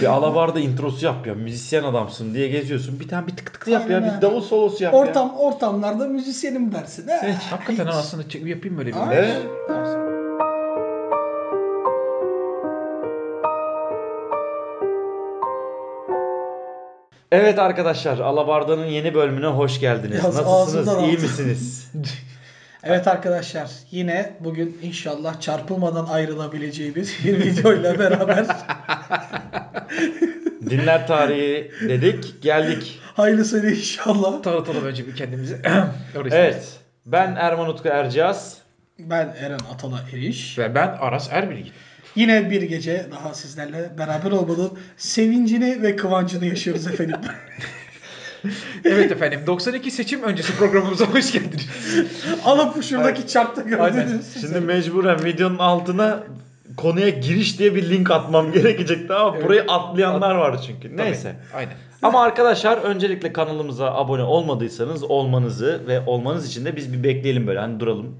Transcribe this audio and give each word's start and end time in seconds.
Bir 0.00 0.06
alabarda 0.06 0.60
introsu 0.60 1.06
yap 1.06 1.26
ya. 1.26 1.34
Müzisyen 1.34 1.82
adamsın 1.84 2.34
diye 2.34 2.48
geziyorsun. 2.48 3.00
Bir 3.00 3.08
tane 3.08 3.26
bir 3.26 3.36
tık 3.36 3.54
tık 3.54 3.68
yap 3.68 3.82
Aynen 3.88 4.06
ya. 4.06 4.16
Bir 4.16 4.22
davul 4.22 4.40
solosu 4.40 4.84
yap 4.84 4.94
ya. 4.94 5.00
Ortam 5.00 5.34
ortamlarda 5.36 6.06
müzisyenim 6.06 6.72
dersin. 6.72 7.08
He. 7.08 7.32
Hakikaten 7.50 7.86
aslında 7.86 8.28
çek- 8.28 8.46
yapayım 8.46 8.78
böyle 8.78 8.90
bir. 8.90 8.96
Aynen. 8.96 9.14
Evet. 9.14 9.46
Evet 17.32 17.58
arkadaşlar 17.58 18.18
Alabarda'nın 18.18 18.86
yeni 18.86 19.14
bölümüne 19.14 19.46
hoş 19.46 19.80
geldiniz. 19.80 20.24
Yaz 20.24 20.36
Nasılsınız? 20.36 21.02
İyi 21.02 21.18
misiniz? 21.18 21.90
Evet 22.82 23.08
arkadaşlar 23.08 23.70
yine 23.90 24.32
bugün 24.40 24.78
inşallah 24.82 25.40
çarpılmadan 25.40 26.06
ayrılabileceğimiz 26.06 27.24
bir 27.24 27.38
videoyla 27.44 27.98
beraber 27.98 28.46
Dinler 30.70 31.06
tarihi 31.06 31.70
dedik. 31.88 32.42
Geldik. 32.42 33.00
hayırlısıyla 33.14 33.70
inşallah. 33.70 34.42
Tanıtalım 34.42 34.84
önce 34.84 35.06
bir 35.06 35.16
kendimizi. 35.16 35.58
Evet. 36.30 36.80
Ben 37.06 37.36
Erman 37.36 37.68
Utku 37.68 37.88
Erciyaz. 37.88 38.58
Ben 38.98 39.34
Eren 39.40 39.58
Atala 39.74 40.00
Eriş. 40.12 40.58
Ve 40.58 40.74
ben 40.74 40.88
Aras 40.88 41.28
Erbilgi. 41.32 41.70
Yine 42.16 42.50
bir 42.50 42.62
gece 42.62 43.06
daha 43.10 43.34
sizlerle 43.34 43.98
beraber 43.98 44.30
olmanın 44.30 44.78
sevincini 44.96 45.82
ve 45.82 45.96
kıvancını 45.96 46.46
yaşıyoruz 46.46 46.86
efendim. 46.86 47.16
Evet 48.84 49.12
efendim 49.12 49.40
92 49.46 49.90
seçim 49.90 50.22
öncesi 50.22 50.56
programımıza 50.56 51.04
hoş 51.14 51.32
geldiniz. 51.32 51.68
Alıp 52.44 52.82
şuradaki 52.84 53.26
çarpta 53.26 53.62
gördünüz. 53.62 54.40
Şimdi 54.40 54.60
mecburen 54.60 55.24
videonun 55.24 55.58
altına 55.58 56.22
konuya 56.76 57.08
giriş 57.08 57.58
diye 57.58 57.74
bir 57.74 57.90
link 57.90 58.10
atmam 58.10 58.52
gerekecekti 58.52 59.12
ama 59.14 59.36
Evet. 59.36 59.46
burayı 59.46 59.62
atlayanlar 59.68 60.34
var 60.34 60.62
çünkü. 60.66 60.96
Neyse. 60.96 61.36
Tabii, 61.52 61.58
Aynen. 61.58 61.72
Ama 62.02 62.22
arkadaşlar 62.22 62.78
öncelikle 62.78 63.32
kanalımıza 63.32 63.94
abone 63.94 64.22
olmadıysanız 64.22 65.02
olmanızı 65.04 65.82
ve 65.86 66.00
olmanız 66.06 66.48
için 66.48 66.64
de 66.64 66.76
biz 66.76 66.92
bir 66.92 67.02
bekleyelim 67.02 67.46
böyle 67.46 67.58
hani 67.58 67.80
duralım 67.80 68.16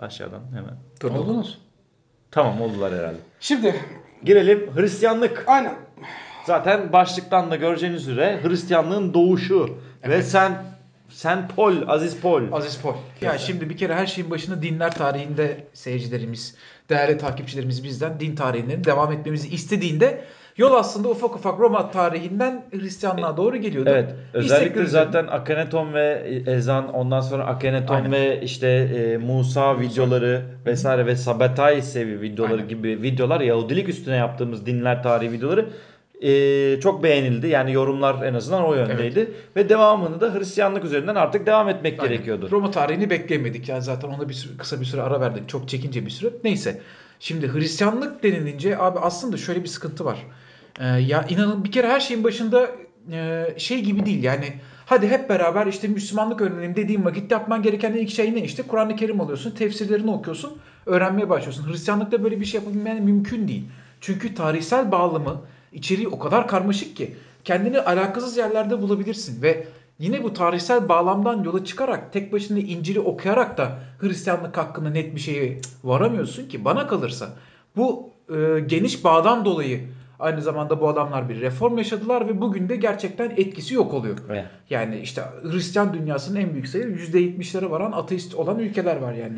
aşağıdan 0.00 0.40
hemen. 0.54 0.74
Dur, 1.02 1.10
Oldunuz. 1.10 1.58
Tamam 2.30 2.60
oldular 2.60 2.92
herhalde. 2.94 3.16
Şimdi 3.40 3.74
Girelim 4.24 4.70
Hristiyanlık. 4.76 5.44
aynen. 5.46 5.74
Zaten 6.46 6.92
başlıktan 6.92 7.50
da 7.50 7.56
göreceğiniz 7.56 8.08
üzere 8.08 8.40
Hristiyanlığın 8.42 9.14
doğuşu 9.14 9.78
ve 10.08 10.22
sen 10.22 10.52
sen 11.08 11.48
Pol, 11.48 11.74
Aziz 11.86 12.16
Pol. 12.16 12.42
Aziz 12.52 12.76
Pol. 12.76 12.94
Ya 13.20 13.38
şimdi 13.38 13.70
bir 13.70 13.76
kere 13.76 13.94
her 13.94 14.06
şeyin 14.06 14.30
başında 14.30 14.62
dinler 14.62 14.94
tarihinde 14.94 15.56
seyircilerimiz, 15.72 16.56
değerli 16.90 17.18
takipçilerimiz 17.18 17.84
bizden 17.84 18.20
din 18.20 18.36
tarihinin 18.36 18.84
devam 18.84 19.12
etmemizi 19.12 19.48
istediğinde 19.48 20.24
yol 20.56 20.74
aslında 20.74 21.08
ufak 21.08 21.36
ufak 21.36 21.60
Roma 21.60 21.90
tarihinden 21.90 22.64
Hristiyanlığa 22.72 23.36
doğru 23.36 23.56
geliyordu. 23.56 23.90
Evet. 23.92 24.14
Özellikle 24.34 24.66
İstekleri 24.66 24.88
zaten 24.88 25.26
Akhenaton 25.26 25.94
ve 25.94 26.22
Ezan 26.46 26.94
ondan 26.94 27.20
sonra 27.20 27.46
Akhenaton 27.46 27.94
Aynen. 27.94 28.12
ve 28.12 28.40
işte 28.42 28.68
e, 28.68 29.16
Musa 29.16 29.80
videoları 29.80 30.42
vesaire 30.66 31.06
ve 31.06 31.16
Sabatai 31.16 31.82
sevi 31.82 32.20
videoları 32.20 32.52
Aynen. 32.52 32.68
gibi 32.68 33.02
videolar 33.02 33.40
Yahudilik 33.40 33.88
üstüne 33.88 34.16
yaptığımız 34.16 34.66
dinler 34.66 35.02
tarihi 35.02 35.32
videoları 35.32 35.68
e, 36.22 36.80
çok 36.80 37.02
beğenildi. 37.02 37.46
Yani 37.46 37.72
yorumlar 37.72 38.22
en 38.26 38.34
azından 38.34 38.64
o 38.64 38.74
yöndeydi. 38.74 39.30
Ve 39.56 39.68
devamını 39.68 40.20
da 40.20 40.34
Hristiyanlık 40.34 40.84
üzerinden 40.84 41.14
artık 41.14 41.46
devam 41.46 41.68
etmek 41.68 42.00
Aynen. 42.00 42.12
gerekiyordu. 42.12 42.48
Roma 42.50 42.70
tarihini 42.70 43.10
bekleyemedik. 43.10 43.68
Yani 43.68 43.82
zaten 43.82 44.08
ona 44.08 44.28
bir 44.28 44.34
süre- 44.34 44.56
kısa 44.56 44.80
bir 44.80 44.84
süre 44.86 45.02
ara 45.02 45.20
verdik. 45.20 45.48
Çok 45.48 45.68
çekince 45.68 46.06
bir 46.06 46.10
süre. 46.10 46.30
Neyse. 46.44 46.80
Şimdi 47.20 47.52
Hristiyanlık 47.52 48.22
denilince 48.22 48.78
abi 48.78 48.98
aslında 48.98 49.36
şöyle 49.36 49.62
bir 49.62 49.68
sıkıntı 49.68 50.04
var. 50.04 50.26
Ee, 50.80 50.84
ya 50.84 51.24
inanın 51.28 51.64
bir 51.64 51.72
kere 51.72 51.88
her 51.88 52.00
şeyin 52.00 52.24
başında 52.24 52.70
e, 53.12 53.46
şey 53.56 53.80
gibi 53.80 54.06
değil 54.06 54.22
yani 54.22 54.52
hadi 54.86 55.08
hep 55.08 55.28
beraber 55.28 55.66
işte 55.66 55.88
Müslümanlık 55.88 56.40
öğrenelim 56.40 56.76
dediğim 56.76 57.04
vakit 57.04 57.30
yapman 57.30 57.62
gereken 57.62 57.92
ilk 57.92 58.10
şey 58.10 58.34
ne 58.34 58.42
işte 58.42 58.62
Kur'an-ı 58.62 58.96
Kerim 58.96 59.20
alıyorsun 59.20 59.50
tefsirlerini 59.50 60.10
okuyorsun 60.10 60.58
öğrenmeye 60.86 61.28
başlıyorsun. 61.30 61.70
Hristiyanlıkta 61.72 62.24
böyle 62.24 62.40
bir 62.40 62.44
şey 62.44 62.60
yapabilmen 62.60 63.02
mümkün 63.02 63.48
değil. 63.48 63.64
Çünkü 64.00 64.34
tarihsel 64.34 64.92
bağlamı 64.92 65.40
içeriği 65.74 66.08
o 66.08 66.18
kadar 66.18 66.48
karmaşık 66.48 66.96
ki 66.96 67.14
kendini 67.44 67.80
alakasız 67.80 68.36
yerlerde 68.36 68.82
bulabilirsin 68.82 69.42
ve 69.42 69.66
yine 69.98 70.22
bu 70.22 70.32
tarihsel 70.32 70.88
bağlamdan 70.88 71.44
yola 71.44 71.64
çıkarak 71.64 72.12
tek 72.12 72.32
başına 72.32 72.58
İncil'i 72.58 73.00
okuyarak 73.00 73.58
da 73.58 73.78
Hristiyanlık 74.00 74.56
hakkında 74.56 74.90
net 74.90 75.14
bir 75.14 75.20
şeye 75.20 75.60
varamıyorsun 75.84 76.48
ki 76.48 76.64
bana 76.64 76.86
kalırsa. 76.86 77.28
Bu 77.76 78.10
e, 78.28 78.60
geniş 78.60 79.04
bağdan 79.04 79.44
dolayı 79.44 79.88
aynı 80.18 80.42
zamanda 80.42 80.80
bu 80.80 80.88
adamlar 80.88 81.28
bir 81.28 81.40
reform 81.40 81.78
yaşadılar 81.78 82.28
ve 82.28 82.40
bugün 82.40 82.68
de 82.68 82.76
gerçekten 82.76 83.30
etkisi 83.30 83.74
yok 83.74 83.94
oluyor. 83.94 84.18
Evet. 84.30 84.44
Yani 84.70 84.98
işte 84.98 85.22
Hristiyan 85.42 85.94
dünyasının 85.94 86.40
en 86.40 86.52
büyük 86.52 86.68
sayı 86.68 86.84
%70'lere 86.84 87.70
varan 87.70 87.92
ateist 87.92 88.34
olan 88.34 88.58
ülkeler 88.58 88.96
var 88.96 89.12
yani. 89.12 89.36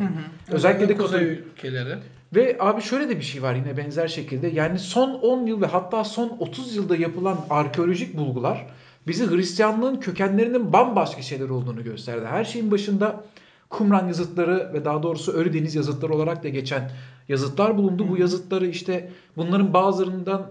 Özellikle 0.50 0.88
de 0.88 0.96
Kuzey 0.96 1.24
ülkeleri. 1.24 1.98
ve 2.34 2.56
abi 2.60 2.82
şöyle 2.82 3.08
de 3.08 3.16
bir 3.16 3.24
şey 3.24 3.42
var 3.42 3.54
yine 3.54 3.76
benzer 3.76 4.08
şekilde. 4.08 4.48
Yani 4.48 4.78
son 4.78 5.10
10 5.10 5.46
yıl 5.46 5.60
ve 5.60 5.66
hatta 5.66 6.04
son 6.04 6.36
30 6.38 6.76
yılda 6.76 6.96
yapılan 6.96 7.38
arkeolojik 7.50 8.16
bulgular 8.16 8.66
bizi 9.06 9.30
Hristiyanlığın 9.30 9.96
kökenlerinin 9.96 10.72
bambaşka 10.72 11.22
şeyler 11.22 11.48
olduğunu 11.48 11.84
gösterdi. 11.84 12.26
Her 12.26 12.44
şeyin 12.44 12.70
başında 12.70 13.24
Kumran 13.70 14.06
yazıtları 14.06 14.70
ve 14.74 14.84
daha 14.84 15.02
doğrusu 15.02 15.32
Ölü 15.32 15.52
Deniz 15.52 15.74
yazıtları 15.74 16.12
olarak 16.14 16.44
da 16.44 16.48
geçen 16.48 16.90
yazıtlar 17.28 17.78
bulundu. 17.78 18.08
Bu 18.08 18.16
yazıtları 18.16 18.66
işte 18.66 19.10
bunların 19.36 19.74
bazılarından 19.74 20.50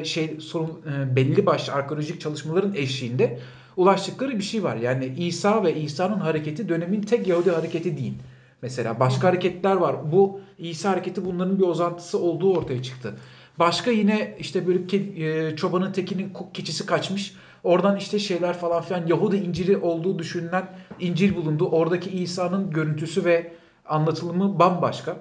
e, 0.00 0.04
şey 0.04 0.36
sorun 0.40 0.70
e, 0.70 1.16
belli 1.16 1.46
başlı 1.46 1.72
arkeolojik 1.72 2.20
çalışmaların 2.20 2.74
eşliğinde 2.74 3.38
ulaştıkları 3.76 4.38
bir 4.38 4.42
şey 4.42 4.62
var. 4.62 4.76
Yani 4.76 5.06
İsa 5.18 5.64
ve 5.64 5.74
İsa'nın 5.80 6.18
hareketi 6.18 6.68
dönemin 6.68 7.02
tek 7.02 7.28
Yahudi 7.28 7.50
hareketi 7.50 7.96
değil. 7.96 8.14
Mesela 8.62 9.00
başka 9.00 9.28
hareketler 9.28 9.76
var. 9.76 10.12
Bu 10.12 10.40
İsa 10.58 10.90
hareketi 10.90 11.24
bunların 11.24 11.58
bir 11.58 11.64
uzantısı 11.64 12.18
olduğu 12.18 12.56
ortaya 12.56 12.82
çıktı. 12.82 13.14
Başka 13.58 13.90
yine 13.90 14.36
işte 14.38 14.66
böyle 14.66 14.78
ke- 14.78 15.24
e, 15.52 15.56
çobanın 15.56 15.92
tekinin 15.92 16.32
keçisi 16.54 16.86
kaçmış. 16.86 17.34
Oradan 17.64 17.96
işte 17.96 18.18
şeyler 18.18 18.58
falan 18.58 18.82
filan 18.82 19.06
Yahudi 19.06 19.36
İncil'i 19.36 19.76
olduğu 19.76 20.18
düşünülen 20.18 20.68
İncil 21.00 21.36
bulundu. 21.36 21.68
Oradaki 21.68 22.10
İsa'nın 22.10 22.70
görüntüsü 22.70 23.24
ve 23.24 23.52
anlatılımı 23.86 24.58
bambaşka. 24.58 25.16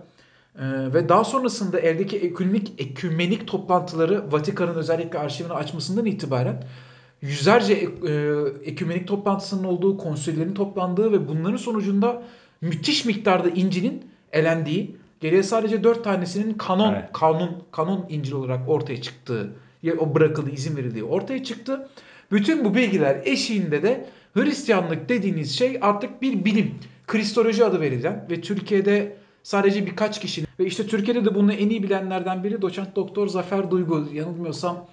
Ee, 0.56 0.94
ve 0.94 1.10
daha 1.10 1.24
sonrasında 1.24 1.80
eldeki 1.80 2.18
ekümenik, 2.18 2.74
ekümenik 2.78 3.48
toplantıları 3.48 4.32
Vatikan'ın 4.32 4.76
özellikle 4.76 5.20
arşivini 5.20 5.54
açmasından 5.54 6.06
itibaren 6.06 6.64
yüzlerce 7.22 7.74
e, 7.74 8.12
ekümenik 8.66 9.08
toplantısının 9.08 9.64
olduğu, 9.64 9.98
konsüllerin 9.98 10.54
toplandığı 10.54 11.12
ve 11.12 11.28
bunların 11.28 11.58
sonucunda 11.58 12.24
müthiş 12.62 13.06
miktarda 13.06 13.50
İncil'in 13.50 14.04
elendiği, 14.32 14.96
geriye 15.20 15.44
sadece 15.44 15.84
dört 15.84 16.04
tanesinin 16.04 16.54
kanon, 16.54 16.94
Evet. 16.94 17.10
kanun, 17.14 17.64
kanon 17.72 18.06
İncil 18.10 18.34
olarak 18.34 18.70
ortaya 18.70 19.02
çıktığı, 19.02 19.54
ya 19.84 19.94
o 19.98 20.16
bırakıldığı, 20.16 20.52
izin 20.52 20.78
verildiği 20.78 21.04
ortaya 21.04 21.44
çıktı. 21.44 21.90
Bütün 22.32 22.66
bu 22.66 22.76
bilgiler 22.76 23.22
eşiğinde 23.26 23.84
de 23.84 24.06
Hristiyanlık 24.34 25.10
dediğiniz 25.10 25.58
şey 25.58 25.78
artık 25.82 26.22
bir 26.22 26.46
bilim. 26.46 26.76
Kristoloji 27.08 27.66
adı 27.66 27.82
verilen 27.82 28.26
ve 28.30 28.42
Türkiye'de 28.42 29.16
sadece 29.44 29.86
birkaç 29.86 30.22
kişinin 30.22 30.48
ve 30.60 30.66
işte 30.66 30.88
Türkiye'de 30.88 31.26
de 31.26 31.36
bunu 31.36 31.54
en 31.54 31.70
iyi 31.70 31.84
bilenlerden 31.84 32.44
biri 32.44 32.62
doçent 32.62 32.96
doktor 32.96 33.28
Zafer 33.28 33.72
Duygu 33.72 34.08
yanılmıyorsam 34.14 34.86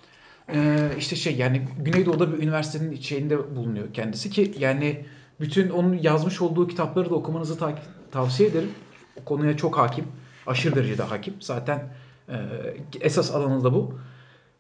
e, 0.55 0.89
işte 0.99 1.17
şey 1.17 1.37
yani 1.37 1.63
Güneydoğu'da 1.79 2.33
bir 2.33 2.43
üniversitenin 2.43 3.01
şeyinde 3.01 3.57
bulunuyor 3.57 3.93
kendisi 3.95 4.31
ki 4.31 4.55
yani 4.59 5.05
bütün 5.41 5.71
onun 5.71 5.99
yazmış 5.99 6.43
olduğu 6.43 6.69
kitapları 6.69 7.11
da 7.11 7.15
okumanızı 7.15 7.59
ta- 7.59 7.79
tavsiye 8.11 8.49
ederim. 8.49 8.71
O 9.21 9.25
konuya 9.25 9.57
çok 9.57 9.79
hakim. 9.79 10.05
Aşırı 10.47 10.75
derecede 10.75 11.03
hakim. 11.03 11.35
Zaten 11.41 11.89
e, 12.29 12.35
esas 13.01 13.31
alanı 13.35 13.65
da 13.65 13.75
bu. 13.75 13.99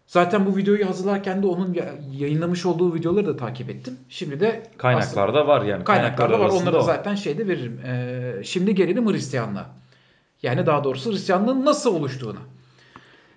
Zaten 0.07 0.47
bu 0.47 0.57
videoyu 0.57 0.89
hazırlarken 0.89 1.43
de 1.43 1.47
onun 1.47 1.75
ya- 1.75 1.95
yayınlamış 2.13 2.67
olduğu 2.67 2.95
videoları 2.95 3.27
da 3.27 3.37
takip 3.37 3.71
ettim. 3.71 3.99
Şimdi 4.09 4.41
de 4.41 4.49
aslında- 4.49 4.77
Kaynaklarda 4.79 5.47
var 5.47 5.63
yani. 5.63 5.85
Kaynaklarda 5.85 6.35
var. 6.39 6.45
arasında 6.45 6.61
Onları 6.71 6.79
o. 6.83 6.85
zaten 6.85 7.15
şeyde 7.15 7.49
veririm. 7.49 7.81
Ee, 7.87 8.33
şimdi 8.45 8.75
gelelim 8.75 9.13
Hristiyanlığa. 9.13 9.67
Yani 10.43 10.67
daha 10.67 10.85
doğrusu 10.85 11.13
Hristiyanlığın 11.13 11.65
nasıl 11.65 11.95
oluştuğuna. 11.95 12.39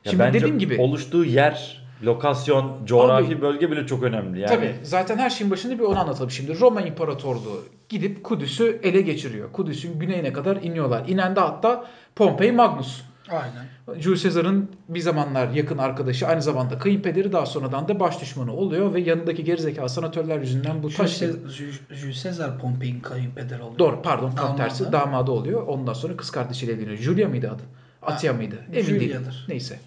Ya 0.06 0.12
Şimdi 0.12 0.24
dediğim 0.34 0.60
gibi 0.60 0.78
oluştuğu 0.82 1.26
yer, 1.26 1.84
lokasyon, 2.04 2.86
coğrafi 2.86 3.34
Abi- 3.36 3.42
bölge 3.42 3.72
bile 3.72 3.86
çok 3.88 4.04
önemli. 4.04 4.40
Yani 4.40 4.50
tabii 4.50 4.76
zaten 4.84 5.18
her 5.18 5.30
şeyin 5.30 5.52
başında 5.52 5.74
bir 5.80 5.84
onu 5.84 6.00
anlatalım. 6.00 6.32
Şimdi 6.32 6.60
Roma 6.60 6.82
İmparatorluğu 6.82 7.64
gidip 7.90 8.24
Kudüs'ü 8.24 8.80
ele 8.84 9.02
geçiriyor. 9.02 9.52
Kudüs'ün 9.52 10.00
güneyine 10.00 10.34
kadar 10.34 10.56
iniyorlar. 10.56 11.04
İnen 11.08 11.36
de 11.36 11.40
hatta 11.40 11.86
Pompei 12.16 12.52
Magnus. 12.52 13.02
Aynen. 13.32 14.02
Jules 14.02 14.24
Caesar'ın 14.24 14.70
bir 14.90 15.00
zamanlar 15.00 15.50
yakın 15.50 15.78
arkadaşı 15.78 16.28
aynı 16.28 16.42
zamanda 16.42 16.78
kayınpederi 16.80 17.32
daha 17.32 17.46
sonradan 17.46 17.88
da 17.88 18.00
baş 18.00 18.22
düşmanı 18.22 18.54
oluyor 18.54 18.94
ve 18.94 19.00
yanındaki 19.00 19.44
gerizekalı 19.44 19.90
senatörler 19.90 20.40
yüzünden 20.40 20.84
bu 20.84 20.90
taş 20.90 21.18
Jules 21.18 22.24
Caesar- 22.24 22.60
Pompei'nin 22.60 23.00
kayınpederi 23.00 23.62
oluyor. 23.62 23.80
Doğru 23.80 24.02
pardon 24.02 24.32
tam 24.32 24.58
tersi 24.58 24.92
damadı 24.92 25.32
oluyor. 25.32 25.68
Ondan 25.68 25.94
sonra 25.94 26.18
kız 26.18 26.32
kardeşiyle 26.32 26.74
evleniyor. 26.74 26.98
Julia 26.98 27.30
mıydı 27.30 27.50
adı? 27.52 27.64
Atya 28.02 28.34
mıydı? 28.34 28.56
Emin 28.74 29.00
değilim. 29.00 29.22
Neyse. 29.48 29.80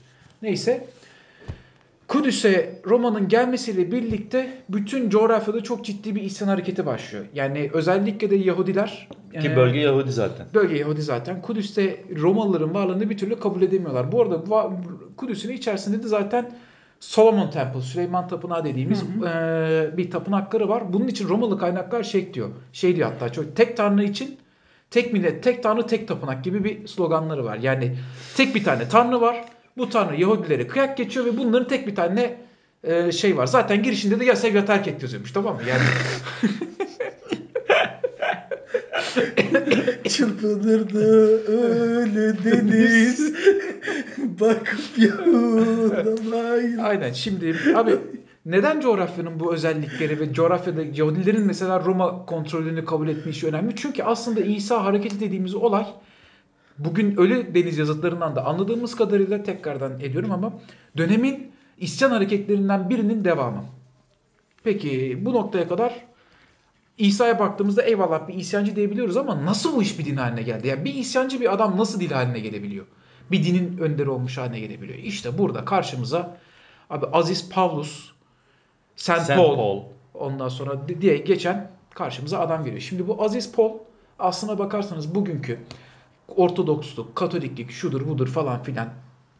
Neyse. 0.42 0.86
Kudüs'e 2.12 2.81
Roma'nın 2.87 3.29
gelmesiyle 3.29 3.93
birlikte 3.93 4.62
bütün 4.69 5.11
coğrafyada 5.11 5.62
çok 5.62 5.85
ciddi 5.85 6.14
bir 6.14 6.23
isyan 6.23 6.49
hareketi 6.49 6.87
başlıyor. 6.87 7.25
Yani 7.35 7.70
özellikle 7.73 8.31
de 8.31 8.37
Yahudiler 8.37 9.09
Ki 9.41 9.49
e, 9.49 9.56
bölge 9.56 9.81
Yahudi 9.81 10.12
zaten. 10.12 10.47
Bölge 10.55 10.76
Yahudi 10.76 11.03
zaten. 11.03 11.43
Kudüs'te 11.43 12.05
Romalıların 12.20 12.75
varlığını 12.75 13.11
bir 13.11 13.19
türlü 13.19 13.41
kabul 13.41 13.62
edemiyorlar. 13.62 14.12
Bu 14.12 14.23
arada 14.23 14.70
Kudüs'ün 15.17 15.53
içerisinde 15.53 16.03
de 16.03 16.09
zaten 16.09 16.55
Solomon 17.00 17.50
Temple, 17.50 17.81
Süleyman 17.81 18.29
Tapınağı 18.29 18.64
dediğimiz 18.64 19.03
eee, 19.03 19.91
bir 19.97 20.11
tapınakları 20.11 20.69
var. 20.69 20.93
Bunun 20.93 21.09
için 21.09 21.29
Romalı 21.29 21.59
kaynaklar 21.59 22.03
şey 22.03 22.35
diyor. 22.35 22.49
Şey 22.73 22.97
diyor 22.97 23.09
hatta 23.12 23.32
çok 23.32 23.56
tek 23.56 23.76
tanrı 23.76 24.05
için 24.05 24.38
tek 24.91 25.12
millet, 25.12 25.43
tek 25.43 25.62
tanrı, 25.62 25.87
tek 25.87 26.09
tapınak 26.09 26.44
gibi 26.44 26.64
bir 26.64 26.87
sloganları 26.87 27.44
var. 27.44 27.56
Yani 27.56 27.97
tek 28.37 28.55
bir 28.55 28.64
tane 28.64 28.88
tanrı 28.88 29.20
var. 29.20 29.44
Bu 29.76 29.88
tanrı 29.88 30.20
Yahudilere 30.20 30.66
kıyak 30.66 30.96
geçiyor 30.96 31.26
ve 31.26 31.38
bunların 31.38 31.69
tek 31.69 31.86
bir 31.86 31.94
tane 31.94 32.36
eee, 32.86 33.12
şey 33.12 33.36
var. 33.36 33.46
Zaten 33.46 33.82
girişinde 33.82 34.20
de 34.20 34.24
ya 34.24 34.36
sev 34.36 34.54
ya 34.54 34.64
terk 34.64 34.88
et 34.88 35.02
yazıyormuş 35.02 35.32
tamam 35.32 35.54
mı? 35.56 35.62
Yani 35.69 35.82
Çırpınırdı 40.08 41.04
öyle 41.48 42.44
deniz 42.44 43.34
bakıp 44.19 44.80
Yahudamayla. 44.98 46.84
Aynen 46.84 47.12
şimdi 47.12 47.56
abi 47.76 47.90
neden 48.46 48.80
coğrafyanın 48.80 49.40
bu 49.40 49.54
özellikleri 49.54 50.20
ve 50.20 50.32
coğrafyada 50.32 50.82
Yahudilerin 50.94 51.46
mesela 51.46 51.84
Roma 51.84 52.26
kontrolünü 52.26 52.84
kabul 52.84 53.08
etme 53.08 53.30
işi 53.30 53.46
önemli? 53.46 53.76
Çünkü 53.76 54.02
aslında 54.02 54.40
İsa 54.40 54.84
hareketi 54.84 55.20
dediğimiz 55.20 55.54
olay 55.54 55.86
bugün 56.78 57.16
ölü 57.16 57.54
deniz 57.54 57.78
yazıtlarından 57.78 58.36
da 58.36 58.44
anladığımız 58.46 58.96
kadarıyla 58.96 59.42
tekrardan 59.42 60.00
ediyorum 60.00 60.32
ama 60.32 60.52
dönemin 60.96 61.52
isyan 61.78 62.10
hareketlerinden 62.10 62.90
birinin 62.90 63.24
devamı. 63.24 63.64
Peki 64.64 65.19
bu 65.24 65.32
noktaya 65.32 65.69
kadar 65.69 65.94
İsa'ya 66.98 67.38
baktığımızda 67.38 67.82
eyvallah 67.82 68.28
bir 68.28 68.34
isyancı 68.34 68.76
diyebiliyoruz 68.76 69.16
ama 69.16 69.44
nasıl 69.46 69.76
bu 69.76 69.82
iş 69.82 69.98
bir 69.98 70.04
din 70.04 70.16
haline 70.16 70.42
geldi? 70.42 70.69
Yani 70.69 70.84
bir 70.84 70.94
isyancı 70.94 71.40
bir 71.40 71.52
adam 71.54 71.78
nasıl 71.78 72.00
dil 72.00 72.10
haline 72.10 72.40
gelebiliyor? 72.40 72.86
Bir 73.30 73.44
dinin 73.44 73.78
önderi 73.78 74.10
olmuş 74.10 74.38
haline 74.38 74.60
gelebiliyor. 74.60 74.98
İşte 74.98 75.38
burada 75.38 75.64
karşımıza 75.64 76.36
abi 76.90 77.06
Aziz 77.06 77.50
Pavlus, 77.50 78.10
Saint, 78.96 79.22
Saint 79.22 79.40
Paul, 79.40 79.56
Paul. 79.56 79.82
ondan 80.14 80.48
sonra 80.48 80.88
di- 80.88 81.00
diye 81.00 81.16
geçen 81.16 81.70
karşımıza 81.94 82.38
adam 82.38 82.64
geliyor. 82.64 82.80
Şimdi 82.80 83.08
bu 83.08 83.25
Aziz 83.25 83.52
Paul 83.52 83.72
aslına 84.18 84.58
bakarsanız 84.58 85.14
bugünkü 85.14 85.58
Ortodoksluk, 86.28 87.16
Katoliklik, 87.16 87.70
şudur 87.70 88.08
budur 88.08 88.28
falan 88.28 88.62
filan 88.62 88.88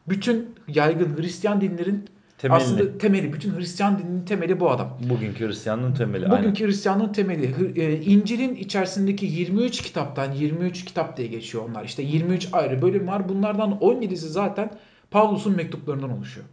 bütün 0.08 0.55
yaygın 0.69 1.17
Hristiyan 1.17 1.61
dinlerin 1.61 2.05
Temelini. 2.38 2.64
aslında 2.64 2.99
temeli, 2.99 3.32
bütün 3.32 3.58
Hristiyan 3.58 3.99
dininin 3.99 4.25
temeli 4.25 4.61
bu 4.61 4.70
adam. 4.70 4.99
Bugünkü 5.11 5.46
Hristiyanlığın 5.46 5.94
temeli. 5.94 6.26
Aynen. 6.26 6.38
Bugünkü 6.38 6.67
Hristiyanlığın 6.67 7.12
temeli 7.12 7.55
e, 7.76 8.00
İncil'in 8.00 8.55
içerisindeki 8.55 9.26
23 9.26 9.82
kitaptan 9.82 10.32
23 10.32 10.84
kitap 10.84 11.17
diye 11.17 11.29
geçiyor 11.29 11.64
onlar. 11.69 11.84
İşte 11.84 12.02
23 12.02 12.49
ayrı 12.52 12.82
bölüm 12.82 13.06
var. 13.06 13.28
Bunlardan 13.28 13.70
17'si 13.70 14.28
zaten 14.28 14.70
Pavlus'un 15.11 15.56
mektuplarından 15.56 16.11
oluşuyor. 16.11 16.46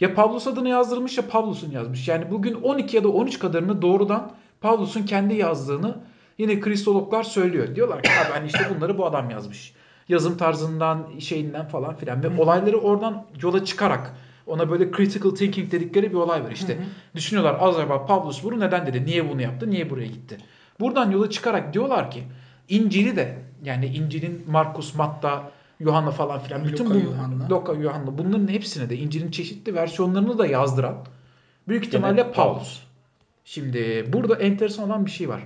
Ya 0.00 0.14
Pavlus 0.14 0.46
adını 0.46 0.68
yazdırmış 0.68 1.18
ya 1.18 1.28
Pavlus'un 1.28 1.70
yazmış. 1.70 2.08
Yani 2.08 2.30
bugün 2.30 2.54
12 2.54 2.96
ya 2.96 3.04
da 3.04 3.08
13 3.08 3.38
kadarını 3.38 3.82
doğrudan 3.82 4.32
Pavlus'un 4.60 5.02
kendi 5.02 5.34
yazdığını 5.34 5.96
yine 6.38 6.60
kristologlar 6.60 7.22
söylüyor. 7.22 7.74
Diyorlar 7.74 8.02
ki 8.02 8.10
abi 8.10 8.32
hani 8.32 8.46
işte 8.46 8.66
bunları 8.76 8.98
bu 8.98 9.06
adam 9.06 9.30
yazmış. 9.30 9.74
Yazım 10.08 10.36
tarzından, 10.36 11.18
şeyinden 11.18 11.68
falan 11.68 11.96
filan 11.96 12.22
ve 12.22 12.42
olayları 12.42 12.78
oradan 12.78 13.26
yola 13.42 13.64
çıkarak 13.64 14.14
ona 14.46 14.70
böyle 14.70 14.92
critical 14.92 15.30
thinking 15.30 15.72
dedikleri 15.72 16.10
bir 16.10 16.16
olay 16.16 16.44
var 16.44 16.50
işte. 16.50 16.78
Düşünüyorlar 17.14 17.58
acaba 17.60 18.06
Pavlus 18.06 18.44
bunu 18.44 18.60
neden 18.60 18.86
dedi? 18.86 19.06
Niye 19.06 19.30
bunu 19.30 19.42
yaptı? 19.42 19.70
Niye 19.70 19.90
buraya 19.90 20.06
gitti? 20.06 20.38
Buradan 20.80 21.10
yola 21.10 21.30
çıkarak 21.30 21.74
diyorlar 21.74 22.10
ki 22.10 22.22
İncil'i 22.68 23.16
de 23.16 23.38
yani 23.64 23.86
İncil'in 23.86 24.44
Markus, 24.48 24.94
Matta, 24.94 25.50
Yuhanna 25.80 26.10
falan 26.10 26.40
filan 26.40 26.64
bütün 26.64 26.84
Luka, 26.84 26.94
bu 26.94 26.98
Yuhanna. 26.98 27.50
Luka, 27.50 27.72
Yuhanna 27.72 28.18
bunların 28.18 28.48
hepsine 28.48 28.90
de 28.90 28.96
İncil'in 28.96 29.30
çeşitli 29.30 29.74
versiyonlarını 29.74 30.38
da 30.38 30.46
yazdıran 30.46 30.96
büyük 31.68 31.86
ihtimalle 31.86 32.22
Gene 32.22 32.32
Pavlus. 32.32 32.82
Şimdi 33.44 34.06
burada 34.12 34.34
enteresan 34.36 34.86
olan 34.86 35.06
bir 35.06 35.10
şey 35.10 35.28
var. 35.28 35.42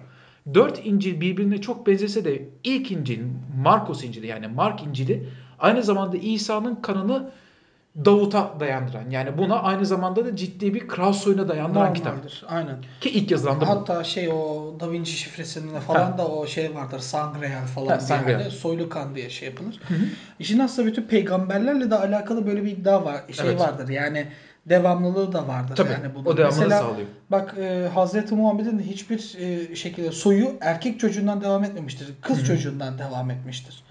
Dört 0.55 0.87
İncil 0.87 1.21
birbirine 1.21 1.61
çok 1.61 1.87
benzese 1.87 2.25
de 2.25 2.49
ilk 2.65 2.91
İncil 2.91 3.21
Markus 3.63 4.05
İncil'i 4.05 4.27
yani 4.27 4.47
Mark 4.49 4.83
İncil'i 4.83 5.29
aynı 5.59 5.83
zamanda 5.83 6.17
İsa'nın 6.17 6.75
kanını 6.75 7.31
Davut'a 8.05 8.61
dayandıran 8.61 9.11
yani 9.11 9.39
buna 9.39 9.63
aynı 9.63 9.87
zamanda 9.87 10.25
da 10.25 10.37
ciddi 10.37 10.75
bir 10.75 10.89
kral 10.89 11.13
soyuna 11.13 11.49
dayandıran 11.49 11.95
kitap. 11.95 12.13
Normaldir. 12.13 12.45
Aynen. 12.49 12.77
Ki 13.01 13.11
ilk 13.11 13.31
yazılan 13.31 13.57
da 13.61 13.65
bu. 13.65 13.69
Hatta 13.69 14.05
şey 14.05 14.29
o 14.29 14.75
Da 14.81 14.93
Vinci 14.93 15.13
şifresinde 15.13 15.81
falan 15.81 16.11
Ha. 16.13 16.19
da 16.19 16.29
o 16.29 16.47
şey 16.47 16.75
vardır. 16.75 16.99
Sangreal 16.99 17.67
falan 17.75 17.87
Ha, 17.87 17.99
diye 17.99 18.07
Sangreal. 18.09 18.41
hani 18.41 18.51
soylu 18.51 18.89
kan 18.89 19.15
diye 19.15 19.31
şey 19.31 19.49
yapılır. 19.49 19.81
İşin 20.39 20.59
aslında 20.59 20.89
bütün 20.89 21.03
peygamberlerle 21.03 21.91
de 21.91 21.95
alakalı 21.99 22.47
böyle 22.47 22.65
bir 22.65 22.71
iddia 22.71 23.05
var. 23.05 23.21
Şey 23.33 23.47
Evet. 23.49 23.61
vardır. 23.61 23.89
Yani 23.89 24.27
devamlılığı 24.67 25.33
da 25.33 25.49
vardır. 25.49 25.77
Tabii, 25.77 25.93
yani 25.93 26.15
bunun. 26.15 26.25
o 26.25 26.37
devamını 26.37 26.61
Mesela 26.61 26.81
sağlıyor. 26.81 27.09
bak 27.31 27.55
e, 27.59 27.89
Hazreti 27.95 28.35
Muhammed'in 28.35 28.79
hiçbir 28.79 29.37
e, 29.39 29.77
şekilde 29.77 30.13
soyu 30.13 30.53
erkek 30.61 31.01
çocuğundan 31.01 31.41
devam 31.41 31.65
etmemiştir. 31.65 32.09
Kız 32.23 32.47
çocuğundan 32.47 32.99
devam 32.99 33.31
etmiştir. 33.31 33.85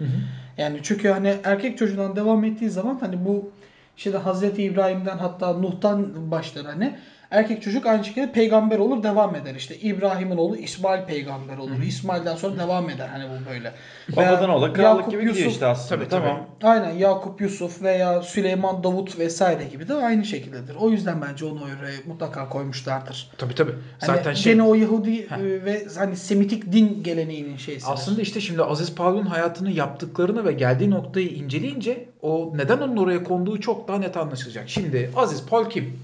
Yani 0.58 0.80
çünkü 0.82 1.08
hani 1.08 1.34
erkek 1.44 1.78
çocuğundan 1.78 2.16
devam 2.16 2.44
ettiği 2.44 2.70
zaman 2.70 2.98
hani 3.00 3.24
bu 3.24 3.50
işte 3.96 4.10
Hazreti 4.18 4.62
İbrahim'den 4.62 5.18
hatta 5.18 5.52
Nuh'tan 5.52 6.30
başlar 6.30 6.66
hani 6.66 6.98
erkek 7.30 7.62
çocuk 7.62 7.86
aynı 7.86 8.04
şekilde 8.04 8.32
peygamber 8.32 8.78
olur 8.78 9.02
devam 9.02 9.34
eder. 9.34 9.54
İşte 9.54 9.76
İbrahim'in 9.76 10.36
oğlu 10.36 10.56
İsmail 10.56 11.04
peygamber 11.04 11.58
olur. 11.58 11.82
İsmail'den 11.82 12.36
sonra 12.36 12.58
devam 12.58 12.90
eder 12.90 13.08
hani 13.08 13.24
bu 13.24 13.50
böyle. 13.50 13.72
Babadan 14.16 14.50
ola 14.50 14.72
krallık 14.72 14.98
Yakup, 14.98 15.12
gibi 15.12 15.28
gidiyor 15.28 15.50
işte 15.50 15.66
aslında. 15.66 16.00
Tabii, 16.00 16.08
tabii. 16.08 16.26
tamam. 16.26 16.46
Aynen 16.62 16.90
Yakup 16.90 17.40
Yusuf 17.40 17.82
veya 17.82 18.22
Süleyman 18.22 18.84
Davut 18.84 19.18
vesaire 19.18 19.64
gibi 19.64 19.88
de 19.88 19.94
aynı 19.94 20.24
şekildedir. 20.24 20.74
O 20.74 20.90
yüzden 20.90 21.22
bence 21.22 21.44
onu 21.44 21.60
öyle 21.64 21.92
mutlaka 22.06 22.48
koymuşlardır. 22.48 23.30
Tabii 23.38 23.54
tabii. 23.54 23.72
Hani 24.00 24.16
Zaten 24.16 24.34
şey 24.34 24.52
gene 24.52 24.62
o 24.62 24.74
Yahudi 24.74 25.20
e, 25.20 25.64
ve 25.64 25.86
hani 25.98 26.16
Semitik 26.16 26.72
din 26.72 27.02
geleneğinin 27.02 27.56
şeysi. 27.56 27.86
aslında 27.86 28.20
işte 28.22 28.40
şimdi 28.40 28.62
Aziz 28.62 28.94
Pavl'un 28.94 29.26
hayatını 29.26 29.70
yaptıklarını 29.70 30.44
ve 30.44 30.52
geldiği 30.52 30.90
noktayı 30.90 31.28
inceleyince 31.28 32.08
o 32.22 32.52
neden 32.56 32.78
onun 32.78 32.96
oraya 32.96 33.24
konduğu 33.24 33.60
çok 33.60 33.88
daha 33.88 33.98
net 33.98 34.16
anlaşılacak. 34.16 34.68
Şimdi 34.68 35.10
Aziz 35.16 35.46
Paul 35.46 35.70
kim? 35.70 35.98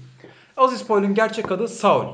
Aziz 0.57 0.87
Paul'un 0.87 1.13
gerçek 1.13 1.51
adı 1.51 1.67
Saul. 1.67 2.05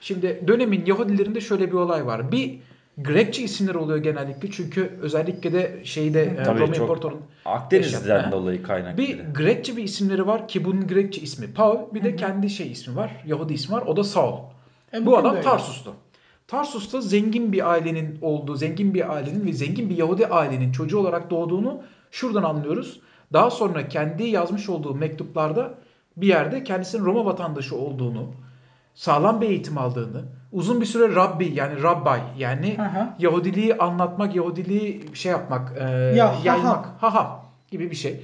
Şimdi 0.00 0.44
dönemin 0.48 0.86
Yahudilerinde 0.86 1.40
şöyle 1.40 1.66
bir 1.68 1.76
olay 1.76 2.06
var. 2.06 2.32
Bir 2.32 2.58
Grekçe 2.98 3.42
isimler 3.42 3.74
oluyor 3.74 3.98
genellikle 3.98 4.50
çünkü 4.50 4.98
özellikle 5.02 5.52
de 5.52 5.80
şeyde 5.84 6.22
e, 6.22 6.42
Tabii 6.42 6.60
Roma 6.60 6.72
çok 6.72 6.82
İmparatorluğu'nun 6.82 7.22
Akdeniz'den 7.44 8.16
Yaşam. 8.16 8.32
dolayı 8.32 8.62
kaynaklı. 8.62 8.98
Bir 8.98 9.20
Grekçe 9.34 9.76
bir 9.76 9.82
isimleri 9.82 10.26
var 10.26 10.48
ki 10.48 10.64
bunun 10.64 10.86
Grekçe 10.86 11.20
ismi 11.20 11.52
Paul. 11.52 11.94
Bir 11.94 12.04
de 12.04 12.16
kendi 12.16 12.50
şey 12.50 12.72
ismi 12.72 12.96
var. 12.96 13.22
Yahudi 13.26 13.54
ismi 13.54 13.74
var. 13.76 13.82
O 13.86 13.96
da 13.96 14.04
Saul. 14.04 14.38
E, 14.94 15.06
Bu 15.06 15.18
adam. 15.18 15.40
Tarsus'ta. 15.40 15.90
Tarsus'ta 16.46 17.00
zengin 17.00 17.52
bir 17.52 17.70
ailenin 17.70 18.18
olduğu, 18.22 18.56
zengin 18.56 18.94
bir 18.94 19.12
ailenin 19.14 19.46
ve 19.46 19.52
zengin 19.52 19.90
bir 19.90 19.96
Yahudi 19.96 20.26
ailenin 20.26 20.72
çocuğu 20.72 20.98
olarak 20.98 21.30
doğduğunu 21.30 21.82
şuradan 22.10 22.42
anlıyoruz. 22.42 23.00
Daha 23.32 23.50
sonra 23.50 23.88
kendi 23.88 24.24
yazmış 24.24 24.68
olduğu 24.68 24.94
mektuplarda 24.94 25.74
bir 26.20 26.26
yerde 26.26 26.64
kendisinin 26.64 27.04
Roma 27.04 27.24
vatandaşı 27.24 27.76
olduğunu, 27.76 28.26
sağlam 28.94 29.40
bir 29.40 29.48
eğitim 29.48 29.78
aldığını, 29.78 30.22
uzun 30.52 30.80
bir 30.80 30.86
süre 30.86 31.14
Rabbi 31.14 31.52
yani 31.54 31.82
Rabbay 31.82 32.20
yani 32.38 32.78
hı. 32.78 33.06
Yahudiliği 33.18 33.74
anlatmak, 33.78 34.36
Yahudiliği 34.36 35.04
şey 35.14 35.32
yapmak, 35.32 35.72
e, 35.78 35.90
Ya, 35.90 36.34
yaymak, 36.44 36.86
haham 37.00 37.44
gibi 37.70 37.90
bir 37.90 37.96
şey. 37.96 38.20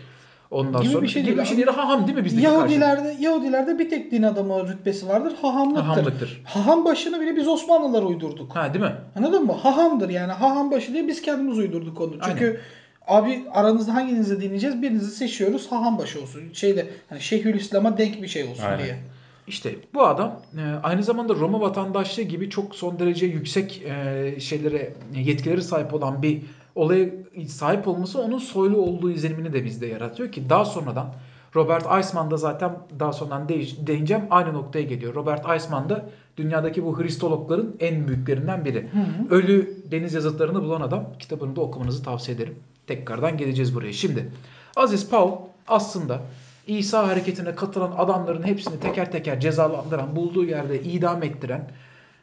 Ondan 0.50 0.82
Gibi 0.82 0.92
sonra 0.92 1.02
bir 1.02 1.08
şey 1.08 1.22
gibi 1.22 1.30
değil 1.30 1.42
bir 1.42 1.46
şey 1.46 1.56
değil 1.56 1.68
haham 1.68 2.06
değil 2.06 2.18
mi 2.18 2.24
bizdeki 2.24 2.46
karşılığı? 2.46 2.60
Yahudilerde, 2.60 3.16
Yahudilerde 3.20 3.78
bir 3.78 3.90
tek 3.90 4.10
din 4.12 4.22
adamı 4.22 4.68
rütbesi 4.68 5.08
vardır. 5.08 5.32
Hahamlıktır. 5.42 5.82
Hahamlıktır. 5.82 6.42
Haham 6.44 6.84
başını 6.84 7.20
bile 7.20 7.36
biz 7.36 7.48
Osmanlılar 7.48 8.02
uydurduk. 8.02 8.56
Ha 8.56 8.74
değil 8.74 8.84
mi? 8.84 8.92
Anladın 9.16 9.44
mı? 9.46 9.52
Hahamdır 9.52 10.08
yani. 10.10 10.32
Haham 10.32 10.70
başı 10.70 10.92
diye 10.92 11.08
biz 11.08 11.22
kendimiz 11.22 11.58
uydurduk 11.58 12.00
onu. 12.00 12.12
Çünkü 12.24 12.60
abi 13.08 13.44
aranızda 13.52 13.94
hanginizi 13.94 14.40
dinleyeceğiz? 14.40 14.82
Birinizi 14.82 15.10
seçiyoruz. 15.10 15.72
Haham 15.72 15.98
başı 15.98 16.22
olsun. 16.22 16.42
Şeyde 16.52 16.86
hani 17.08 17.20
Şeyhülislam'a 17.20 17.98
denk 17.98 18.22
bir 18.22 18.28
şey 18.28 18.44
olsun 18.44 18.64
Aynen. 18.64 18.78
diye. 18.78 18.98
İşte 19.46 19.74
bu 19.94 20.06
adam 20.06 20.40
e, 20.58 20.62
aynı 20.82 21.02
zamanda 21.02 21.34
Roma 21.34 21.60
vatandaşlığı 21.60 22.22
gibi 22.22 22.50
çok 22.50 22.74
son 22.74 22.98
derece 22.98 23.26
yüksek 23.26 23.82
e, 23.82 24.40
şeylere 24.40 24.92
yetkileri 25.14 25.62
sahip 25.62 25.94
olan 25.94 26.22
bir 26.22 26.42
olaya 26.74 27.08
sahip 27.48 27.88
olması 27.88 28.20
onun 28.20 28.38
soylu 28.38 28.76
olduğu 28.76 29.10
izlenimini 29.10 29.52
de 29.52 29.64
bizde 29.64 29.86
yaratıyor 29.86 30.32
ki 30.32 30.50
daha 30.50 30.64
sonradan 30.64 31.14
Robert 31.56 31.86
Eisman 31.96 32.30
da 32.30 32.36
zaten 32.36 32.72
daha 33.00 33.12
sonradan 33.12 33.48
değineceğim 33.86 34.22
aynı 34.30 34.54
noktaya 34.54 34.82
geliyor. 34.82 35.14
Robert 35.14 35.50
Eisman 35.50 35.88
da 35.88 36.08
dünyadaki 36.36 36.84
bu 36.84 37.00
Hristologların 37.00 37.74
en 37.80 38.08
büyüklerinden 38.08 38.64
biri. 38.64 38.88
Ölü 39.30 39.76
deniz 39.90 40.14
yazıtlarını 40.14 40.62
bulan 40.62 40.80
adam 40.80 41.06
kitabını 41.18 41.56
da 41.56 41.60
okumanızı 41.60 42.02
tavsiye 42.02 42.36
ederim. 42.36 42.54
Tekrardan 42.86 43.36
geleceğiz 43.36 43.74
buraya. 43.74 43.92
Şimdi 43.92 44.30
Aziz 44.76 45.10
Paul 45.10 45.38
aslında 45.68 46.22
İsa 46.66 47.08
hareketine 47.08 47.54
katılan 47.54 47.92
adamların 47.96 48.42
hepsini 48.42 48.80
teker 48.80 49.12
teker 49.12 49.40
cezalandıran, 49.40 50.16
bulduğu 50.16 50.44
yerde 50.44 50.82
idam 50.82 51.22
ettiren, 51.22 51.70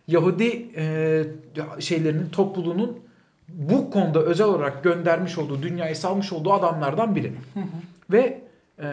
Yahudi 0.07 0.69
e, 0.75 1.23
şeylerinin 1.79 2.29
topluluğunun 2.29 2.99
bu 3.47 3.91
konuda 3.91 4.19
özel 4.19 4.47
olarak 4.47 4.83
göndermiş 4.83 5.37
olduğu, 5.37 5.61
dünyayı 5.61 5.95
salmış 5.95 6.33
olduğu 6.33 6.53
adamlardan 6.53 7.15
biri. 7.15 7.33
Ve 8.11 8.41
e, 8.79 8.85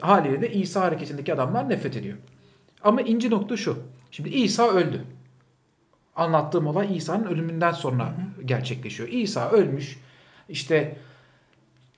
haliyle 0.00 0.42
de 0.42 0.52
İsa 0.52 0.80
hareketindeki 0.80 1.34
adamlar 1.34 1.68
nefret 1.68 1.96
ediyor. 1.96 2.16
Ama 2.82 3.00
ince 3.00 3.30
nokta 3.30 3.56
şu. 3.56 3.78
Şimdi 4.10 4.28
İsa 4.28 4.68
öldü. 4.68 5.04
Anlattığım 6.16 6.66
olay 6.66 6.96
İsa'nın 6.96 7.24
ölümünden 7.24 7.72
sonra 7.72 8.14
gerçekleşiyor. 8.44 9.08
İsa 9.08 9.50
ölmüş. 9.50 9.98
İşte 10.48 10.96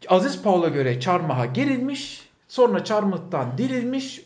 Aziz 0.08 0.42
Paul'a 0.42 0.68
göre 0.68 1.00
çarmıha 1.00 1.46
gerilmiş. 1.46 2.28
Sonra 2.48 2.84
çarmıhtan 2.84 3.58
dirilmiş. 3.58 4.22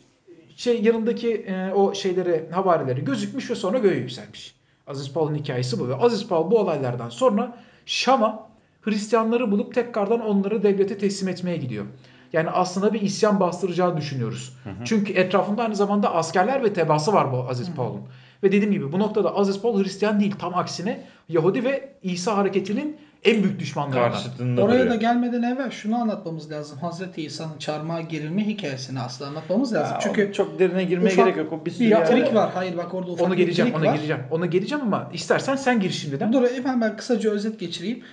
Şey 0.55 0.81
yanındaki 0.81 1.33
e, 1.33 1.71
o 1.73 1.93
şeyleri 1.93 2.49
havarileri 2.51 3.05
gözükmüş 3.05 3.49
ve 3.49 3.55
sonra 3.55 3.77
göğe 3.77 3.97
yükselmiş. 3.97 4.55
Aziz 4.87 5.13
Paul'un 5.13 5.35
hikayesi 5.35 5.79
bu. 5.79 5.89
Ve 5.89 5.95
Aziz 5.95 6.27
Paul 6.27 6.51
bu 6.51 6.59
olaylardan 6.59 7.09
sonra 7.09 7.57
Şam'a 7.85 8.49
Hristiyanları 8.81 9.51
bulup 9.51 9.75
tekrardan 9.75 10.19
onları 10.19 10.63
devlete 10.63 10.97
teslim 10.97 11.29
etmeye 11.29 11.57
gidiyor. 11.57 11.85
Yani 12.33 12.49
aslında 12.49 12.93
bir 12.93 13.01
isyan 13.01 13.39
bastıracağı 13.39 13.97
düşünüyoruz. 13.97 14.57
Çünkü 14.85 15.13
etrafında 15.13 15.63
aynı 15.63 15.75
zamanda 15.75 16.15
askerler 16.15 16.63
ve 16.63 16.73
tebaası 16.73 17.13
var 17.13 17.31
bu 17.31 17.37
Aziz 17.49 17.71
Paul'un. 17.75 18.01
Ve 18.43 18.51
dediğim 18.51 18.71
gibi 18.71 18.91
bu 18.91 18.99
noktada 18.99 19.35
Aziz 19.35 19.61
Paul 19.61 19.83
Hristiyan 19.83 20.19
değil. 20.19 20.35
Tam 20.39 20.55
aksine 20.55 21.03
Yahudi 21.29 21.63
ve 21.63 21.93
İsa 22.03 22.37
hareketinin 22.37 22.97
en 23.25 23.43
büyük 23.43 23.59
düşmanlarından. 23.59 24.11
Karşıtında 24.11 24.61
Oraya 24.61 24.73
duruyor. 24.79 24.89
da 24.89 24.95
gelmeden 24.95 25.43
evvel 25.43 25.71
şunu 25.71 25.95
anlatmamız 26.01 26.51
lazım. 26.51 26.77
Hazreti 26.77 27.21
İsa'nın 27.21 27.57
çarmıha 27.57 28.01
gerilme 28.01 28.47
hikayesini 28.47 28.99
aslında 28.99 29.29
anlatmamız 29.29 29.73
lazım. 29.73 29.93
Ya, 29.93 29.99
Çünkü 30.03 30.33
çok 30.33 30.59
derine 30.59 30.83
girmeye 30.83 31.13
ufak 31.13 31.25
gerek 31.25 31.37
yok. 31.37 31.53
O 31.53 31.65
bir 31.65 31.71
sürü 31.71 31.85
bir 31.91 31.95
trik 31.95 32.27
var. 32.27 32.33
var. 32.33 32.51
Hayır 32.53 32.77
bak 32.77 32.93
orada 32.93 33.11
ufak 33.11 33.27
Onu 33.27 33.33
bir 33.33 33.37
geleceğim, 33.37 33.71
trik 33.71 33.81
ona 33.81 33.89
var. 33.89 33.95
geleceğim. 33.95 34.21
Ona 34.31 34.45
geleceğim 34.45 34.83
ama 34.83 35.09
istersen 35.13 35.55
sen 35.55 35.79
gir 35.79 35.89
şimdiden. 35.91 36.33
Dur 36.33 36.49
hemen 36.55 36.81
ben 36.81 36.97
kısaca 36.97 37.29
özet 37.31 37.59
geçireyim. 37.59 38.03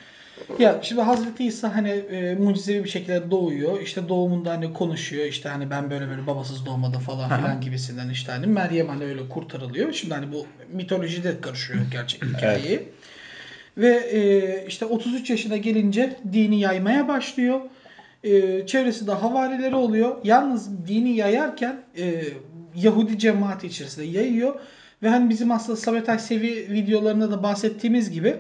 Ya 0.59 0.79
şimdi 0.83 1.01
Hazreti 1.03 1.45
İsa 1.45 1.77
hani 1.77 1.89
e, 1.91 2.35
mucizevi 2.35 2.85
bir 2.85 2.89
şekilde 2.89 3.31
doğuyor. 3.31 3.81
İşte 3.81 4.09
doğumunda 4.09 4.51
hani 4.51 4.73
konuşuyor. 4.73 5.25
İşte 5.27 5.49
hani 5.49 5.71
ben 5.71 5.91
böyle 5.91 6.09
böyle 6.09 6.27
babasız 6.27 6.67
doğmadım 6.67 7.01
falan 7.01 7.29
filan 7.37 7.61
gibisinden 7.61 8.09
işte 8.09 8.33
hani 8.33 8.47
Meryem 8.47 8.89
hani 8.89 9.05
öyle 9.05 9.29
kurtarılıyor. 9.29 9.93
Şimdi 9.93 10.15
hani 10.15 10.33
bu 10.33 10.47
mitolojide 10.73 11.41
karışıyor 11.41 11.81
gerçek 11.93 12.25
hikayeyi. 12.25 12.89
Ve 13.81 13.97
e, 13.97 14.67
işte 14.67 14.85
33 14.85 15.31
yaşına 15.31 15.57
gelince 15.57 16.17
dini 16.33 16.61
yaymaya 16.61 17.09
başlıyor. 17.09 17.61
E, 18.25 18.67
çevresinde 18.67 19.13
havarileri 19.13 19.75
oluyor. 19.75 20.17
Yalnız 20.25 20.87
dini 20.87 21.17
yayarken 21.17 21.81
e, 21.99 22.25
Yahudi 22.75 23.19
cemaati 23.19 23.67
içerisinde 23.67 24.07
yayıyor. 24.07 24.55
Ve 25.03 25.09
hani 25.09 25.31
bizim 25.31 25.51
aslında 25.51 25.77
Samet 25.77 26.09
Aysevi 26.09 26.67
videolarında 26.71 27.31
da 27.31 27.43
bahsettiğimiz 27.43 28.11
gibi 28.11 28.37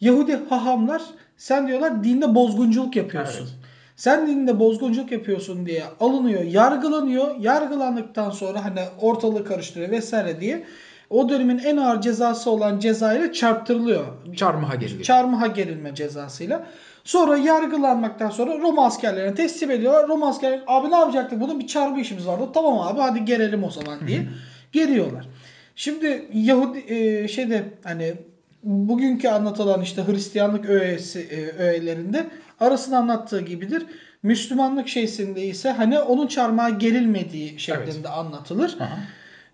Yahudi 0.00 0.36
hahamlar 0.48 1.02
sen 1.36 1.68
diyorlar 1.68 2.04
dinde 2.04 2.34
bozgunculuk 2.34 2.96
yapıyorsun. 2.96 3.40
Evet. 3.42 3.70
Sen 3.96 4.26
dinde 4.26 4.58
bozgunculuk 4.58 5.12
yapıyorsun 5.12 5.66
diye 5.66 5.84
alınıyor, 6.00 6.42
yargılanıyor. 6.42 7.36
Yargılandıktan 7.40 8.30
sonra 8.30 8.64
hani 8.64 8.80
ortalığı 9.00 9.44
karıştırıyor 9.44 9.90
vesaire 9.90 10.40
diye 10.40 10.64
o 11.10 11.28
dönemin 11.28 11.58
en 11.58 11.76
ağır 11.76 12.00
cezası 12.00 12.50
olan 12.50 12.78
cezayla 12.78 13.32
çarptırılıyor. 13.32 14.04
Çarmıha 14.36 14.74
geliyor. 14.74 15.02
Çarmıha 15.02 15.46
gerilme 15.46 15.94
cezasıyla. 15.94 16.66
Sonra 17.04 17.36
yargılanmaktan 17.36 18.30
sonra 18.30 18.58
Roma 18.58 18.86
askerlerine 18.86 19.34
teslim 19.34 19.70
ediyorlar. 19.70 20.08
Roma 20.08 20.28
askerleri 20.28 20.62
abi 20.66 20.90
ne 20.90 20.96
yapacaktık 20.96 21.40
bunun 21.40 21.60
bir 21.60 21.66
çarmıh 21.66 21.98
işimiz 21.98 22.26
vardı. 22.26 22.44
Tamam 22.54 22.78
abi 22.80 23.00
hadi 23.00 23.24
gelelim 23.24 23.64
o 23.64 23.70
zaman 23.70 24.08
diye 24.08 24.26
geliyorlar. 24.72 25.28
Şimdi 25.76 26.28
Yahudi 26.32 26.94
e, 26.94 27.28
şeyde 27.28 27.64
hani 27.84 28.14
bugünkü 28.62 29.28
anlatılan 29.28 29.82
işte 29.82 30.02
Hristiyanlık 30.06 30.68
öğesi, 30.68 31.20
e, 31.20 31.62
öğelerinde 31.62 32.26
arasında 32.60 32.96
anlattığı 32.96 33.40
gibidir. 33.40 33.86
Müslümanlık 34.22 34.88
şeysinde 34.88 35.46
ise 35.46 35.70
hani 35.70 35.98
onun 35.98 36.26
çarmıha 36.26 36.70
gerilmediği 36.70 37.60
şeklinde 37.60 38.08
anlatılır. 38.08 38.76
Aha. 38.80 38.98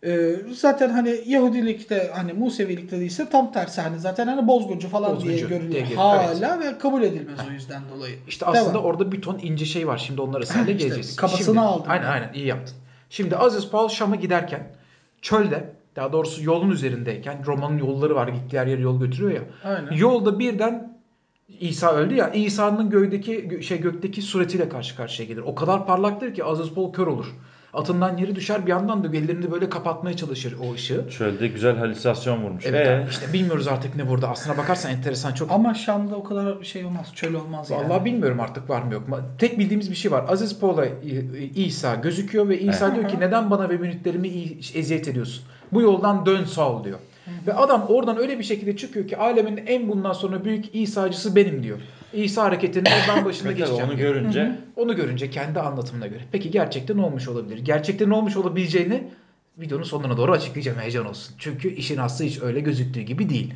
Ee, 0.04 0.36
zaten 0.54 0.90
hani 0.90 1.20
Yahudilikte 1.26 2.10
hani 2.14 2.32
Musevilikte 2.32 3.00
de 3.00 3.04
ise 3.04 3.28
tam 3.28 3.52
tersi 3.52 3.80
hani 3.80 3.98
zaten 3.98 4.26
hani 4.26 4.48
bozguncu 4.48 4.88
falan 4.88 5.20
diye 5.20 5.32
Bozguncu 5.32 5.48
görülüyor 5.48 5.72
diye 5.72 5.82
geliyor, 5.82 6.00
hala 6.00 6.60
ve 6.60 6.78
kabul 6.78 7.02
edilmez 7.02 7.38
o 7.48 7.52
yüzden 7.52 7.82
dolayı. 7.96 8.14
İşte 8.28 8.46
aslında 8.46 8.74
Devam. 8.74 8.84
orada 8.84 9.12
bir 9.12 9.22
ton 9.22 9.38
ince 9.42 9.64
şey 9.64 9.88
var. 9.88 9.98
Şimdi 9.98 10.20
onları 10.20 10.46
senle 10.46 10.60
İşte 10.72 10.84
geleceğiz. 10.84 11.16
kafasını 11.16 11.62
aldın. 11.62 11.90
Aynen 11.90 12.06
aynen 12.06 12.32
iyi 12.32 12.46
yaptın. 12.46 12.76
Şimdi 13.10 13.36
Aziz 13.36 13.70
Paul 13.70 13.88
Şam'a 13.88 14.16
giderken 14.16 14.68
çölde 15.22 15.70
daha 15.96 16.12
doğrusu 16.12 16.44
yolun 16.44 16.70
üzerindeyken 16.70 17.46
Roma'nın 17.46 17.78
yolları 17.78 18.14
var. 18.14 18.28
Gittiği 18.28 18.58
her 18.58 18.66
yere 18.66 18.80
yol 18.80 19.00
götürüyor 19.00 19.32
ya. 19.32 19.42
Aynen. 19.64 19.92
Yolda 19.92 20.38
birden 20.38 20.96
İsa 21.60 21.92
öldü 21.92 22.14
ya. 22.14 22.28
İsa'nın 22.30 22.90
göğdeki 22.90 23.32
gö- 23.48 23.62
şey 23.62 23.80
gökteki 23.80 24.22
suretiyle 24.22 24.68
karşı 24.68 24.96
karşıya 24.96 25.28
gelir. 25.28 25.42
O 25.46 25.54
kadar 25.54 25.86
parlaktır 25.86 26.34
ki 26.34 26.44
Aziz 26.44 26.70
Paul 26.74 26.92
kör 26.92 27.06
olur. 27.06 27.26
Atından 27.76 28.16
yeri 28.16 28.34
düşer 28.36 28.66
bir 28.66 28.70
yandan 28.70 29.04
da 29.04 29.16
ellerini 29.16 29.50
böyle 29.50 29.68
kapatmaya 29.68 30.16
çalışır 30.16 30.56
o 30.68 30.74
ışığı. 30.74 31.04
Şöyle 31.10 31.48
güzel 31.48 31.76
halüsinasyon 31.76 32.42
vurmuş. 32.42 32.66
Evet 32.66 32.86
Ee? 32.86 33.06
işte 33.10 33.32
bilmiyoruz 33.32 33.68
artık 33.68 33.96
ne 33.96 34.08
burada. 34.08 34.28
Aslına 34.28 34.56
bakarsan 34.58 34.92
enteresan 34.92 35.32
çok. 35.32 35.50
Ama 35.52 35.74
Şam'da 35.74 36.16
o 36.16 36.24
kadar 36.24 36.60
bir 36.60 36.66
şey 36.66 36.84
olmaz. 36.84 37.06
Çöl 37.14 37.34
olmaz 37.34 37.70
yani. 37.70 37.88
Vallahi 37.88 38.04
bilmiyorum 38.04 38.40
artık 38.40 38.70
var 38.70 38.82
mı 38.82 38.92
yok 38.92 39.08
mu. 39.08 39.18
Tek 39.38 39.58
bildiğimiz 39.58 39.90
bir 39.90 39.96
şey 39.96 40.10
var. 40.12 40.24
Aziz 40.28 40.60
Paul'a 40.60 40.86
İ- 40.86 41.64
İsa 41.64 41.94
gözüküyor 41.94 42.48
ve 42.48 42.60
İsa 42.60 42.86
Evet. 42.86 42.96
diyor 42.96 43.08
ki 43.10 43.16
neden 43.20 43.50
bana 43.50 43.68
ve 43.68 43.76
müritlerimi 43.76 44.28
eziyet 44.74 45.08
ediyorsun? 45.08 45.44
Bu 45.72 45.82
yoldan 45.82 46.26
dön 46.26 46.44
Saul 46.44 46.84
diyor. 46.84 46.98
Ve 47.46 47.54
adam 47.54 47.86
oradan 47.88 48.18
öyle 48.18 48.38
bir 48.38 48.44
şekilde 48.44 48.76
çıkıyor 48.76 49.08
ki 49.08 49.16
alemin 49.16 49.56
en 49.66 49.88
bundan 49.88 50.12
sonra 50.12 50.44
büyük 50.44 50.74
İsa'cısı 50.74 51.36
benim 51.36 51.62
diyor. 51.62 51.78
İsa 52.12 52.44
hareketinin 52.44 52.88
ben 53.08 53.24
başında 53.24 53.48
Tabii 53.48 53.58
geçeceğim 53.58 53.90
onu 53.90 53.96
görünce 53.96 54.58
Onu 54.76 54.96
görünce 54.96 55.30
kendi 55.30 55.60
anlatımına 55.60 56.06
göre. 56.06 56.20
Peki 56.32 56.50
gerçekten 56.50 56.98
olmuş 56.98 57.28
olabilir. 57.28 57.58
Gerçekten 57.58 58.10
olmuş 58.10 58.36
olabileceğini 58.36 59.10
videonun 59.58 59.84
sonuna 59.84 60.16
doğru 60.16 60.32
açıklayacağım 60.32 60.78
heyecan 60.78 61.06
olsun. 61.06 61.34
Çünkü 61.38 61.68
işin 61.68 61.98
aslı 61.98 62.24
hiç 62.24 62.42
öyle 62.42 62.60
gözüktüğü 62.60 63.00
gibi 63.00 63.28
değil. 63.28 63.54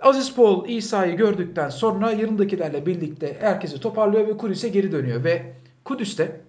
Aziz 0.00 0.34
Paul 0.34 0.68
İsa'yı 0.68 1.16
gördükten 1.16 1.68
sonra 1.68 2.12
yanındakilerle 2.12 2.86
birlikte 2.86 3.36
herkesi 3.40 3.80
toparlıyor 3.80 4.28
ve 4.28 4.36
Kudüs'e 4.36 4.68
geri 4.68 4.92
dönüyor. 4.92 5.24
Ve 5.24 5.52
Kudüs'te 5.84 6.40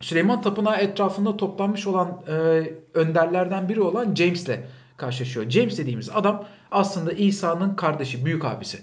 Süleyman 0.00 0.42
Tapınağı 0.42 0.76
etrafında 0.76 1.36
toplanmış 1.36 1.86
olan 1.86 2.22
e, 2.28 2.32
önderlerden 2.94 3.68
biri 3.68 3.80
olan 3.80 4.14
James'le 4.14 4.58
karşılaşıyor. 4.96 5.50
James 5.50 5.78
dediğimiz 5.78 6.10
adam 6.10 6.44
aslında 6.70 7.12
İsa'nın 7.12 7.74
kardeşi, 7.76 8.24
büyük 8.24 8.44
abisi. 8.44 8.78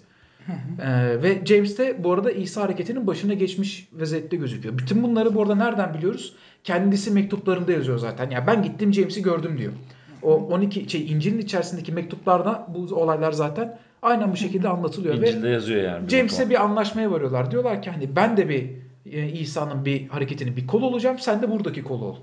Ee, 0.82 1.24
ve 1.24 1.46
James 1.46 1.78
de 1.78 2.04
bu 2.04 2.14
arada 2.14 2.32
İsa 2.32 2.62
hareketinin 2.62 3.08
başına 3.08 3.34
geçmiş 3.34 3.90
vaziyette 3.94 4.38
gözüküyor. 4.38 4.78
Bütün 4.78 5.04
bunları 5.04 5.36
bu 5.36 5.42
arada 5.42 5.56
nereden 5.56 5.94
biliyoruz? 5.94 6.36
Kendisi 6.64 7.12
mektuplarında 7.12 7.72
yazıyor 7.72 7.98
zaten. 7.98 8.30
Ya 8.30 8.48
ben 8.48 8.64
gittim 8.64 8.94
James'i 8.94 9.22
gördüm 9.22 9.58
diyor. 9.58 9.74
O 10.22 10.36
12 10.36 10.90
şey 10.90 11.12
İncil'in 11.12 11.40
içerisindeki 11.40 11.92
mektuplarda 11.92 12.68
bu 12.70 12.96
olaylar 12.96 13.32
zaten 13.32 13.80
aynen 14.02 14.32
bu 14.32 14.36
şekilde 14.36 14.70
anlatılıyor 14.70 15.22
ve 15.22 15.30
İncil'de 15.30 15.50
yazıyor 15.50 15.84
yani. 15.84 16.10
James'e 16.10 16.50
bir 16.50 16.64
anlaşmaya 16.64 17.12
varıyorlar. 17.12 17.52
Diyorlar 17.52 17.82
ki 17.82 17.90
hani 17.90 18.16
ben 18.16 18.38
de 18.38 18.50
bir 18.50 18.70
e, 19.12 19.30
İsa'nın 19.30 19.86
bir 19.86 20.08
hareketinin 20.08 20.56
bir 20.56 20.68
kolu 20.68 20.86
olacağım. 20.86 21.20
Sen 21.20 21.42
de 21.42 21.52
buradaki 21.52 21.84
kolu 21.84 22.06
ol. 22.06 22.16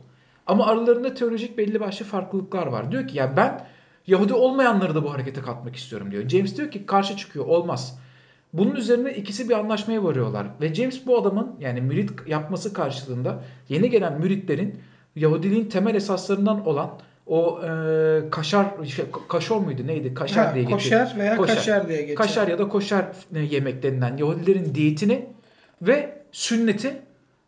Ama 0.46 0.66
aralarında 0.66 1.14
teolojik 1.14 1.58
belli 1.58 1.80
başlı 1.80 2.04
farklılıklar 2.04 2.66
var. 2.66 2.92
Diyor 2.92 3.08
ki 3.08 3.18
ya 3.18 3.36
ben 3.36 3.66
Yahudi 4.06 4.34
olmayanları 4.34 4.94
da 4.94 5.04
bu 5.04 5.12
harekete 5.12 5.40
katmak 5.40 5.76
istiyorum 5.76 6.10
diyor. 6.10 6.28
James 6.28 6.56
diyor 6.56 6.70
ki 6.70 6.86
karşı 6.86 7.16
çıkıyor. 7.16 7.46
Olmaz. 7.46 7.98
Bunun 8.52 8.74
üzerine 8.76 9.14
ikisi 9.14 9.48
bir 9.48 9.54
anlaşmaya 9.54 10.04
varıyorlar. 10.04 10.46
Ve 10.60 10.74
James 10.74 11.06
bu 11.06 11.18
adamın 11.18 11.54
yani 11.60 11.80
mürit 11.80 12.10
yapması 12.26 12.72
karşılığında 12.72 13.42
yeni 13.68 13.90
gelen 13.90 14.20
müritlerin 14.20 14.74
Yahudiliğin 15.16 15.64
temel 15.64 15.94
esaslarından 15.94 16.66
olan 16.66 16.90
o 17.26 17.60
e, 17.64 18.30
kaşar 18.30 18.66
şey, 18.84 19.04
kaşor 19.28 19.56
muydu 19.60 19.86
neydi? 19.86 20.14
Kaşar 20.14 20.46
Ha, 20.46 20.54
diye 20.54 20.64
geçiyor. 20.64 20.78
koşer 20.80 21.14
veya 21.18 21.36
Koşer. 21.36 21.56
kaşer 21.56 21.88
diye 21.88 22.00
geçer. 22.02 22.14
Kaşar 22.16 22.48
ya 22.48 22.58
da 22.58 22.68
koşer 22.68 23.04
yemek 23.50 23.82
denilen 23.82 24.16
Yahudilerin 24.16 24.74
diyetini 24.74 25.26
ve 25.82 26.18
sünneti 26.32 26.96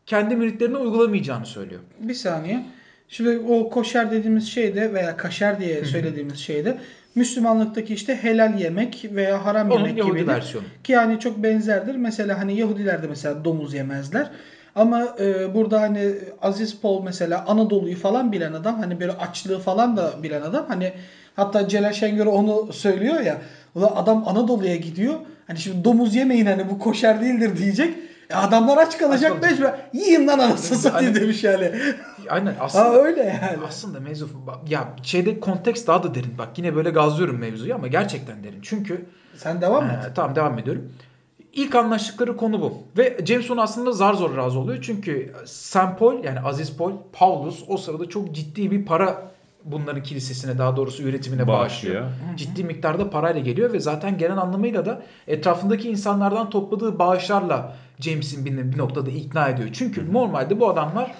kendi 0.07 0.37
müritlerine 0.37 0.77
uygulamayacağını 0.77 1.47
söylüyor. 1.47 1.81
Bir 2.01 2.15
saniye. 2.15 2.67
Şimdi 3.09 3.39
o 3.39 3.71
koşer 3.71 4.11
dediğimiz 4.11 4.49
şeyde 4.49 4.95
veya 4.95 5.17
kaşer 5.17 5.61
diye 5.61 5.85
söylediğimiz 5.85 6.39
şeyde 6.39 6.79
Müslümanlıktaki 7.19 7.95
işte 7.95 8.15
helal 8.17 8.61
yemek 8.61 9.05
veya 9.11 9.45
haram 9.45 9.71
Onun 9.71 9.79
yemek 9.79 9.99
Yahudi 9.99 10.13
gibidir. 10.13 10.27
versiyonu. 10.33 10.67
Ki 10.85 10.93
yani 10.93 11.21
çok 11.21 11.43
benzerdir. 11.43 11.95
Mesela 11.95 12.39
hani 12.39 12.59
Yahudiler 12.59 13.03
de 13.03 13.07
mesela 13.07 13.45
domuz 13.45 13.75
yemezler. 13.75 14.31
Ama 14.75 15.09
e, 15.21 15.55
burada 15.55 15.81
hani 15.81 16.11
Aziz 16.43 16.81
Paul 16.81 17.03
mesela 17.03 17.45
Anadolu'yu 17.47 17.97
falan 17.97 18.33
bilen 18.33 18.53
adam 18.53 18.79
hani 18.81 19.01
böyle 19.01 19.13
açlığı 19.13 19.59
falan 19.59 19.97
da 19.97 20.23
bilen 20.23 20.43
adam 20.43 20.65
hani 20.69 20.93
hatta 21.37 21.69
Celal 21.69 21.93
Şengör 21.93 22.27
onu 22.27 22.73
söylüyor 22.73 23.21
ya 23.21 23.37
ulan 23.75 23.93
adam 23.97 24.29
Anadolu'ya 24.29 24.77
gidiyor 24.77 25.15
hani 25.47 25.59
şimdi 25.59 25.85
domuz 25.85 26.15
yemeyin 26.15 26.47
hani 26.47 26.71
bu 26.71 26.79
koşer 26.79 27.21
değildir 27.21 27.57
diyecek 27.59 27.95
E 28.31 28.35
adamlar 28.35 28.79
aç 28.79 28.99
kalacak 28.99 29.33
Aç 29.37 29.43
mecbur. 29.43 29.67
Yiyin 29.93 30.27
lan 30.27 30.39
anasını 30.39 30.79
satayım 30.79 31.13
Hani- 31.15 31.23
demiş 31.23 31.45
yani. 31.45 31.73
Aynen 32.31 32.55
aslında 32.61 32.85
Ha 32.85 32.95
öyle 32.95 33.21
yani. 33.23 33.59
Aslında 33.69 34.01
mevzu 34.01 34.29
ya 34.69 34.89
şeyde 35.03 35.41
konteks 35.41 35.87
daha 35.87 36.03
da 36.03 36.15
derin. 36.15 36.39
Bak 36.39 36.49
yine 36.57 36.77
böyle 36.77 36.91
gazlıyorum 36.91 37.39
mevzuyu 37.39 37.75
ama 37.75 37.87
gerçekten 37.87 38.45
derin. 38.45 38.59
Çünkü 38.63 39.07
Sen 39.37 39.61
devam 39.61 39.85
et. 39.91 39.99
Ee, 40.11 40.15
tamam 40.15 40.37
devam 40.37 40.59
ediyorum. 40.59 40.93
İlk 41.53 41.75
anlaştıkları 41.75 42.37
konu 42.37 42.61
bu. 42.61 42.83
Ve 42.99 43.19
Jameson 43.27 43.57
aslında 43.57 43.93
zar 43.93 44.15
zor 44.15 44.37
razı 44.37 44.59
oluyor. 44.59 44.79
Çünkü 44.83 45.33
St. 45.45 45.99
Paul 45.99 46.25
yani 46.25 46.41
Aziz 46.41 46.77
Paul, 46.77 46.93
Paulus 47.13 47.65
o 47.69 47.77
sırada 47.77 48.09
çok 48.09 48.35
ciddi 48.35 48.71
bir 48.71 48.87
para 48.87 49.23
bunların 49.65 50.03
kilisesine 50.03 50.59
daha 50.59 50.77
doğrusu 50.77 51.03
üretimine 51.03 51.47
bağışlıyor. 51.47 52.03
Bağışlıyor. 52.03 52.37
Ciddi 52.37 52.65
miktarda 52.65 53.11
parayla 53.11 53.41
geliyor 53.41 53.73
ve 53.73 53.81
zaten 53.81 54.19
gelen 54.19 54.37
anlamıyla 54.37 54.87
da 54.87 55.03
etrafındaki 55.27 55.91
insanlardan 55.91 56.51
topladığı 56.51 56.99
bağışlarla 56.99 57.77
James'in 58.01 58.45
bir, 58.45 58.73
bir 58.73 58.79
noktada 58.79 59.11
ikna 59.11 59.49
ediyor. 59.49 59.69
Çünkü 59.73 60.13
normalde 60.13 60.61
bu 60.61 60.69
adamlar 60.69 61.15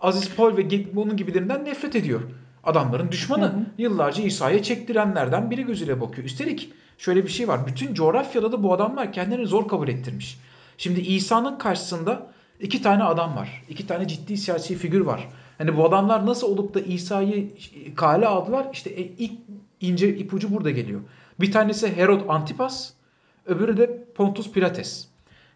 Aziz 0.00 0.34
Paul 0.34 0.56
ve 0.56 0.94
bunun 0.94 1.16
gibilerinden 1.16 1.64
nefret 1.64 1.96
ediyor. 1.96 2.20
Adamların 2.64 3.12
düşmanı. 3.12 3.44
Hı 3.44 3.56
hı. 3.56 3.66
Yıllarca 3.78 4.22
İsa'ya 4.22 4.62
çektirenlerden 4.62 5.50
biri 5.50 5.66
gözüyle 5.66 6.00
bakıyor. 6.00 6.24
Üstelik 6.24 6.72
şöyle 6.98 7.24
bir 7.24 7.28
şey 7.28 7.48
var. 7.48 7.66
Bütün 7.66 7.94
coğrafyada 7.94 8.52
da 8.52 8.62
bu 8.62 8.72
adamlar 8.72 9.12
kendilerini 9.12 9.46
zor 9.46 9.68
kabul 9.68 9.88
ettirmiş. 9.88 10.38
Şimdi 10.78 11.00
İsa'nın 11.00 11.58
karşısında 11.58 12.26
iki 12.60 12.82
tane 12.82 13.04
adam 13.04 13.36
var. 13.36 13.62
İki 13.68 13.86
tane 13.86 14.08
ciddi 14.08 14.36
siyasi 14.36 14.76
figür 14.76 15.00
var. 15.00 15.28
Hani 15.58 15.76
bu 15.76 15.84
adamlar 15.84 16.26
nasıl 16.26 16.46
olup 16.46 16.74
da 16.74 16.80
İsa'yı 16.80 17.50
kale 17.96 18.26
aldılar? 18.26 18.66
İşte 18.72 18.90
e, 18.90 19.02
ilk 19.02 19.32
ince 19.80 20.16
ipucu 20.16 20.54
burada 20.54 20.70
geliyor. 20.70 21.00
Bir 21.40 21.52
tanesi 21.52 21.96
Herod 21.96 22.28
Antipas, 22.28 22.92
öbürü 23.46 23.76
de 23.76 24.04
Pontus 24.14 24.52
Pilates. 24.52 25.11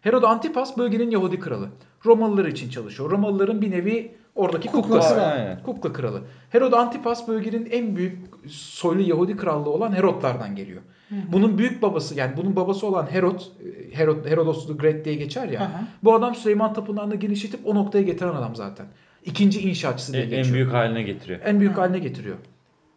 Herod 0.07 0.23
Antipas 0.23 0.77
bölgenin 0.77 1.11
Yahudi 1.11 1.39
kralı. 1.39 1.69
Romalılar 2.05 2.45
için 2.45 2.69
çalışıyor. 2.69 3.11
Romalıların 3.11 3.61
bir 3.61 3.71
nevi 3.71 4.11
oradaki 4.35 4.67
Kukla 4.67 4.81
kuklası. 4.81 5.21
Aynen. 5.21 5.63
Kukla 5.63 5.93
kralı. 5.93 6.21
Herod 6.49 6.73
Antipas 6.73 7.27
bölgenin 7.27 7.65
en 7.71 7.95
büyük 7.95 8.17
soylu 8.49 9.01
Yahudi 9.01 9.37
krallığı 9.37 9.69
olan 9.69 9.91
Herodlardan 9.91 10.55
geliyor. 10.55 10.81
Bunun 11.31 11.57
büyük 11.57 11.81
babası 11.81 12.15
yani 12.15 12.37
bunun 12.37 12.55
babası 12.55 12.87
olan 12.87 13.07
Herod, 13.11 13.41
Herod 13.91 14.25
Herodos 14.25 14.67
the 14.67 14.73
Great 14.73 15.05
diye 15.05 15.15
geçer 15.15 15.47
ya. 15.47 15.61
Aha. 15.61 15.81
Bu 16.03 16.15
adam 16.15 16.35
Süleyman 16.35 16.73
Tapınağı'nı 16.73 17.15
genişletip 17.15 17.67
o 17.67 17.75
noktaya 17.75 18.01
getiren 18.03 18.35
adam 18.35 18.55
zaten. 18.55 18.85
İkinci 19.25 19.69
inşaatçısı 19.69 20.13
diye 20.13 20.23
En, 20.23 20.29
geçiyor. 20.29 20.47
en 20.47 20.53
büyük 20.53 20.73
haline 20.73 21.03
getiriyor. 21.03 21.39
En 21.43 21.59
büyük 21.59 21.77
haline 21.77 21.99
getiriyor. 21.99 22.35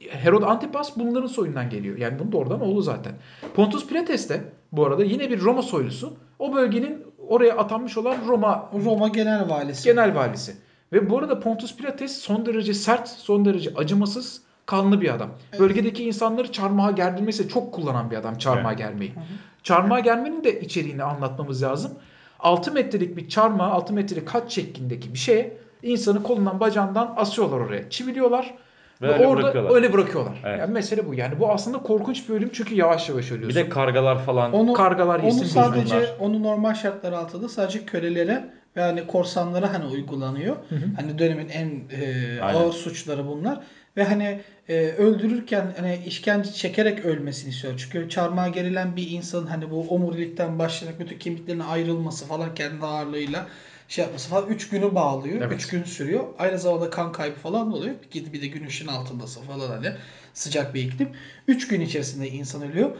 Herod 0.08 0.42
Antipas 0.42 0.96
bunların 0.96 1.26
soyundan 1.26 1.70
geliyor. 1.70 1.98
Yani 1.98 2.18
bunun 2.18 2.32
da 2.32 2.36
oradan 2.36 2.60
oğlu 2.60 2.82
zaten. 2.82 3.12
Pontus 3.54 3.86
Pilates 3.86 4.28
de 4.28 4.40
bu 4.72 4.86
arada 4.86 5.04
yine 5.04 5.30
bir 5.30 5.40
Roma 5.40 5.62
soylusu. 5.62 6.12
O 6.38 6.54
bölgenin 6.54 6.99
oraya 7.30 7.56
atanmış 7.56 7.98
olan 7.98 8.16
Roma 8.28 8.70
Roma 8.84 9.08
genel 9.08 9.50
valisi. 9.50 9.84
genel 9.84 10.14
valisi. 10.14 10.56
Ve 10.92 11.10
bu 11.10 11.18
arada 11.18 11.40
Pontus 11.40 11.76
Pilates 11.76 12.18
son 12.18 12.46
derece 12.46 12.74
sert, 12.74 13.08
son 13.08 13.44
derece 13.44 13.70
acımasız, 13.76 14.42
kanlı 14.66 15.00
bir 15.00 15.14
adam. 15.14 15.30
Bölgedeki 15.58 16.04
insanları 16.04 16.52
çarmıha 16.52 16.90
gerdirmesi 16.90 17.48
çok 17.48 17.74
kullanan 17.74 18.10
bir 18.10 18.16
adam 18.16 18.38
çarmıha 18.38 18.72
germeyi. 18.72 19.14
Çarmıha 19.62 20.00
germenin 20.00 20.44
de 20.44 20.60
içeriğini 20.60 21.02
anlatmamız 21.02 21.62
lazım. 21.62 21.92
6 22.40 22.72
metrelik 22.72 23.16
bir 23.16 23.28
çarmıha, 23.28 23.70
6 23.70 23.92
metrelik 23.92 24.28
kat 24.28 24.50
şeklindeki 24.50 25.14
bir 25.14 25.18
şeye 25.18 25.56
insanı 25.82 26.22
kolundan 26.22 26.60
bacağından 26.60 27.14
asıyorlar 27.16 27.60
oraya. 27.60 27.90
Çiviliyorlar. 27.90 28.54
Ve 29.02 29.08
Ve, 29.08 29.12
öyle 29.12 29.26
orada 29.26 29.42
bırakıyorlar. 29.42 29.74
öyle 29.74 29.92
bırakıyorlar. 29.92 30.40
Evet. 30.44 30.58
Yani 30.60 30.72
mesele 30.72 31.06
bu. 31.06 31.14
Yani 31.14 31.40
bu 31.40 31.50
aslında 31.50 31.78
korkunç 31.78 32.28
bir 32.28 32.34
ölüm 32.34 32.50
çünkü 32.52 32.74
yavaş 32.74 33.08
yavaş 33.08 33.30
Bir 33.30 33.36
ölüyorsun. 33.36 33.60
de 33.64 33.68
kargalar 33.68 34.24
falan. 34.24 34.52
Onu, 34.52 34.72
Kargalar 34.72 35.18
onu 35.18 35.26
yesin 35.26 35.44
sadece 35.44 35.94
bunlar. 35.94 36.14
onu 36.18 36.42
normal 36.42 36.74
şartlar 36.74 37.12
altında 37.12 37.48
sadece 37.48 37.84
kölelere 37.84 38.44
ve 38.76 38.80
hani 38.80 39.06
korsanlara 39.06 39.72
hani 39.74 39.84
uygulanıyor. 39.84 40.56
Hani 40.96 41.18
dönemin 41.18 41.48
en 41.48 41.68
e, 41.68 42.40
Aynen. 42.42 42.60
ağır 42.60 42.72
suçları 42.72 43.26
bunlar 43.26 43.60
ve 43.96 44.04
hani 44.04 44.40
e, 44.68 44.74
öldürürken 44.88 45.72
hani 45.80 45.98
işkence 46.06 46.52
çekerek 46.52 47.04
ölmesini 47.04 47.50
istiyor. 47.50 47.74
Çünkü 47.76 48.08
çarmıha 48.08 48.48
gerilen 48.48 48.96
bir 48.96 49.10
insanın 49.10 49.46
hani 49.46 49.70
bu 49.70 49.80
omurilikten 49.88 50.58
başlayarak 50.58 51.00
bütün 51.00 51.18
kemiklerinin 51.18 51.62
ayrılması 51.62 52.26
falan 52.26 52.54
kendi 52.54 52.84
ağırlığıyla 52.86 53.46
şey 53.90 54.04
yapması 54.04 54.28
falan 54.30 54.48
3 54.48 54.68
günü 54.68 54.94
bağlıyor. 54.94 55.36
3 55.36 55.42
Evet. 55.46 55.70
gün 55.70 55.82
sürüyor. 55.84 56.24
Aynı 56.38 56.58
zamanda 56.58 56.90
kan 56.90 57.12
kaybı 57.12 57.34
falan 57.36 57.72
da 57.72 57.76
oluyor. 57.76 57.94
Bir, 58.14 58.32
bir 58.32 58.42
de 58.42 58.46
güneşin 58.46 58.86
altındasın 58.88 59.42
falan 59.42 59.68
hani 59.68 59.88
sıcak 60.34 60.74
bir 60.74 60.82
iklim. 60.82 61.08
3 61.48 61.68
gün 61.68 61.80
içerisinde 61.80 62.28
insan 62.28 62.62
ölüyor. 62.62 62.90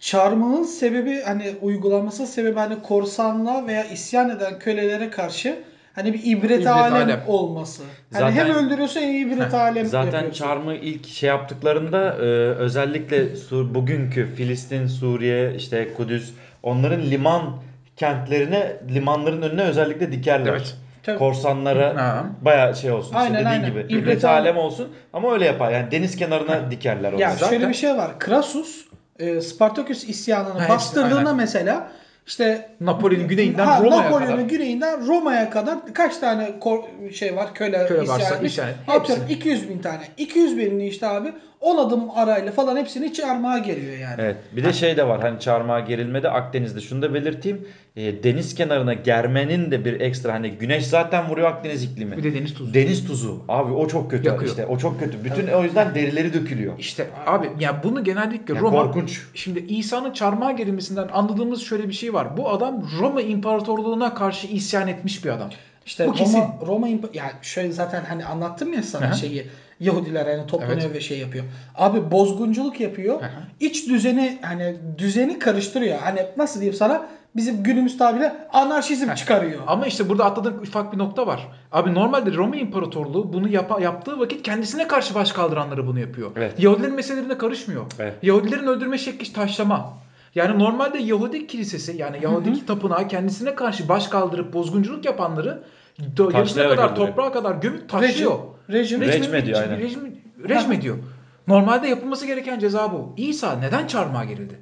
Çarmıhın 0.00 0.62
sebebi 0.62 1.20
hani 1.20 1.54
uygulanması 1.62 2.26
sebebi 2.26 2.58
hani 2.58 2.82
korsanlığa 2.82 3.66
veya 3.66 3.84
isyan 3.84 4.30
eden 4.30 4.58
kölelere 4.58 5.10
karşı 5.10 5.58
hani 5.94 6.12
bir 6.12 6.20
ibret, 6.24 6.50
İbret 6.50 6.66
alem, 6.66 6.94
alem. 6.94 7.22
olması. 7.26 7.82
Hani 8.12 8.20
Zaten- 8.32 8.32
hem 8.46 8.54
öldürüyorsun 8.66 9.00
hem 9.00 9.28
ibret 9.28 9.54
alem 9.54 9.86
Zaten 9.86 10.06
yapıyorsun. 10.12 10.30
çarmı 10.44 10.74
ilk 10.74 11.06
şey 11.06 11.28
yaptıklarında 11.28 12.14
e, 12.14 12.20
özellikle 12.54 13.36
Sur, 13.36 13.74
bugünkü 13.74 14.34
Filistin, 14.34 14.86
Suriye, 14.86 15.54
işte 15.54 15.88
Kudüs 15.96 16.32
onların 16.62 17.02
liman 17.02 17.56
kentlerine, 17.96 18.72
limanların 18.94 19.42
önüne 19.42 19.62
özellikle 19.62 20.12
dikerler. 20.12 20.50
Evet. 20.52 20.74
Tabii. 21.02 21.18
Korsanlara 21.18 21.96
Ha. 22.02 22.26
baya 22.42 22.74
şey 22.74 22.92
olsun. 22.92 23.06
işte 23.08 23.18
Aynen, 23.18 23.34
dediğin 23.34 23.46
aynen. 23.50 23.66
gibi. 23.70 23.86
İbret 23.98 24.24
alem. 24.24 24.56
olsun 24.56 24.88
ama 25.12 25.32
öyle 25.32 25.44
yapar. 25.44 25.72
Yani 25.72 25.90
deniz 25.90 26.16
kenarına 26.16 26.70
dikerler 26.70 27.12
onu. 27.12 27.20
Ya 27.20 27.30
Zaten- 27.30 27.48
şöyle 27.48 27.68
bir 27.68 27.74
şey 27.74 27.96
var. 27.96 28.18
Krasus 28.18 28.86
e, 29.18 29.40
Spartaküs 29.40 30.04
isyanını 30.08 30.58
Ha, 30.60 30.68
bastırdığında 30.68 31.16
aynen. 31.18 31.36
mesela 31.36 31.88
işte 32.26 32.68
Napoli'nin 32.80 33.28
güneyinden 33.28 33.66
Ha, 33.66 33.80
Roma'ya 33.82 34.02
Napolyon'un 34.02 34.26
kadar. 34.36 34.48
güneyinden 34.48 35.06
Roma'ya 35.06 35.50
kadar 35.50 35.78
kaç 35.94 36.16
tane 36.18 36.58
kor- 36.60 36.84
şey 37.14 37.36
var 37.36 37.54
köle, 37.54 37.86
Köle 37.86 38.02
isyan 38.02 38.18
varsa 38.20 38.34
etmiş? 38.34 38.52
isyan 38.52 38.68
et- 38.68 38.74
Atıyorum 38.88 39.24
hepsini. 39.24 39.38
200 39.38 39.68
bin 39.68 39.78
tane. 39.78 40.00
200 40.16 40.56
binini 40.56 40.88
işte 40.88 41.06
abi 41.06 41.32
10 41.60 41.76
adım 41.78 42.10
arayla 42.10 42.52
falan 42.52 42.76
hepsini 42.76 43.12
çarmıha 43.12 43.58
geliyor 43.58 43.98
yani. 43.98 44.14
Evet. 44.18 44.36
Bir 44.56 44.64
de 44.64 44.72
şey 44.72 44.96
de 44.96 45.08
var 45.08 45.20
hani 45.20 45.40
çarmıha 45.40 45.80
gerilmede 45.80 46.30
Akdeniz'de. 46.30 46.80
Şunu 46.80 47.02
da 47.02 47.14
belirteyim. 47.14 47.68
E, 47.96 48.22
deniz 48.22 48.54
kenarına 48.54 48.94
germenin 48.94 49.70
de 49.70 49.84
bir 49.84 50.00
ekstra 50.00 50.32
hani 50.34 50.50
güneş 50.50 50.86
zaten 50.86 51.28
vuruyor 51.28 51.48
Akdeniz 51.48 51.84
iklimi. 51.84 52.16
Bir 52.16 52.22
de 52.22 52.34
deniz 52.34 52.54
tuzu. 52.54 52.74
Deniz 52.74 53.06
tuzu. 53.06 53.44
Abi 53.48 53.72
o 53.72 53.88
çok 53.88 54.10
kötü 54.10 54.28
Yakıyor. 54.28 54.50
işte. 54.50 54.66
O 54.66 54.78
çok 54.78 55.00
kötü. 55.00 55.24
Bütün 55.24 55.46
o 55.48 55.62
yüzden 55.62 55.94
derileri 55.94 56.34
dökülüyor. 56.34 56.78
İşte 56.78 57.06
abi 57.26 57.50
ya 57.60 57.80
bunu 57.84 58.04
genellikle 58.04 58.54
Yani 58.54 58.62
Roma 58.62 58.82
korkunç. 58.82 59.22
Şimdi 59.34 59.58
İsa'nın 59.58 60.12
çarmıha 60.12 60.52
gerilmesinden 60.52 61.08
anladığımız 61.12 61.62
şöyle 61.62 61.88
bir 61.88 61.94
şey 61.94 62.14
var. 62.14 62.36
Bu 62.36 62.48
adam 62.50 62.88
Roma 63.00 63.22
İmparatorluğu'na 63.22 64.14
karşı 64.14 64.46
isyan 64.46 64.88
etmiş 64.88 65.24
bir 65.24 65.30
adam. 65.30 65.50
İşte 65.86 66.08
Bu 66.08 66.12
kesin. 66.12 66.38
Roma 66.38 66.58
Roma 66.66 66.88
İmpa- 66.88 67.10
yani 67.16 67.32
şöyle 67.42 67.72
zaten 67.72 68.04
hani 68.08 68.24
anlattım 68.24 68.72
ya 68.72 68.82
sana 68.82 69.06
Aha. 69.06 69.14
şeyi 69.14 69.46
Yahudiler 69.80 70.26
yani 70.26 70.46
toplanıyor 70.46 70.80
Evet. 70.80 70.94
ve 70.94 71.00
şey 71.00 71.18
yapıyor. 71.18 71.44
Abi 71.74 72.10
bozgunculuk 72.10 72.80
yapıyor. 72.80 73.20
Aha. 73.20 73.42
İç 73.60 73.88
düzeni 73.88 74.38
hani 74.42 74.76
düzeni 74.98 75.38
karıştırıyor. 75.38 75.98
Hani 75.98 76.20
nasıl 76.36 76.60
diyeyim 76.60 76.76
sana 76.76 77.06
bizim 77.36 77.62
günümüz 77.62 77.98
tabiriyle 77.98 78.32
anarşizm 78.52 79.14
çıkarıyor. 79.14 79.60
Ama 79.66 79.86
işte 79.86 80.08
burada 80.08 80.24
atladığın 80.24 80.58
ufak 80.58 80.92
bir 80.92 80.98
nokta 80.98 81.26
var. 81.26 81.48
Abi 81.72 81.94
normalde 81.94 82.34
Roma 82.34 82.56
İmparatorluğu 82.56 83.32
bunu 83.32 83.48
yapa, 83.48 83.80
yaptığı 83.80 84.20
vakit 84.20 84.42
kendisine 84.42 84.88
karşı 84.88 85.14
baş 85.14 85.32
kaldıranları 85.32 85.86
bunu 85.86 86.00
yapıyor. 86.00 86.30
Evet. 86.36 86.60
Yahudilerin 86.60 86.94
meselelerine 86.94 87.38
karışmıyor. 87.38 87.84
Evet. 87.98 88.14
Yahudilerin 88.22 88.66
öldürme 88.66 88.98
şekli 88.98 89.32
taşlama. 89.32 89.98
Yani 90.34 90.58
normalde 90.58 90.98
Yahudi 90.98 91.46
kilisesi 91.46 91.96
yani 91.96 92.16
Yahudi 92.22 92.66
tapınağı 92.66 93.08
kendisine 93.08 93.54
karşı 93.54 93.88
baş 93.88 94.08
kaldırıp 94.08 94.52
bozgunculuk 94.52 95.04
yapanları 95.04 95.62
yarısına 96.18 96.68
kadar 96.68 96.90
öldürüyor. 96.90 97.08
toprağa 97.08 97.32
kadar 97.32 97.54
gömüp 97.54 97.88
taşlıyor. 97.88 98.38
Rejim, 98.70 99.00
Rejim 99.00 99.20
rejim. 99.22 99.34
ediyor, 99.34 99.62
aynen. 99.62 99.78
Rejim, 99.78 100.16
rejim 100.48 100.72
ediyor. 100.72 100.96
Normalde 101.48 101.88
yapılması 101.88 102.26
gereken 102.26 102.58
ceza 102.58 102.92
bu. 102.92 103.14
İsa 103.16 103.58
neden 103.58 103.86
çarmıha 103.86 104.24
gerildi? 104.24 104.60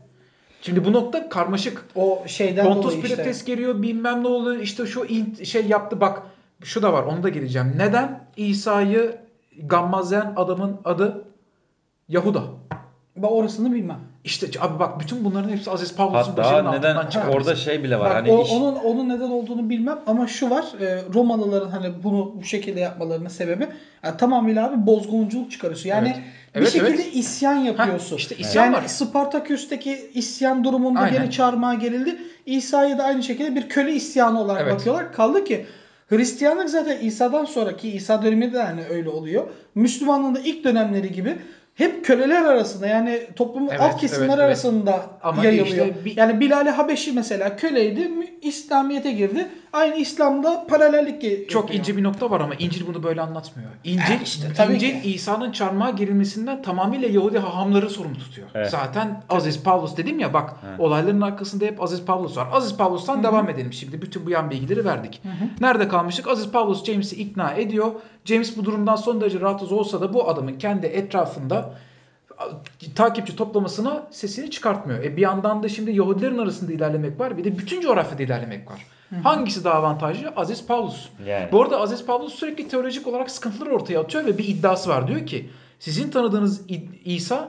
Şimdi 0.62 0.84
bu 0.84 0.92
nokta 0.92 1.28
karmaşık. 1.28 1.84
O 1.94 2.22
şeyden 2.26 2.64
Pontus 2.64 2.84
dolayı 2.84 3.02
işte. 3.02 3.14
Pilates 3.14 3.44
geliyor 3.44 3.82
bilmem 3.82 4.22
ne 4.22 4.28
oluyor 4.28 4.60
işte 4.62 4.86
şu 4.86 5.04
in- 5.04 5.44
şey 5.44 5.66
yaptı 5.66 6.00
bak 6.00 6.22
şu 6.62 6.82
da 6.82 6.92
var 6.92 7.02
onu 7.02 7.22
da 7.22 7.28
geleceğim. 7.28 7.72
Neden 7.76 8.24
İsa'yı 8.36 9.16
gammazlayan 9.62 10.32
adamın 10.36 10.76
adı 10.84 11.24
Yahuda? 12.08 12.42
Ben 13.16 13.28
orasını 13.28 13.74
bilmem. 13.74 14.00
İşte 14.24 14.46
abi 14.60 14.78
bak 14.78 15.00
bütün 15.00 15.24
bunların 15.24 15.48
hepsi 15.48 15.70
Aziz 15.70 15.96
Pavlus'un 15.96 16.36
başının 16.36 16.44
Hatta 16.54 16.68
altından 16.68 16.96
neden 16.96 17.10
çıkan. 17.10 17.30
orada 17.32 17.56
şey 17.56 17.82
bile 17.82 17.98
var. 17.98 18.08
Bak, 18.10 18.16
hani 18.16 18.32
o- 18.32 18.42
iş- 18.42 18.50
onun 18.50 18.74
onun 18.74 19.08
neden 19.08 19.30
olduğunu 19.30 19.68
bilmem 19.70 19.98
ama 20.06 20.26
şu 20.26 20.50
var. 20.50 20.64
e, 20.80 21.02
Romalıların 21.14 21.70
hani 21.70 21.90
bunu 22.04 22.32
bu 22.40 22.44
şekilde 22.44 22.80
yapmalarının 22.80 23.28
sebebi 23.28 23.66
yani 24.04 24.16
tamamıyla 24.16 24.66
abi 24.68 24.86
bozgunculuk 24.86 25.50
çıkarıyorsun. 25.50 25.88
Yani 25.88 26.08
Evet. 26.08 26.22
bir 26.54 26.60
Evet, 26.60 26.72
şekilde 26.72 27.02
evet. 27.02 27.14
isyan 27.16 27.54
yapıyorsun. 27.54 28.10
Ha, 28.10 28.16
işte 28.16 28.36
isyan 28.36 28.64
yani 28.64 28.76
var. 28.76 28.82
Spartaküs'teki 28.86 30.10
isyan 30.14 30.64
durumunda 30.64 31.00
Aynen. 31.00 31.18
gene 31.18 31.30
çarmıha 31.30 31.74
gerildi. 31.74 32.16
İsa'yı 32.46 32.98
da 32.98 33.04
aynı 33.04 33.22
şekilde 33.22 33.54
bir 33.56 33.68
köle 33.68 33.92
isyanı 33.94 34.40
olarak 34.40 34.62
Evet. 34.62 34.74
bakıyorlar. 34.74 35.12
Kaldı 35.12 35.44
ki 35.44 35.66
Hristiyanlık 36.08 36.70
zaten 36.70 36.98
İsa'dan 37.00 37.44
sonraki 37.44 37.90
İsa 37.90 38.22
döneminde 38.22 38.52
de 38.52 38.62
hani 38.62 38.84
öyle 38.90 39.08
oluyor. 39.08 39.46
Müslümanlığın 39.74 40.34
da 40.34 40.40
ilk 40.40 40.64
dönemleri 40.64 41.12
gibi 41.12 41.36
hep 41.74 42.04
köleler 42.04 42.44
arasında 42.44 42.86
yani 42.86 43.20
toplumun 43.36 43.68
Evet, 43.68 43.80
alt 43.80 44.00
kesimler 44.00 44.24
evet, 44.24 44.34
evet. 44.36 44.44
arasında 44.44 45.18
Ama 45.22 45.44
yayılıyor. 45.44 45.86
işte 45.86 46.20
Yani 46.20 46.40
Bilal-i 46.40 46.70
Habeşi 46.70 47.12
mesela 47.12 47.56
köleydi, 47.56 48.10
İslamiyet'e 48.42 49.12
girdi. 49.12 49.48
Aynı 49.74 49.96
İslam'da 49.96 50.66
paralellik 50.66 51.50
Çok 51.50 51.62
yapıyor. 51.62 51.80
ince 51.80 51.96
bir 51.96 52.02
nokta 52.02 52.30
var 52.30 52.40
ama 52.40 52.54
İncil 52.54 52.86
bunu 52.86 53.02
böyle 53.02 53.20
anlatmıyor. 53.20 53.70
İncil, 53.84 54.00
Ha, 54.00 54.14
işte, 54.24 54.46
tabii 54.56 54.74
İncil 54.74 55.02
ki. 55.02 55.12
İsa'nın 55.14 55.52
çarmıha 55.52 55.90
gerilmesinden 55.90 56.62
tamamıyla 56.62 57.08
Yahudi 57.08 57.38
hahamları 57.38 57.90
sorumlu 57.90 58.18
tutuyor. 58.18 58.48
Evet. 58.54 58.70
Zaten 58.70 59.22
Aziz 59.30 59.62
Pavlus 59.62 59.96
dedim 59.96 60.18
ya 60.18 60.32
bak 60.32 60.54
Evet. 60.68 60.80
olayların 60.80 61.20
arkasında 61.20 61.64
hep 61.64 61.82
Aziz 61.82 62.04
Pavlus 62.04 62.36
var. 62.36 62.48
Aziz 62.52 62.76
Pavlus'tan 62.76 63.22
devam 63.22 63.48
edelim 63.50 63.72
şimdi. 63.72 64.02
Bütün 64.02 64.26
bu 64.26 64.30
yan 64.30 64.50
bilgileri 64.50 64.84
verdik. 64.84 65.22
Nerede 65.60 65.88
kalmıştık? 65.88 66.28
Aziz 66.28 66.50
Pavlus 66.50 66.84
James'i 66.84 67.16
ikna 67.16 67.52
ediyor. 67.52 67.92
James 68.24 68.56
bu 68.56 68.64
durumdan 68.64 68.96
son 68.96 69.20
derece 69.20 69.40
rahatsız 69.40 69.72
olsa 69.72 70.00
da 70.00 70.14
bu 70.14 70.28
adamın 70.28 70.58
kendi 70.58 70.86
etrafında 70.86 71.74
takipçi 72.94 73.36
toplamasına 73.36 74.06
sesini 74.10 74.50
çıkartmıyor. 74.50 75.04
E 75.04 75.16
bir 75.16 75.22
yandan 75.22 75.62
da 75.62 75.68
şimdi 75.68 75.92
Yahudilerin 75.92 76.38
arasında 76.38 76.72
ilerlemek 76.72 77.20
var. 77.20 77.38
Bir 77.38 77.44
de 77.44 77.58
bütün 77.58 77.80
coğrafyada 77.80 78.22
ilerlemek 78.22 78.70
var. 78.70 78.86
Hangisi 79.22 79.64
daha 79.64 79.74
avantajlı? 79.74 80.28
Aziz 80.36 80.66
Pavlus. 80.66 81.08
Yani. 81.26 81.52
Bu 81.52 81.62
arada 81.62 81.80
Aziz 81.80 82.06
Pavlus 82.06 82.34
sürekli 82.34 82.68
teolojik 82.68 83.06
olarak 83.06 83.30
sıkıntılar 83.30 83.66
ortaya 83.70 84.00
atıyor 84.00 84.24
ve 84.26 84.38
bir 84.38 84.48
iddiası 84.48 84.90
var. 84.90 85.08
Diyor 85.08 85.26
ki 85.26 85.50
sizin 85.78 86.10
tanıdığınız 86.10 86.62
İsa 87.04 87.48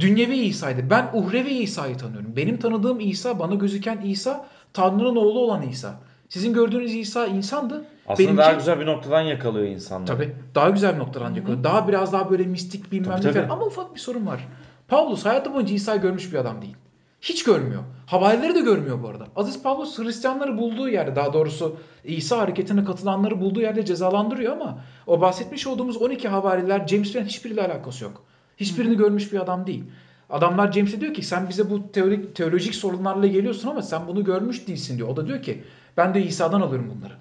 dünyevi 0.00 0.36
İsa'ydı. 0.36 0.90
Ben 0.90 1.10
uhrevi 1.12 1.48
İsa'yı 1.50 1.96
tanıyorum. 1.96 2.36
Benim 2.36 2.56
tanıdığım 2.58 3.00
İsa, 3.00 3.38
bana 3.38 3.54
gözüken 3.54 4.00
İsa 4.04 4.46
Tanrı'nın 4.72 5.16
oğlu 5.16 5.38
olan 5.38 5.62
İsa. 5.62 5.94
Sizin 6.28 6.52
gördüğünüz 6.54 6.94
İsa 6.94 7.26
insandı. 7.26 7.84
Aslında 8.06 8.28
Benimki- 8.28 8.36
daha 8.38 8.52
güzel 8.52 8.80
bir 8.80 8.86
noktadan 8.86 9.20
yakalıyor 9.20 9.66
insanları. 9.66 10.06
Tabii. 10.06 10.34
Daha 10.54 10.70
güzel 10.70 10.94
bir 10.94 10.98
noktadan 10.98 11.34
yakalıyor. 11.34 11.64
Daha 11.64 11.88
biraz 11.88 12.12
daha 12.12 12.30
böyle 12.30 12.42
mistik 12.42 12.92
bilmem 12.92 13.10
Tabii, 13.10 13.26
ne 13.26 13.32
tabii. 13.32 13.46
falan. 13.46 13.48
Ama 13.48 13.66
ufak 13.66 13.94
bir 13.94 14.00
sorun 14.00 14.26
var. 14.26 14.48
Pavlus 14.88 15.24
hayatı 15.24 15.54
boyunca 15.54 15.74
İsa'yı 15.74 16.00
görmüş 16.00 16.32
bir 16.32 16.38
adam 16.38 16.62
değil. 16.62 16.76
Hiç 17.24 17.44
görmüyor. 17.44 17.82
Havarileri 18.06 18.54
de 18.54 18.60
görmüyor 18.60 19.02
bu 19.02 19.08
arada. 19.08 19.26
Aziz 19.36 19.62
Pavlus 19.62 19.98
Hristiyanları 19.98 20.58
bulduğu 20.58 20.88
yerde 20.88 21.16
daha 21.16 21.32
doğrusu 21.32 21.76
İsa 22.04 22.38
hareketine 22.38 22.84
katılanları 22.84 23.40
bulduğu 23.40 23.60
yerde 23.60 23.84
cezalandırıyor 23.84 24.52
ama 24.52 24.78
o 25.06 25.20
bahsetmiş 25.20 25.66
olduğumuz 25.66 25.96
12 25.96 26.28
havariler 26.28 26.86
James'le 26.88 27.14
hiçbiriyle 27.14 27.66
alakası 27.66 28.04
yok. 28.04 28.22
Hiçbirini 28.56 28.96
görmüş 28.96 29.32
bir 29.32 29.40
adam 29.40 29.66
değil. 29.66 29.84
Adamlar 30.30 30.72
James'e 30.72 31.00
diyor 31.00 31.14
ki 31.14 31.22
sen 31.22 31.48
bize 31.48 31.70
bu 31.70 31.92
teorik, 31.92 32.34
teolojik 32.34 32.74
sorunlarla 32.74 33.26
geliyorsun 33.26 33.68
ama 33.68 33.82
sen 33.82 34.06
bunu 34.06 34.24
görmüş 34.24 34.68
değilsin 34.68 34.98
diyor. 34.98 35.08
O 35.08 35.16
da 35.16 35.26
diyor 35.26 35.42
ki 35.42 35.64
ben 35.96 36.14
de 36.14 36.22
İsa'dan 36.22 36.60
alıyorum 36.60 36.92
bunları. 36.96 37.14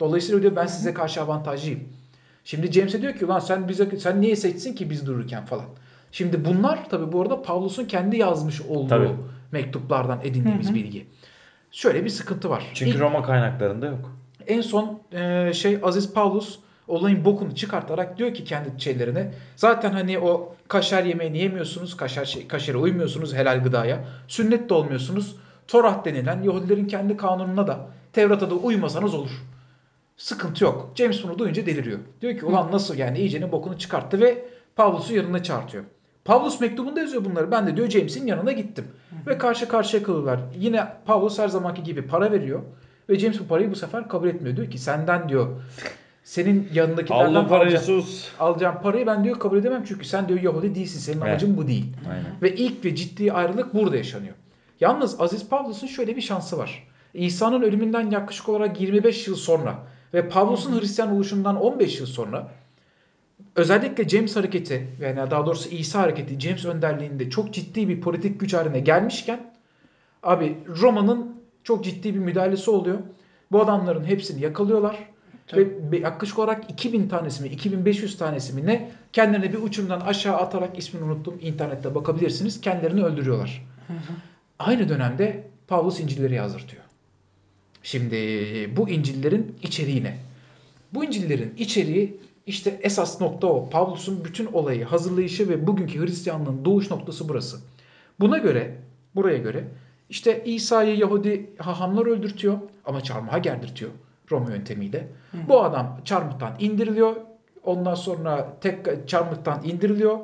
Dolayısıyla 0.00 0.42
diyor 0.42 0.56
ben 0.56 0.66
size 0.66 0.94
karşı 0.94 1.22
avantajlıyım. 1.22 1.80
Şimdi 2.44 2.72
James'e 2.72 3.02
diyor 3.02 3.14
ki 3.14 3.26
ulan 3.26 3.38
sen 3.38 3.68
bize 3.68 3.98
sen 3.98 4.20
niye 4.20 4.36
seçsin 4.36 4.74
ki 4.74 4.90
biz 4.90 5.06
dururken 5.06 5.46
falan. 5.46 5.66
Şimdi 6.12 6.44
bunlar 6.44 6.88
tabi 6.88 7.12
bu 7.12 7.22
arada 7.22 7.42
Pavlus'un 7.42 7.84
kendi 7.84 8.16
yazmış 8.16 8.60
olduğu 8.60 8.88
Tabii. 8.88 9.10
Mektuplardan 9.52 10.20
edindiğimiz 10.24 10.74
bilgi. 10.74 11.06
Şöyle 11.70 12.04
bir 12.04 12.10
sıkıntı 12.10 12.50
var. 12.50 12.66
Çünkü 12.74 12.90
İlk- 12.92 13.00
Roma 13.00 13.22
kaynaklarında 13.22 13.86
yok. 13.86 14.16
en 14.46 14.60
son 14.60 15.00
e, 15.12 15.52
şey 15.52 15.78
Aziz 15.82 16.12
Pavlus 16.12 16.58
olayın 16.88 17.24
bokunu 17.24 17.54
çıkartarak 17.54 18.18
diyor 18.18 18.34
ki 18.34 18.44
kendi 18.44 18.80
şeylerine 18.82 19.30
zaten 19.56 19.92
hani 19.92 20.18
o 20.18 20.54
kaşar 20.68 21.04
yemeğini 21.04 21.38
yemiyorsunuz, 21.38 21.96
kaşar 21.96 22.24
şey, 22.24 22.48
kaşere 22.48 22.76
uymuyorsunuz 22.76 23.34
helal 23.34 23.62
gıdaya, 23.64 24.04
sünnet 24.28 24.70
de 24.70 24.74
olmuyorsunuz. 24.74 25.36
Torah 25.68 26.04
denilen 26.04 26.42
Yahudilerin 26.42 26.86
kendi 26.86 27.16
kanununa 27.16 27.66
da 27.66 27.86
Tevrat'a 28.12 28.50
da 28.50 28.54
uymasanız 28.54 29.14
olur. 29.14 29.30
Sıkıntı 30.16 30.64
yok. 30.64 30.92
James 30.94 31.24
bunu 31.24 31.38
duyunca 31.38 31.66
deliriyor. 31.66 31.98
Diyor 32.20 32.38
ki 32.38 32.44
ulan 32.46 32.72
nasıl 32.72 32.94
yani 32.98 33.18
iyicenin 33.18 33.52
bokunu 33.52 33.78
çıkarttı 33.78 34.20
ve 34.20 34.44
Pavlus'u 34.76 35.14
yanına 35.14 35.42
çağırtıyor. 35.42 35.84
Pavlus 36.28 36.60
mektubunda 36.60 37.00
yazıyor 37.00 37.24
bunları. 37.24 37.50
Ben 37.50 37.66
de 37.66 37.76
diyor 37.76 37.90
James'in 37.90 38.26
yanına 38.26 38.52
gittim. 38.52 38.84
Ve 39.26 39.38
karşı 39.38 39.68
karşıya 39.68 40.02
kalıyorlar. 40.02 40.40
Yine 40.58 40.86
Pavlus 41.06 41.38
her 41.38 41.48
zamanki 41.48 41.82
gibi 41.82 42.02
para 42.02 42.32
veriyor. 42.32 42.62
Ve 43.08 43.18
James 43.18 43.40
bu 43.40 43.46
parayı 43.46 43.70
bu 43.70 43.76
sefer 43.76 44.08
kabul 44.08 44.28
etmiyor. 44.28 44.56
Diyor 44.56 44.70
ki 44.70 44.78
senden 44.78 45.28
diyor 45.28 45.46
senin 46.24 46.68
yanındakilerden 46.74 47.34
Allah 47.34 47.46
para 47.46 47.62
alacağım, 47.62 47.82
Yesus. 47.96 48.28
alacağım 48.40 48.76
parayı 48.82 49.06
ben 49.06 49.24
diyor 49.24 49.38
kabul 49.38 49.58
edemem. 49.58 49.84
Çünkü 49.88 50.04
sen 50.04 50.28
diyor 50.28 50.40
Yahudi 50.40 50.74
değilsin. 50.74 50.98
Senin 50.98 51.20
Evet. 51.20 51.28
amacın 51.28 51.56
bu 51.56 51.66
değil. 51.68 51.92
Aynen. 52.10 52.24
Ve 52.42 52.54
ilk 52.54 52.84
ve 52.84 52.94
ciddi 52.94 53.32
ayrılık 53.32 53.74
burada 53.74 53.96
yaşanıyor. 53.96 54.34
Yalnız 54.80 55.20
Aziz 55.20 55.48
Pavlus'un 55.48 55.86
şöyle 55.86 56.16
bir 56.16 56.20
şansı 56.22 56.58
var. 56.58 56.86
İsa'nın 57.14 57.62
ölümünden 57.62 58.10
yaklaşık 58.10 58.48
olarak 58.48 58.80
25 58.80 59.28
yıl 59.28 59.36
sonra 59.36 59.74
ve 60.14 60.28
Pavlus'un 60.28 60.80
Hristiyan 60.80 61.12
oluşundan 61.14 61.56
15 61.56 62.00
yıl 62.00 62.06
sonra 62.06 62.48
özellikle 63.58 64.08
James 64.08 64.36
hareketi 64.36 64.86
yani 65.00 65.30
daha 65.30 65.46
doğrusu 65.46 65.68
İsa 65.68 66.00
hareketi 66.00 66.40
James 66.40 66.64
önderliğinde 66.64 67.30
çok 67.30 67.54
ciddi 67.54 67.88
bir 67.88 68.00
politik 68.00 68.40
güç 68.40 68.54
haline 68.54 68.80
gelmişken 68.80 69.40
abi 70.22 70.56
Roma'nın 70.80 71.36
çok 71.64 71.84
ciddi 71.84 72.14
bir 72.14 72.18
müdahalesi 72.18 72.70
oluyor. 72.70 72.98
Bu 73.52 73.60
adamların 73.62 74.04
hepsini 74.04 74.40
yakalıyorlar. 74.42 74.96
Ve 75.56 75.92
bir- 75.92 76.02
yaklaşık 76.02 76.38
olarak 76.38 76.70
2000 76.70 77.08
tanesi 77.08 77.42
mi 77.42 77.48
2500 77.48 78.16
tanesi 78.18 78.52
mi 78.54 78.66
ne 78.66 78.90
kendilerini 79.12 79.52
bir 79.52 79.58
uçurumdan 79.62 80.00
aşağı 80.00 80.36
atarak 80.36 80.78
ismini 80.78 81.04
unuttum 81.04 81.38
internette 81.42 81.94
bakabilirsiniz 81.94 82.60
kendilerini 82.60 83.04
öldürüyorlar. 83.04 83.66
Aynı 84.58 84.88
dönemde 84.88 85.44
Pavlus 85.68 86.00
İncil'leri 86.00 86.34
yazdırtıyor. 86.34 86.82
Şimdi 87.82 88.16
bu 88.76 88.88
İncil'lerin 88.88 89.56
içeriği 89.62 90.04
ne? 90.04 90.16
Bu 90.94 91.04
İncil'lerin 91.04 91.54
içeriği 91.58 92.20
işte 92.48 92.80
esas 92.82 93.20
nokta 93.20 93.46
o. 93.46 93.70
Pavlus'un 93.70 94.24
bütün 94.24 94.46
olayı, 94.46 94.84
hazırlayışı 94.84 95.48
ve 95.48 95.66
bugünkü 95.66 96.00
Hristiyanlığın 96.00 96.64
doğuş 96.64 96.90
noktası 96.90 97.28
burası. 97.28 97.56
Buna 98.20 98.38
göre, 98.38 98.76
buraya 99.14 99.38
göre 99.38 99.64
işte 100.08 100.44
İsa'yı 100.44 100.96
Yahudi 100.96 101.50
hahamlar 101.58 102.06
öldürtüyor 102.06 102.58
ama 102.84 103.00
çarmıha 103.00 103.38
gerdirtiyor 103.38 103.90
Roma 104.30 104.50
yöntemiyle. 104.50 105.08
Bu 105.48 105.64
adam 105.64 106.00
çarmıhtan 106.04 106.52
indiriliyor. 106.58 107.16
Ondan 107.64 107.94
sonra 107.94 108.56
tek 108.60 109.08
çarmıhtan 109.08 109.64
indiriliyor. 109.64 110.18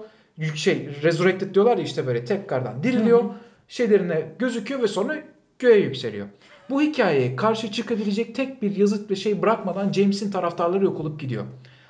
Şey, 0.55 0.89
resurrected 1.03 1.55
diyorlar 1.55 1.77
ya 1.77 1.85
işte 1.85 2.07
böyle 2.07 2.25
tekrardan 2.25 2.83
diriliyor. 2.83 3.25
Şeylerine 3.69 4.29
gözüküyor 4.39 4.83
ve 4.83 4.89
sonra 4.89 5.17
göğe 5.59 5.79
yükseliyor. 5.81 6.27
Bu 6.71 6.83
hikayeye 6.83 7.37
karşı 7.37 7.71
çıkabilecek 7.73 8.35
tek 8.35 8.63
bir 8.63 8.77
yazıt 8.77 9.11
ve 9.11 9.17
şey 9.17 9.43
bırakmadan 9.43 9.93
James'in 9.93 10.31
taraftarları 10.31 10.85
yok 10.85 11.01
olup 11.01 11.21
gidiyor. 11.21 11.45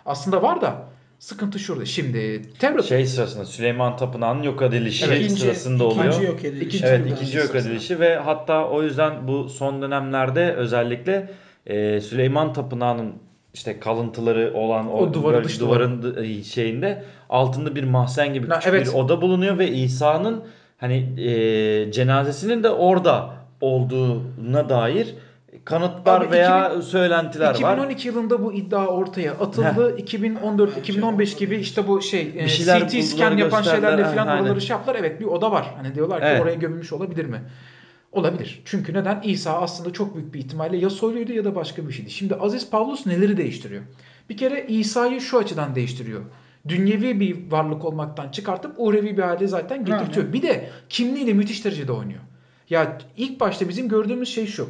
Aslında 0.06 0.42
var 0.42 0.60
da 0.60 0.76
sıkıntı 1.18 1.58
şurada. 1.58 1.84
Şimdi 1.84 2.42
Tevrat 2.58 2.84
Şey 2.84 3.06
sırasında 3.06 3.44
Süleyman 3.44 3.96
Tapınağı'nın 3.96 4.42
yok 4.42 4.62
edilişi 4.62 5.04
Evet. 5.04 5.32
sırasında 5.32 5.84
oluyor. 5.84 6.04
İkinci 6.04 6.26
yok 6.26 6.44
edilişi. 6.44 6.66
İkinci 6.66 6.86
Evet 6.86 7.12
ikinci 7.12 7.38
yok 7.38 7.54
edilişi 7.54 8.00
ve 8.00 8.16
hatta 8.16 8.68
o 8.68 8.82
yüzden 8.82 9.28
bu 9.28 9.48
son 9.48 9.82
dönemlerde 9.82 10.52
özellikle 10.54 11.30
e, 11.66 12.00
Süleyman 12.00 12.52
Tapınağı'nın 12.52 13.12
işte 13.54 13.80
kalıntıları 13.80 14.54
olan 14.54 14.92
o, 14.92 14.96
O 14.96 15.14
duvarı, 15.14 15.44
dış 15.44 15.60
duvarın 15.60 16.02
dı- 16.02 16.44
şeyinde 16.44 17.04
altında 17.30 17.74
bir 17.74 17.84
mahzen 17.84 18.32
gibi 18.34 18.48
Ha, 18.48 18.54
küçük 18.58 18.74
evet. 18.74 18.86
bir 18.86 18.92
oda 18.92 19.22
bulunuyor 19.22 19.58
ve 19.58 19.70
İsa'nın 19.70 20.44
hani 20.78 21.20
e, 21.20 21.92
cenazesinin 21.92 22.62
de 22.62 22.70
orada 22.70 23.30
olduğuna 23.60 24.68
dair 24.68 25.14
kanıtlar 25.64 26.20
Abi 26.20 26.30
veya 26.30 26.68
2000 26.68 26.80
söylentiler 26.80 27.46
var. 27.46 27.54
2012 27.54 28.08
yılında 28.08 28.42
bu 28.42 28.52
iddia 28.52 28.86
ortaya 28.86 29.32
atıldı. 29.32 29.96
2014-2015 29.98 31.38
gibi 31.38 31.56
işte 31.56 31.88
bu 31.88 32.02
şey 32.02 32.20
e, 32.20 32.44
Bir 32.44 32.48
şeyler 32.48 32.88
CT 32.88 33.04
scan 33.04 33.36
yapan 33.36 33.62
şeylerle 33.62 34.04
falan 34.04 34.26
Aynen. 34.26 34.42
oraları 34.42 34.60
şey 34.60 34.76
yaptılar. 34.76 34.96
Evet 35.00 35.20
bir 35.20 35.24
oda 35.24 35.52
var. 35.52 35.74
Hani 35.76 35.94
diyorlar 35.94 36.20
ki 36.20 36.26
Evet. 36.28 36.42
oraya 36.42 36.54
gömülmüş 36.54 36.92
olabilir 36.92 37.24
mi? 37.24 37.42
Olabilir. 38.12 38.62
Çünkü 38.64 38.94
neden? 38.94 39.20
İsa 39.24 39.60
aslında 39.60 39.92
çok 39.92 40.16
büyük 40.16 40.34
bir 40.34 40.38
ihtimalle 40.38 40.76
ya 40.76 40.90
soyluydu 40.90 41.32
ya 41.32 41.44
da 41.44 41.54
başka 41.54 41.88
bir 41.88 41.92
şeydi. 41.92 42.10
Şimdi 42.10 42.34
Aziz 42.34 42.70
Pavlus 42.70 43.06
neleri 43.06 43.36
değiştiriyor? 43.36 43.82
Bir 44.30 44.36
kere 44.36 44.66
İsa'yı 44.68 45.20
şu 45.20 45.38
açıdan 45.38 45.74
değiştiriyor. 45.74 46.20
Dünyevi 46.68 47.20
bir 47.20 47.50
varlık 47.50 47.84
olmaktan 47.84 48.28
çıkartıp 48.28 48.74
uhrevi 48.76 49.16
bir 49.16 49.22
hale 49.22 49.46
zaten 49.46 49.84
getirtiyor. 49.84 50.32
Bir 50.32 50.42
de 50.42 50.70
kimliğiyle 50.88 51.32
müthiş 51.32 51.64
derecede 51.64 51.92
oynuyor. 51.92 52.20
Ya 52.70 52.98
ilk 53.16 53.40
başta 53.40 53.68
bizim 53.68 53.88
gördüğümüz 53.88 54.28
şey 54.34 54.46
şu. 54.46 54.68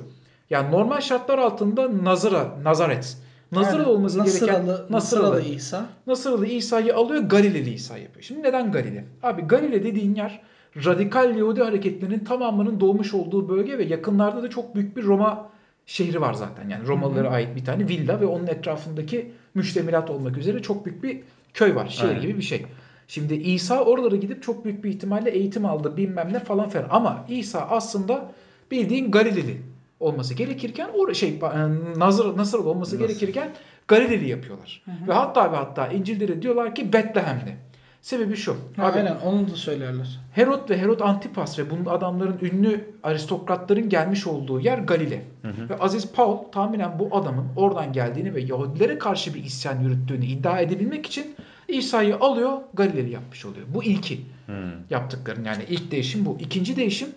Ya 0.51 0.63
normal 0.63 1.01
şartlar 1.01 1.39
altında 1.39 2.05
Nazara, 2.05 2.59
Nazaret. 2.63 3.17
Nazaralı 3.53 3.83
Aynen. 3.83 3.95
olması 3.95 4.25
gereken 4.25 4.67
Nasıralı, 4.67 4.87
Nasıralı 4.91 5.43
İsa. 5.43 5.87
Nasıralı 6.07 6.47
İsa'yı 6.47 6.97
alıyor 6.97 7.23
Galileli 7.23 7.71
İsa 7.71 7.99
yapıyor. 7.99 8.23
Şimdi 8.23 8.43
neden 8.43 8.73
Galile? 8.73 9.05
Abi 9.23 9.43
Galile 9.43 9.85
dediğin 9.85 10.15
yer 10.15 10.41
radikal 10.85 11.37
Yahudi 11.37 11.63
hareketlerinin 11.63 12.19
tamamının 12.19 12.81
doğmuş 12.81 13.15
olduğu 13.15 13.49
bölge 13.49 13.79
ve 13.79 13.85
yakınlarda 13.85 14.43
da 14.43 14.51
çok 14.51 14.75
büyük 14.75 14.97
bir 14.97 15.03
Roma 15.03 15.51
şehri 15.87 16.21
var 16.21 16.33
zaten. 16.35 16.69
Yani 16.69 16.87
Romalılara 16.87 17.31
ait 17.31 17.57
bir 17.57 17.65
tane 17.65 17.89
villa 17.89 18.21
ve 18.21 18.27
onun 18.27 18.47
etrafındaki 18.47 19.31
müştemilat 19.55 20.11
olmak 20.11 20.39
üzere 20.39 20.63
çok 20.63 20.87
büyük 20.87 21.03
bir 21.03 21.21
köy 21.55 21.75
var. 21.75 21.89
Şehir 21.89 22.09
Aynen. 22.09 22.23
gibi 22.23 22.37
bir 22.37 22.43
şey. 22.43 22.67
Şimdi 23.09 23.35
İsa 23.35 23.85
oralara 23.85 24.17
gidip 24.17 24.43
çok 24.43 24.65
büyük 24.65 24.85
bir 24.85 24.91
ihtimalle 24.91 25.31
eğitim 25.31 25.67
aldı 25.67 25.97
bilmem 25.97 26.33
ne 26.33 26.39
falan 26.39 26.69
filan. 26.69 26.87
Ama 26.91 27.25
İsa 27.29 27.61
aslında 27.61 28.33
bildiğin 28.71 29.11
Galileli 29.11 29.61
olması 30.05 30.35
gerekirken 30.35 30.89
or 30.95 31.15
şey 31.15 31.29
e, 31.29 31.99
Nazır 31.99 32.37
Nasır 32.37 32.59
olması 32.59 32.95
Nasır. 32.97 33.07
gerekirken 33.09 33.51
Galileli 33.89 34.29
yapıyorlar. 34.29 34.83
Ve 35.09 35.13
hatta 35.13 35.53
ve 35.53 35.57
hatta 35.57 35.87
İncil'de 35.89 36.43
diyorlar 36.43 36.75
ki 36.75 36.93
Betlehem'de. 36.93 37.57
Sebebi 38.03 38.37
şu. 38.37 38.53
Ha, 38.77 38.87
Abi, 38.87 38.99
aynen 38.99 39.17
onu 39.25 39.51
da 39.51 39.55
söylerler. 39.57 40.21
Herod 40.33 40.71
ve 40.71 40.79
Herod 40.79 41.01
Antipas 41.01 41.59
ve 41.59 41.71
bunun 41.71 41.85
adamların 41.87 42.39
ünlü 42.43 42.85
aristokratların 43.03 43.89
gelmiş 43.89 44.27
olduğu 44.27 44.61
yer 44.61 44.79
Galile. 44.79 45.23
Ve 45.71 45.79
Aziz 45.79 46.13
Paul 46.13 46.37
tahminen 46.53 46.99
bu 46.99 47.17
adamın 47.17 47.47
oradan 47.57 47.93
geldiğini 47.93 48.35
ve 48.35 48.41
Yahudilere 48.41 48.99
karşı 48.99 49.35
bir 49.35 49.45
isyan 49.45 49.81
yürüttüğünü 49.81 50.25
iddia 50.27 50.61
edebilmek 50.61 51.07
için 51.07 51.35
İsa'yı 51.69 52.17
alıyor 52.17 52.53
Galileli 52.75 53.11
yapmış 53.11 53.45
oluyor. 53.45 53.67
Bu 53.75 53.85
ilki 53.85 54.21
Hmm. 54.47 54.55
yaptıkların 54.91 55.45
yani 55.45 55.63
ilk 55.69 55.91
değişim 55.91 56.27
bu. 56.27 56.37
İkinci 56.41 56.77
değişim 56.77 57.09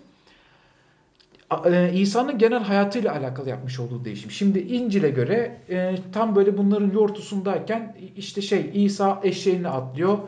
e, 1.64 1.92
İsa'nın 1.94 2.38
genel 2.38 2.62
hayatıyla 2.62 3.12
alakalı 3.12 3.48
yapmış 3.48 3.80
olduğu 3.80 4.04
değişim. 4.04 4.30
Şimdi 4.30 4.58
İncil'e 4.58 5.10
göre 5.10 5.60
e, 5.70 5.94
tam 6.12 6.36
böyle 6.36 6.58
bunların 6.58 6.90
yortusundayken 6.90 7.96
işte 8.16 8.42
şey 8.42 8.70
İsa 8.74 9.20
eşeğine 9.22 9.68
atlıyor. 9.68 10.18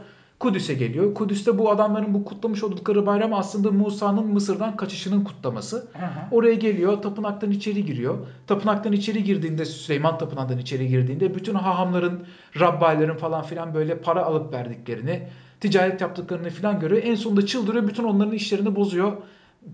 Kudüs'e 0.40 0.74
geliyor. 0.74 1.14
Kudüs'te 1.14 1.58
bu 1.58 1.70
adamların 1.70 2.14
bu 2.14 2.24
kutlamış 2.24 2.64
oldukları 2.64 3.06
bayram 3.06 3.34
aslında 3.34 3.70
Musa'nın 3.70 4.26
Mısır'dan 4.26 4.76
kaçışının 4.76 5.24
kutlaması. 5.24 5.88
Aha. 5.98 6.28
Oraya 6.30 6.54
geliyor, 6.54 7.02
tapınaktan 7.02 7.50
içeri 7.50 7.84
giriyor. 7.84 8.18
Tapınaktan 8.46 8.92
içeri 8.92 9.24
girdiğinde, 9.24 9.64
Süleyman 9.64 10.18
tapınağından 10.18 10.58
içeri 10.58 10.88
girdiğinde 10.88 11.34
bütün 11.34 11.54
hahamların, 11.54 12.26
rabbayların 12.60 13.16
falan 13.16 13.42
filan 13.42 13.74
böyle 13.74 13.98
para 13.98 14.24
alıp 14.24 14.52
verdiklerini, 14.52 15.22
ticaret 15.60 16.00
yaptıklarını 16.00 16.50
filan 16.50 16.80
görüyor. 16.80 17.02
En 17.04 17.14
sonunda 17.14 17.46
çıldırıyor, 17.46 17.88
bütün 17.88 18.04
onların 18.04 18.32
işlerini 18.32 18.76
bozuyor, 18.76 19.12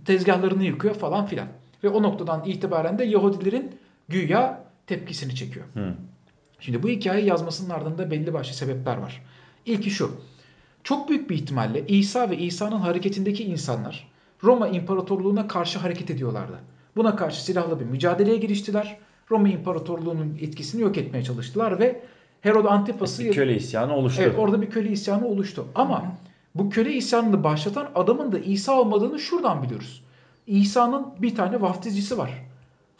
tezgahlarını 0.04 0.64
yıkıyor 0.64 0.94
falan 0.94 1.26
filan. 1.26 1.48
Ve 1.84 1.88
o 1.88 2.02
noktadan 2.02 2.44
itibaren 2.44 2.98
de 2.98 3.04
Yahudilerin 3.04 3.70
güya 4.08 4.64
tepkisini 4.86 5.34
çekiyor. 5.34 5.66
Hmm. 5.72 5.94
Şimdi 6.60 6.82
bu 6.82 6.88
hikayeyi 6.88 7.28
yazmasının 7.28 7.70
ardında 7.70 8.10
belli 8.10 8.34
başlı 8.34 8.54
sebepler 8.54 8.96
var. 8.96 9.22
İlki 9.66 9.90
şu. 9.90 10.20
Çok 10.84 11.08
büyük 11.08 11.30
bir 11.30 11.34
ihtimalle 11.34 11.86
İsa 11.86 12.30
ve 12.30 12.38
İsa'nın 12.38 12.76
hareketindeki 12.76 13.44
insanlar 13.44 14.08
Roma 14.42 14.68
İmparatorluğu'na 14.68 15.48
karşı 15.48 15.78
hareket 15.78 16.10
ediyorlardı. 16.10 16.58
Buna 16.96 17.16
karşı 17.16 17.44
silahlı 17.44 17.80
bir 17.80 17.84
mücadeleye 17.84 18.36
giriştiler. 18.36 18.96
Roma 19.30 19.48
İmparatorluğu'nun 19.48 20.38
etkisini 20.40 20.82
yok 20.82 20.98
etmeye 20.98 21.24
çalıştılar 21.24 21.78
ve 21.78 22.02
Herod 22.40 22.64
Antipas'ı 22.64 23.24
Bir 23.24 23.32
köle 23.32 23.56
isyanı 23.56 23.94
oluştu. 23.94 24.22
Evet 24.22 24.38
orada 24.38 24.62
bir 24.62 24.70
köle 24.70 24.90
isyanı 24.90 25.26
oluştu. 25.26 25.66
Ama 25.74 26.16
bu 26.58 26.70
köle 26.70 26.92
isyanını 26.92 27.44
başlatan 27.44 27.88
adamın 27.94 28.32
da 28.32 28.38
İsa 28.38 28.80
olmadığını 28.80 29.18
şuradan 29.18 29.62
biliyoruz. 29.62 30.02
İsa'nın 30.46 31.06
bir 31.22 31.34
tane 31.34 31.60
vaftizcisi 31.60 32.18
var. 32.18 32.30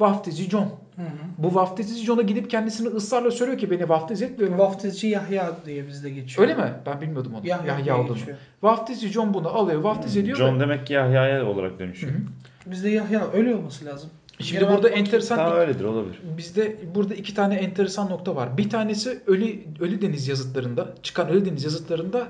Vaftizci 0.01 0.51
John. 0.51 0.63
Hı 0.97 1.03
hı. 1.03 1.07
Bu 1.39 1.55
vaftizci 1.55 2.05
John'a 2.05 2.23
gidip 2.23 2.51
kendisini 2.51 2.89
ısrarla 2.89 3.31
söylüyor 3.31 3.59
ki 3.59 3.71
beni 3.71 3.89
vaftiz 3.89 4.23
et. 4.23 4.41
ve- 4.41 4.59
Vaftizci 4.59 5.07
Yahya 5.09 5.53
diye 5.67 5.89
bizde 5.89 6.11
geçiyor. 6.11 6.49
Öyle 6.49 6.55
mi? 6.63 6.73
Ben 6.87 7.01
bilmiyordum 7.01 7.33
onu. 7.35 7.47
Yahya 7.47 7.67
Yahya, 7.67 7.85
diye 7.85 7.95
olduğunu. 7.95 8.17
geçiyor. 8.17 8.37
Vaftizci 8.63 9.09
John 9.09 9.35
bunu 9.35 9.49
alıyor, 9.49 9.81
vaftiz 9.81 10.17
ediyor. 10.17 10.39
John 10.39 10.57
ve- 10.57 10.61
demek 10.61 10.87
ki 10.87 10.93
Yahya'ya 10.93 11.47
olarak 11.47 11.79
dönüşüyor. 11.79 12.13
Hı 12.13 12.17
hı. 12.17 12.71
Bizde 12.71 12.89
Yahya 12.91 13.27
öyle 13.33 13.55
olması 13.55 13.85
lazım. 13.85 14.11
Şimdi 14.41 14.61
Gene 14.61 14.69
ben 14.71 14.77
burada 14.77 14.89
enteresan 14.89 15.37
Tamam 15.37 15.53
öyledir 15.59 15.85
olabilir. 15.85 16.21
bizde 16.39 16.77
burada 16.95 17.15
iki 17.15 17.35
tane 17.35 17.55
enteresan 17.55 18.11
nokta 18.11 18.37
var. 18.37 18.59
Bir 18.59 18.71
tanesi 18.71 19.19
Ölü 19.27 19.59
Ölü 19.81 20.03
Deniz 20.03 20.29
yazıtlarında, 20.29 20.89
çıkan 21.03 21.29
Ölü 21.29 21.45
Deniz 21.47 21.65
yazıtlarında 21.65 22.27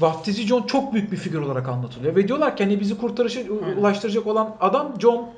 Vaftizci 0.00 0.46
John 0.46 0.62
çok 0.62 0.92
büyük 0.92 1.12
bir 1.12 1.16
figür 1.16 1.40
olarak 1.42 1.68
anlatılıyor. 1.68 2.16
Ve 2.16 2.28
diyorlar 2.28 2.56
ki 2.56 2.64
hani 2.64 2.80
bizi 2.80 2.98
kurtarışa 2.98 3.40
u- 3.40 3.80
ulaştıracak 3.80 4.26
olan 4.26 4.56
adam 4.60 4.92
John 4.98 5.28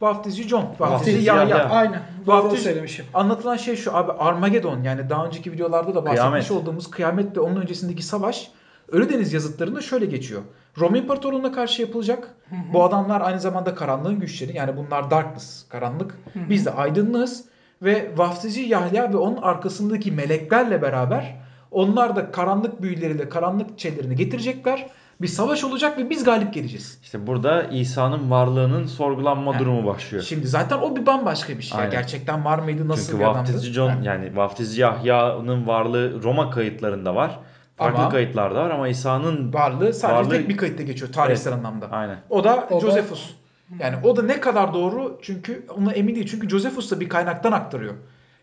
Vaftizci 0.00 0.48
John. 0.48 0.64
Vaftizci 0.78 1.26
Yahya. 1.26 1.42
Yahya. 1.44 1.68
Aynen. 1.70 2.02
Doğru 2.26 2.36
Vaftiz- 2.36 2.62
söylemişim. 2.62 3.04
Anlatılan 3.14 3.56
şey 3.56 3.76
şu 3.76 3.96
abi 3.96 4.12
Armageddon 4.12 4.82
yani 4.82 5.10
daha 5.10 5.26
önceki 5.26 5.52
videolarda 5.52 5.94
da 5.94 6.04
bahsetmiş 6.04 6.20
Kıyamet. 6.22 6.50
olduğumuz 6.50 6.90
kıyamet 6.90 7.36
ve 7.36 7.40
onun 7.40 7.56
öncesindeki 7.56 8.02
savaş 8.02 8.50
Ölüdeniz 8.92 9.32
yazıtlarında 9.32 9.80
şöyle 9.80 10.06
geçiyor. 10.06 10.42
Roma 10.78 10.98
İmparatorluğu'na 10.98 11.52
karşı 11.52 11.82
yapılacak. 11.82 12.34
Bu 12.72 12.84
adamlar 12.84 13.20
aynı 13.20 13.40
zamanda 13.40 13.74
karanlığın 13.74 14.20
güçleri 14.20 14.56
yani 14.56 14.76
bunlar 14.76 15.10
darkness, 15.10 15.68
karanlık. 15.68 16.14
Biz 16.34 16.66
de 16.66 16.70
aydınlığız 16.70 17.44
ve 17.82 18.10
vaftizci 18.16 18.60
Yahya 18.60 19.12
ve 19.12 19.16
onun 19.16 19.36
arkasındaki 19.42 20.12
meleklerle 20.12 20.82
beraber 20.82 21.36
onlar 21.72 22.16
da 22.16 22.30
karanlık 22.30 22.82
büyüleriyle 22.82 23.28
karanlık 23.28 23.80
şeylerini 23.80 24.16
getirecekler. 24.16 24.86
Bir 25.20 25.26
savaş 25.28 25.64
olacak 25.64 25.98
ve 25.98 26.10
biz 26.10 26.24
galip 26.24 26.54
geleceğiz. 26.54 26.98
İşte 27.02 27.26
burada 27.26 27.62
İsa'nın 27.62 28.30
varlığının 28.30 28.86
sorgulanma 28.86 29.54
Ha. 29.54 29.58
durumu 29.58 29.86
başlıyor. 29.86 30.24
Şimdi 30.24 30.46
zaten 30.46 30.78
o 30.78 30.96
bir 30.96 31.06
bambaşka 31.06 31.58
bir 31.58 31.62
şey. 31.62 31.78
Aynen. 31.78 31.90
Gerçekten 31.90 32.44
var 32.44 32.58
mıydı, 32.58 32.88
nasıl 32.88 33.06
Çünkü 33.06 33.18
bir 33.18 33.24
adamdı? 33.24 33.38
vaftizci 33.38 33.72
John 33.72 33.88
Ha. 33.88 33.96
yani 34.02 34.36
vaftizci 34.36 34.80
Yahya'nın 34.80 35.66
varlığı 35.66 36.22
Roma 36.22 36.50
kayıtlarında 36.50 37.14
var. 37.14 37.38
Farklı 37.76 38.00
Ama- 38.00 38.08
kayıtlarda 38.08 38.64
var 38.64 38.70
ama 38.70 38.88
İsa'nın 38.88 39.52
Varlığı 39.52 39.92
sadece 39.94 40.16
Varlığı- 40.18 40.30
tek 40.30 40.48
bir 40.48 40.56
kayıtta 40.56 40.82
geçiyor 40.82 41.12
tarihsel 41.12 41.52
Evet. 41.52 41.58
anlamda. 41.66 41.90
aynen. 41.90 42.18
O 42.30 42.44
da 42.44 42.66
O 42.70 42.76
da- 42.76 42.80
Josephus. 42.80 43.30
Yani 43.80 43.96
o 44.04 44.16
da 44.16 44.22
ne 44.22 44.40
kadar 44.40 44.74
doğru 44.74 45.18
çünkü 45.22 45.66
ona 45.78 45.92
emin 45.92 46.14
değil. 46.14 46.26
Çünkü 46.30 46.48
Josephus 46.48 46.90
da 46.90 47.00
bir 47.00 47.08
kaynaktan 47.08 47.52
aktarıyor. 47.52 47.94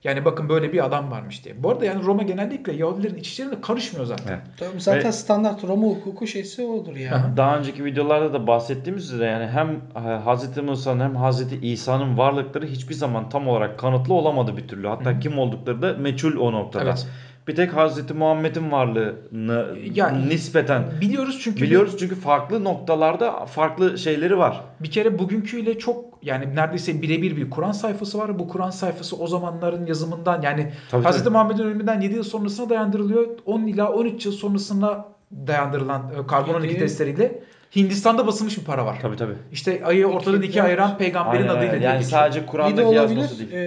Yani 0.03 0.25
bakın 0.25 0.49
böyle 0.49 0.73
bir 0.73 0.85
adam 0.85 1.12
varmış 1.12 1.45
diye. 1.45 1.63
Bu 1.63 1.69
arada 1.69 1.85
yani 1.85 2.03
Roma 2.05 2.23
genellikle 2.23 2.73
Yahudilerin 2.73 3.15
iç 3.15 3.27
işlerine 3.27 3.62
karışmıyor 3.62 4.05
zaten. 4.05 4.33
Evet. 4.33 4.41
Tabii 4.57 4.81
zaten 4.81 5.03
Ve- 5.07 5.12
standart 5.12 5.63
Roma 5.63 5.88
hukuku 5.88 6.27
şeysi 6.27 6.63
odur 6.63 6.95
yani. 6.95 7.15
Aha. 7.15 7.38
Daha 7.38 7.57
önceki 7.57 7.85
videolarda 7.85 8.33
da 8.33 8.47
bahsettiğimiz 8.47 9.12
üzere 9.12 9.25
yani 9.25 9.47
hem 9.47 9.69
e, 9.69 10.19
Hz. 10.25 10.57
Musa'nın 10.57 10.99
hem 11.03 11.15
Hz. 11.15 11.53
İsa'nın 11.62 12.17
varlıkları 12.17 12.65
hiçbir 12.65 12.93
zaman 12.93 13.29
tam 13.29 13.47
olarak 13.47 13.79
kanıtlı 13.79 14.13
olamadı 14.13 14.57
bir 14.57 14.67
türlü. 14.67 14.88
Hatta 14.88 15.12
hı. 15.12 15.19
kim 15.19 15.39
oldukları 15.39 15.81
da 15.81 15.93
meçhul 15.93 16.38
o 16.39 16.51
noktada. 16.51 16.83
Evet. 16.83 17.07
Bir 17.49 17.55
tek 17.55 17.73
Hz. 17.73 18.12
Muhammed'in 18.12 18.71
varlığını 18.71 19.67
Ya- 19.93 20.09
nispeten 20.12 20.83
Biliyoruz 21.01 21.39
çünkü 21.43 21.62
biliyoruz 21.62 21.95
çünkü 21.99 22.15
farklı 22.15 22.63
noktalarda 22.63 23.45
farklı 23.45 23.97
şeyleri 23.97 24.38
var. 24.38 24.62
bir 24.79 24.91
kere 24.91 25.19
bugünküyle 25.19 25.77
çok 25.79 26.05
yani 26.21 26.55
neredeyse 26.55 27.01
birebir 27.01 27.38
bir 27.38 27.49
Kur'an 27.49 27.71
sayfası 27.71 28.17
var. 28.17 28.39
Bu 28.39 28.47
Kur'an 28.47 28.69
sayfası 28.69 29.15
o 29.17 29.27
zamanların 29.27 29.85
yazımından 29.85 30.41
yani 30.41 30.71
Tabii, 30.91 31.05
Hz. 31.05 31.17
tabii. 31.23 31.29
Muhammed'in 31.29 31.63
ölümünden 31.63 32.01
7 32.01 32.15
yıl 32.15 32.23
sonrasına 32.23 32.69
dayandırılıyor. 32.69 33.27
10 33.45 33.62
ila 33.67 33.91
13 33.93 34.25
yıl 34.25 34.33
sonrasına 34.33 35.05
dayandırılan 35.47 36.12
e, 36.23 36.27
karbon 36.27 36.53
12 36.53 36.67
Yedi- 36.73 36.79
testleriyle 36.79 37.43
Hindistan'da 37.75 38.27
basılmış 38.27 38.58
bir 38.58 38.63
para 38.63 38.86
var. 38.86 38.99
Tabii 39.01 39.15
tabii. 39.17 39.34
İşte 39.51 39.82
ayı 39.86 40.08
ortadan 40.08 40.41
ikiye 40.41 40.63
ayıran 40.63 40.97
peygamberin 40.97 41.47
Aynen, 41.47 41.58
adıyla 41.58 41.75
Yani 41.89 41.99
geçiyor. 41.99 42.21
sadece 42.21 42.39
7 42.39 42.49
Kur'an'daki 42.49 42.88
olabilir. 42.88 43.17
yazması 43.19 43.39
değil. 43.39 43.51
E, 43.51 43.58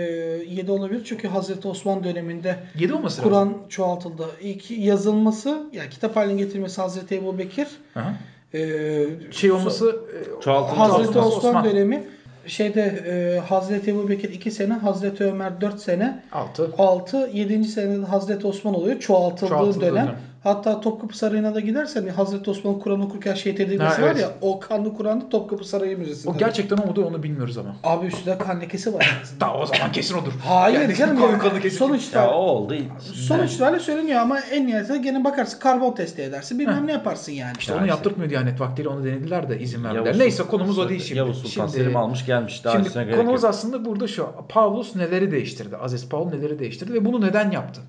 7 0.54 0.70
olabilir 0.70 1.02
çünkü 1.04 1.28
Hazreti 1.28 1.68
Osman 1.68 2.04
döneminde 2.04 2.56
7 2.78 2.94
olması 2.94 3.18
lazım. 3.20 3.30
Kur'an 3.32 3.54
çoğaltıldı. 3.68 4.26
İlk 4.40 4.70
yazılması, 4.70 5.66
yani 5.72 5.90
kitap 5.90 6.16
haline 6.16 6.42
getirmesi 6.42 6.80
Hazreti 6.80 7.14
Ebu 7.16 7.38
Bekir. 7.38 7.68
Hı 7.94 8.00
hı. 8.00 8.58
E, 8.58 9.32
şey 9.32 9.52
olması 9.52 9.96
e, 10.38 10.40
Çoğaltılması 10.42 10.92
Hazreti 10.92 11.12
çoğaltılması 11.12 11.48
Osman, 11.48 11.64
dönemi 11.64 12.04
şeyde 12.46 12.82
e, 12.82 13.38
Hazreti 13.48 13.90
Ebu 13.90 14.08
Bekir 14.08 14.30
2 14.30 14.50
sene, 14.50 14.72
Hazreti 14.72 15.24
Ömer 15.24 15.60
4 15.60 15.80
sene, 15.80 16.22
6. 16.32 16.70
6, 16.78 17.30
7. 17.32 17.64
senede 17.64 18.06
Hazreti 18.06 18.46
Osman 18.46 18.74
oluyor. 18.74 19.00
Çoğaltıldığı 19.00 19.48
Çoğaltıldığı 19.50 19.80
dönem. 19.80 19.94
dönem. 20.06 20.16
Hatta 20.44 20.80
Topkapı 20.80 21.18
Sarayı'na 21.18 21.54
da 21.54 21.60
gidersen 21.60 22.08
Hazreti 22.08 22.50
Osman 22.50 22.78
Kur'an 22.78 23.00
okurken 23.00 23.34
şehit 23.34 23.60
edilmesi 23.60 23.96
Ha, 23.96 24.02
var 24.02 24.10
evet. 24.12 24.20
ya 24.22 24.30
o 24.40 24.60
kanlı 24.60 24.94
Kur'an'da 24.94 25.28
Topkapı 25.28 25.64
Sarayı 25.64 25.98
Müzesi'nde. 25.98 26.32
O 26.34 26.38
gerçekten 26.38 26.76
o 26.76 26.86
mudur 26.86 27.04
onu 27.04 27.22
bilmiyoruz 27.22 27.58
ama. 27.58 27.76
Abi 27.84 28.06
üstünde 28.06 28.38
kan 28.38 28.60
lekesi 28.60 28.94
var. 28.94 29.22
Daha 29.40 29.54
o 29.58 29.66
zaman 29.66 29.92
kesin 29.92 30.14
odur. 30.18 30.32
Hayır 30.48 30.80
Yani 30.80 30.94
canım 30.94 31.22
ya. 31.22 31.38
kanı 31.38 31.60
kesin. 31.60 31.78
Sonuçta 31.78 32.18
Ya 32.20 32.30
o 32.30 32.34
oldu. 32.34 32.74
sonuçta 33.14 33.66
öyle 33.66 33.80
söyleniyor 33.80 34.20
ama 34.20 34.40
en 34.40 34.66
nihayetinde 34.66 34.98
gene 34.98 35.24
bakarsın 35.24 35.58
karbon 35.58 35.94
testi 35.94 36.22
edersin 36.22 36.58
bilmem 36.58 36.86
ne 36.86 36.92
yaparsın 36.92 37.32
yani. 37.32 37.52
İşte 37.58 37.72
onu 37.72 37.80
işte. 37.80 37.90
yaptırtmıyor 37.90 38.30
Diyanet 38.30 38.60
vaktiyle 38.60 38.88
onu 38.88 39.04
denediler 39.04 39.48
de 39.48 39.60
izin 39.60 39.84
verdiler. 39.84 40.04
Yavuz 40.06 40.18
Neyse 40.20 40.42
konumuz 40.42 40.78
o 40.78 40.88
değil 40.88 41.00
şimdi. 41.02 41.18
Yavuz 41.18 41.36
Sultan 41.42 41.66
Şimdi- 41.66 41.70
Selim 41.84 41.96
almış 41.96 42.26
gelmiş. 42.26 42.64
Daha 42.64 42.82
Şimdi 42.84 43.16
konumuz 43.16 43.44
aslında 43.44 43.84
burada 43.84 44.06
şu. 44.06 44.28
Pavlus 44.48 44.96
neleri 44.96 45.30
değiştirdi? 45.30 45.76
Aziz 45.76 46.08
Paul 46.08 46.28
neleri 46.30 46.58
değiştirdi 46.58 46.92
ve 46.92 47.04
bunu 47.04 47.20
neden 47.20 47.50
yaptı? 47.50 47.80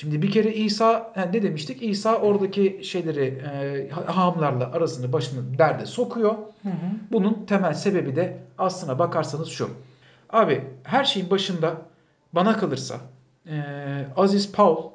Şimdi 0.00 0.22
bir 0.22 0.30
kere 0.30 0.54
İsa 0.54 1.12
yani 1.16 1.36
ne 1.36 1.42
demiştik? 1.42 1.82
İsa 1.82 2.16
oradaki 2.16 2.80
şeyleri 2.82 3.24
e, 3.24 3.90
hahamlarla 3.90 4.72
arasını 4.72 5.12
başını 5.12 5.58
derde 5.58 5.86
sokuyor. 5.86 6.30
Hı 6.62 6.68
hı. 6.68 6.90
Bunun 7.12 7.44
temel 7.46 7.74
sebebi 7.74 8.16
de 8.16 8.38
aslına 8.58 8.98
bakarsanız 8.98 9.48
şu. 9.48 9.70
Abi 10.30 10.64
her 10.82 11.04
şeyin 11.04 11.30
başında 11.30 11.76
bana 12.32 12.56
kalırsa 12.56 12.96
e, 13.46 13.62
Aziz 14.16 14.52
Paul 14.52 14.90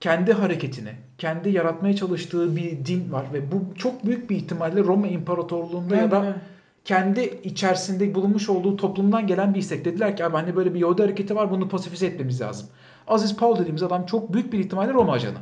kendi 0.00 0.32
hareketini, 0.32 0.92
kendi 1.18 1.50
yaratmaya 1.50 1.96
çalıştığı 1.96 2.56
bir 2.56 2.84
din 2.84 3.12
var 3.12 3.26
ve 3.32 3.52
bu 3.52 3.74
çok 3.74 4.06
büyük 4.06 4.30
bir 4.30 4.36
ihtimalle 4.36 4.80
Roma 4.80 5.08
İmparatorluğu'nda 5.08 5.96
ya 5.96 6.10
da 6.10 6.36
kendi 6.84 7.40
içerisinde 7.44 8.14
bulunmuş 8.14 8.48
olduğu 8.48 8.76
toplumdan 8.76 9.26
gelen 9.26 9.54
bir 9.54 9.58
istek. 9.58 9.84
Dediler 9.84 10.16
ki 10.16 10.24
abi 10.24 10.36
hani 10.36 10.56
böyle 10.56 10.74
bir 10.74 10.80
Yahudi 10.80 11.02
hareketi 11.02 11.36
var 11.36 11.50
bunu 11.50 11.68
pasifize 11.68 12.06
etmemiz 12.06 12.40
lazım. 12.40 12.68
Aziz 13.08 13.36
Paul 13.36 13.58
dediğimiz 13.58 13.82
adam 13.82 14.06
çok 14.06 14.32
büyük 14.32 14.52
bir 14.52 14.58
ihtimalle 14.58 14.92
Roma 14.92 15.12
ajanı. 15.12 15.38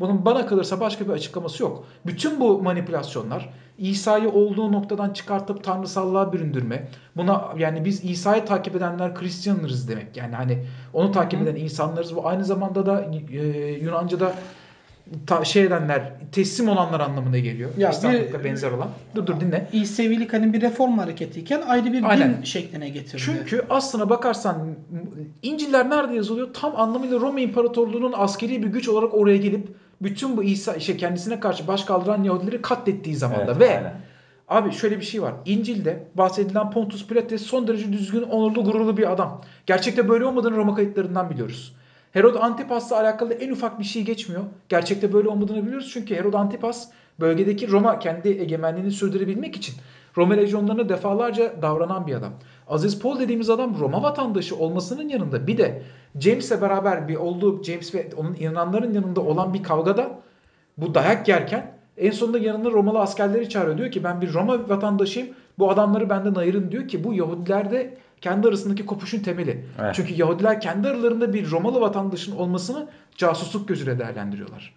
Bunun 0.00 0.24
bana 0.24 0.46
kalırsa 0.46 0.80
başka 0.80 1.04
bir 1.04 1.12
açıklaması 1.12 1.62
yok. 1.62 1.84
Bütün 2.06 2.40
bu 2.40 2.62
manipülasyonlar 2.62 3.50
İsa'yı 3.78 4.30
olduğu 4.30 4.72
noktadan 4.72 5.10
çıkartıp 5.10 5.64
tanrısallığa 5.64 6.32
büründürme. 6.32 6.88
Buna 7.16 7.48
yani 7.58 7.84
biz 7.84 8.04
İsa'yı 8.04 8.44
takip 8.44 8.76
edenler 8.76 9.10
Hristiyanlarız 9.10 9.88
demek. 9.88 10.16
Yani 10.16 10.34
hani 10.34 10.58
onu 10.94 11.12
takip 11.12 11.42
eden 11.42 11.56
insanlarız. 11.56 12.16
Bu 12.16 12.28
aynı 12.28 12.44
zamanda 12.44 12.86
da 12.86 13.10
e, 13.32 13.38
Yunanca'da 13.72 14.32
ta, 15.26 15.44
şey 15.44 15.62
edenler, 15.64 16.12
teslim 16.32 16.68
olanlar 16.68 17.00
anlamına 17.00 17.38
geliyor. 17.38 17.70
Ya 17.78 17.92
bir- 18.02 18.44
benzer 18.44 18.70
olan. 18.72 18.88
Dur 19.14 19.26
dur 19.26 19.40
dinle. 19.40 19.68
İsevilik 19.72 20.32
hani 20.32 20.52
bir 20.52 20.60
reform 20.60 20.98
hareketiyken 20.98 21.62
ayrı 21.68 21.92
bir 21.92 22.02
Aynen. 22.10 22.36
din 22.36 22.42
şekline 22.42 22.88
getirdi. 22.88 23.22
Çünkü 23.24 23.62
aslına 23.70 24.10
bakarsan 24.10 24.68
İncil'ler 25.42 25.90
nerede 25.90 26.14
yazılıyor? 26.14 26.48
Tam 26.54 26.76
anlamıyla 26.76 27.20
Roma 27.20 27.40
İmparatorluğu'nun 27.40 28.14
askeri 28.16 28.62
bir 28.62 28.68
güç 28.68 28.88
olarak 28.88 29.14
oraya 29.14 29.36
gelip 29.36 29.68
bütün 30.02 30.36
bu 30.36 30.42
İsa 30.42 30.74
işte 30.74 30.96
kendisine 30.96 31.40
karşı 31.40 31.68
baş 31.68 31.84
kaldıran 31.84 32.22
Yahudileri 32.24 32.62
katlettiği 32.62 33.16
zamanda 33.16 33.52
Evet, 33.52 33.60
ve 33.60 33.68
aynen. 33.76 33.92
abi 34.48 34.72
şöyle 34.72 35.00
bir 35.00 35.04
şey 35.04 35.22
var. 35.22 35.34
İncil'de 35.46 36.04
bahsedilen 36.14 36.70
Pontus 36.70 37.06
Pilates 37.06 37.42
son 37.42 37.68
derece 37.68 37.92
düzgün, 37.92 38.22
onurlu, 38.22 38.64
gururlu 38.64 38.96
bir 38.96 39.12
adam. 39.12 39.42
Gerçekte 39.66 40.08
böyle 40.08 40.24
olmadığını 40.24 40.56
Roma 40.56 40.74
kayıtlarından 40.74 41.30
biliyoruz. 41.30 41.76
Herod 42.12 42.34
Antipas'la 42.34 43.00
alakalı 43.00 43.34
en 43.34 43.50
ufak 43.50 43.78
bir 43.78 43.84
şey 43.84 44.02
geçmiyor. 44.02 44.42
Gerçekte 44.68 45.12
böyle 45.12 45.28
olmadığını 45.28 45.66
biliyoruz 45.66 45.90
çünkü 45.92 46.14
Herod 46.14 46.34
Antipas 46.34 46.88
bölgedeki 47.20 47.70
Roma 47.70 47.98
kendi 47.98 48.28
egemenliğini 48.28 48.90
sürdürebilmek 48.90 49.56
için 49.56 49.74
Roma 50.16 50.34
lejyonlarına 50.34 50.88
defalarca 50.88 51.62
davranan 51.62 52.06
bir 52.06 52.14
adam. 52.14 52.32
Aziz 52.68 52.98
Paul 53.00 53.20
dediğimiz 53.20 53.50
adam 53.50 53.80
Roma 53.80 54.02
vatandaşı 54.02 54.56
olmasının 54.56 55.08
yanında 55.08 55.46
bir 55.46 55.58
de 55.58 55.82
James'le 56.20 56.62
beraber 56.62 57.08
bir 57.08 57.16
olduğu 57.16 57.62
James 57.62 57.94
ve 57.94 58.10
onun 58.16 58.34
inananların 58.34 58.94
yanında 58.94 59.20
olan 59.20 59.54
bir 59.54 59.62
kavgada 59.62 60.10
bu 60.78 60.94
dayak 60.94 61.28
yerken 61.28 61.72
en 61.98 62.10
sonunda 62.10 62.38
yanına 62.38 62.70
Romalı 62.70 62.98
askerleri 62.98 63.48
çağırıyor. 63.48 63.78
Diyor 63.78 63.90
ki 63.90 64.04
ben 64.04 64.20
bir 64.20 64.32
Roma 64.32 64.68
vatandaşıyım. 64.68 65.28
Bu 65.58 65.70
adamları 65.70 66.10
benden 66.10 66.34
ayırın 66.34 66.70
diyor 66.70 66.88
ki 66.88 67.04
bu 67.04 67.14
Yahudilerde 67.14 67.96
kendi 68.20 68.48
arasındaki 68.48 68.86
kopuşun 68.86 69.18
temeli. 69.18 69.64
Evet. 69.80 69.94
Çünkü 69.94 70.14
Yahudiler 70.14 70.60
kendi 70.60 70.88
aralarında 70.88 71.32
bir 71.32 71.50
Romalı 71.50 71.80
vatandaşın 71.80 72.36
olmasını 72.36 72.88
casusluk 73.16 73.68
gözüyle 73.68 73.98
değerlendiriyorlar. 73.98 74.74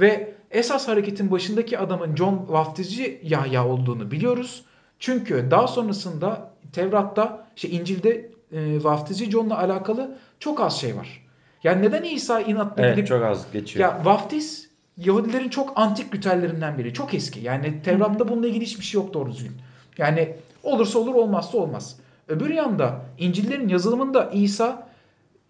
Ve 0.00 0.34
esas 0.50 0.88
hareketin 0.88 1.30
başındaki 1.30 1.78
adamın 1.78 2.16
John 2.16 2.46
Vaftizci 2.48 3.20
Yahya 3.22 3.66
olduğunu 3.66 4.10
biliyoruz. 4.10 4.64
Çünkü 4.98 5.50
daha 5.50 5.68
sonrasında 5.68 6.50
Tevrat'ta, 6.72 7.46
işte 7.56 7.68
İncil'de 7.68 8.30
e, 8.52 8.84
Vaftizci 8.84 9.30
John'la 9.30 9.58
alakalı 9.58 10.18
çok 10.40 10.60
az 10.60 10.80
şey 10.80 10.96
var. 10.96 11.26
Yani 11.64 11.82
neden 11.82 12.02
İsa 12.02 12.40
inatla 12.40 12.82
Evet 12.82 12.96
gidip 12.96 13.08
çok 13.08 13.22
az 13.22 13.52
geçiyor. 13.52 13.88
ya 13.88 14.04
vaftiz 14.04 14.72
Yahudilerin 14.96 15.48
çok 15.48 15.72
antik 15.76 16.14
ritüellerinden 16.14 16.78
biri. 16.78 16.94
Çok 16.94 17.14
eski. 17.14 17.40
Yani 17.40 17.82
Tevrat'ta 17.82 18.28
bununla 18.28 18.46
ilgili 18.48 18.64
hiçbir 18.64 18.84
şey 18.84 19.00
yok 19.00 19.14
doğru 19.14 19.32
düzgün. 19.32 19.52
Yani 19.98 20.34
olursa 20.62 20.98
olur 20.98 21.14
olmazsa 21.14 21.58
olmaz. 21.58 21.96
Öbür 22.32 22.50
yanda 22.50 23.00
İncil'lerin 23.18 23.68
yazılımında 23.68 24.30
İsa 24.30 24.88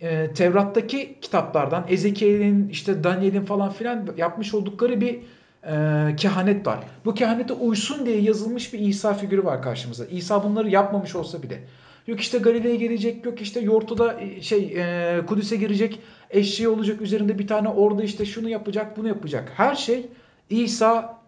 e, 0.00 0.32
Tevrat'taki 0.34 1.18
kitaplardan 1.20 1.84
Ezekiel'in 1.88 2.68
işte 2.68 3.04
Daniel'in 3.04 3.44
falan 3.44 3.72
filan 3.72 4.08
yapmış 4.16 4.54
oldukları 4.54 5.00
bir 5.00 5.18
e, 5.66 6.16
kehanet 6.16 6.66
var. 6.66 6.78
Bu 7.04 7.14
kehanete 7.14 7.52
uysun 7.52 8.06
diye 8.06 8.20
yazılmış 8.20 8.72
bir 8.72 8.78
İsa 8.78 9.14
figürü 9.14 9.44
var 9.44 9.62
karşımıza. 9.62 10.04
İsa 10.04 10.44
bunları 10.44 10.68
yapmamış 10.68 11.16
olsa 11.16 11.42
bile. 11.42 11.60
Yok 12.06 12.20
işte 12.20 12.38
Galile'ye 12.38 12.76
gelecek, 12.76 13.26
yok 13.26 13.40
işte 13.40 13.60
Yorto'da 13.60 14.20
e, 14.20 14.40
şey 14.40 14.74
e, 14.76 15.20
Kudüs'e 15.26 15.56
girecek, 15.56 16.00
eşeği 16.30 16.68
olacak 16.68 17.00
üzerinde 17.00 17.38
bir 17.38 17.46
tane 17.46 17.68
orada 17.68 18.02
işte 18.02 18.26
şunu 18.26 18.48
yapacak, 18.48 18.96
bunu 18.96 19.08
yapacak. 19.08 19.52
Her 19.56 19.74
şey 19.74 20.06
İsa 20.50 21.18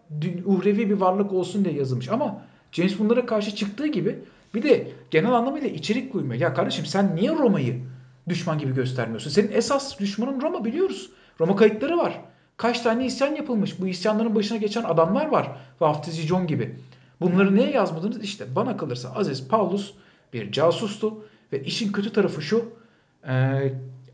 uhrevi 0.45 0.89
bir 0.89 0.95
varlık 0.95 1.33
olsun 1.33 1.65
diye 1.65 1.75
yazılmış. 1.75 2.09
Ama 2.09 2.41
James 2.71 2.99
bunlara 2.99 3.25
karşı 3.25 3.55
çıktığı 3.55 3.87
gibi 3.87 4.19
bir 4.55 4.63
de 4.63 4.87
genel 5.11 5.31
anlamıyla 5.31 5.67
içerik 5.69 6.11
koymuyor. 6.11 6.41
Ya 6.41 6.53
kardeşim 6.53 6.85
sen 6.85 7.15
niye 7.15 7.31
Roma'yı 7.31 7.81
düşman 8.29 8.57
gibi 8.57 8.73
göstermiyorsun? 8.75 9.29
Senin 9.29 9.51
esas 9.51 9.99
düşmanın 9.99 10.41
Roma 10.41 10.65
biliyoruz. 10.65 11.09
Roma 11.39 11.55
kayıtları 11.55 11.97
var. 11.97 12.21
Kaç 12.57 12.81
tane 12.81 13.05
isyan 13.05 13.35
yapılmış. 13.35 13.79
Bu 13.81 13.87
isyanların 13.87 14.35
başına 14.35 14.57
geçen 14.57 14.83
adamlar 14.83 15.25
var. 15.25 15.51
Vaftizci 15.79 16.27
John 16.27 16.47
gibi. 16.47 16.75
Bunları 17.21 17.55
niye 17.55 17.71
yazmadınız? 17.71 18.23
İşte 18.23 18.55
bana 18.55 18.77
kalırsa 18.77 19.11
Aziz 19.15 19.47
Paulus 19.47 19.93
bir 20.33 20.51
casustu 20.51 21.25
ve 21.53 21.63
işin 21.63 21.91
kötü 21.91 22.13
tarafı 22.13 22.41
şu. 22.41 22.65
e, 23.27 23.33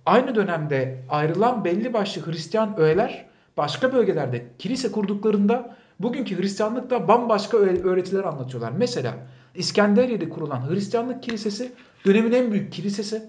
aynı 0.05 0.35
dönemde 0.35 1.03
ayrılan 1.09 1.65
belli 1.65 1.93
başlı 1.93 2.25
Hristiyan 2.31 2.79
öğeler 2.79 3.25
başka 3.57 3.93
bölgelerde 3.93 4.45
kilise 4.59 4.91
kurduklarında 4.91 5.75
bugünkü 5.99 6.37
Hristiyanlıkta 6.41 7.07
bambaşka 7.07 7.57
öğ- 7.57 7.83
öğretiler 7.83 8.23
anlatıyorlar. 8.23 8.71
Mesela 8.77 9.13
İskenderiye'de 9.55 10.29
kurulan 10.29 10.69
Hristiyanlık 10.69 11.23
kilisesi 11.23 11.71
dönemin 12.05 12.31
en 12.31 12.51
büyük 12.51 12.73
kilisesi. 12.73 13.23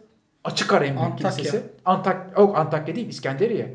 Açık 0.45 0.73
ara 0.73 0.85
en 0.85 0.97
büyük 0.97 1.11
Antakya. 1.11 1.31
kilisesi. 1.31 1.63
Antak 1.85 2.39
yok 2.39 2.59
Antakya 2.59 2.97
değil 2.97 3.09
İskenderiye. 3.09 3.75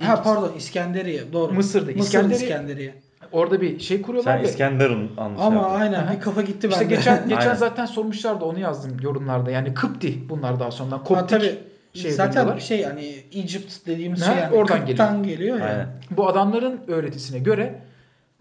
Ha 0.00 0.14
İlk- 0.14 0.24
pardon 0.24 0.52
İskenderiye 0.56 1.32
doğru. 1.32 1.52
Mısır'da, 1.52 1.86
Mısır 1.86 1.98
İskenderiye. 2.00 2.48
İskenderiye. 2.48 2.94
Orada 3.32 3.60
bir 3.60 3.78
şey 3.80 4.02
kuruyorlar 4.02 4.32
Sen 4.36 4.42
ve 4.44 4.48
İskenderun 4.48 5.10
anlamış 5.16 5.42
Ama 5.42 5.56
yaptın. 5.62 5.80
aynen 5.80 6.16
bir 6.16 6.20
kafa 6.20 6.42
gitti 6.42 6.68
işte 6.68 6.80
bende. 6.80 6.94
geçen 6.94 7.22
geçen 7.28 7.40
Aynen. 7.40 7.54
zaten 7.54 7.86
sormuşlardı 7.86 8.44
onu 8.44 8.58
yazdım 8.58 8.96
yorumlarda. 9.02 9.50
Yani 9.50 9.74
Kıpti 9.74 10.28
bunlar 10.28 10.60
daha 10.60 10.70
sonradan. 10.70 10.98
Ha, 10.98 11.04
Koptik 11.04 11.28
tabii 11.28 11.58
şey 11.94 12.10
zaten 12.10 12.32
diyorlar. 12.44 12.60
şey 12.60 12.82
hani 12.82 13.04
Egypt 13.32 13.86
dediğimiz 13.86 14.22
Ha, 14.22 14.32
şey 14.32 14.42
yani 14.42 14.54
oradan 14.56 14.86
Kıp'tan 14.86 15.22
geliyor. 15.22 15.58
yani. 15.58 15.70
Aynen. 15.70 15.86
Bu 16.10 16.28
adamların 16.28 16.80
öğretisine 16.88 17.38
göre 17.38 17.80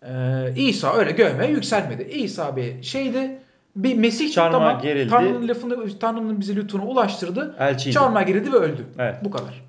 e, 0.07 0.53
İsa 0.55 0.93
öyle 0.93 1.11
göğmeye 1.11 1.51
yükselmedi. 1.51 2.03
İsa 2.03 2.55
bir 2.55 2.83
şeydi. 2.83 3.39
Bir 3.75 3.97
Mesih 3.97 4.25
çıktı 4.25 4.35
Çarmıha 4.35 4.69
ama 4.69 4.79
gerildi. 4.81 5.09
Tanrı'nın 5.09 5.47
lafını, 5.47 5.99
Tanrı'nın 5.99 6.39
bize 6.39 6.55
lütfunu 6.55 6.85
ulaştırdı. 6.85 7.55
Elçiydi. 7.59 7.93
Çarmıha 7.93 8.23
gerildi 8.23 8.53
ve 8.53 8.57
öldü. 8.57 8.85
Evet. 8.99 9.15
Bu 9.23 9.31
kadar. 9.31 9.65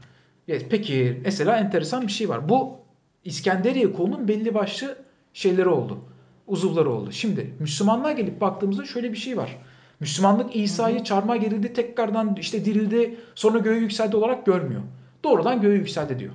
Evet, 0.48 0.66
peki 0.70 1.20
mesela 1.24 1.56
enteresan 1.56 2.02
bir 2.02 2.12
şey 2.12 2.28
var. 2.28 2.48
Bu 2.48 2.78
İskenderiye 3.24 3.92
kolunun 3.92 4.28
belli 4.28 4.54
başlı 4.54 4.96
şeyleri 5.32 5.68
oldu. 5.68 5.98
Uzuvları 6.46 6.90
oldu. 6.90 7.12
Şimdi 7.12 7.54
Müslümanlığa 7.60 8.12
gelip 8.12 8.40
baktığımızda 8.40 8.84
şöyle 8.84 9.12
bir 9.12 9.16
şey 9.16 9.36
var. 9.36 9.56
Müslümanlık 10.00 10.56
İsa'yı 10.56 11.04
çarmıha 11.04 11.36
gerildi, 11.36 11.72
tekrardan 11.72 12.36
işte 12.40 12.64
dirildi, 12.64 13.18
sonra 13.34 13.58
göğe 13.58 13.78
yükseldi 13.78 14.16
olarak 14.16 14.46
görmüyor. 14.46 14.80
Doğrudan 15.24 15.60
göğe 15.60 15.74
yükseldi 15.74 16.18
diyor. 16.18 16.32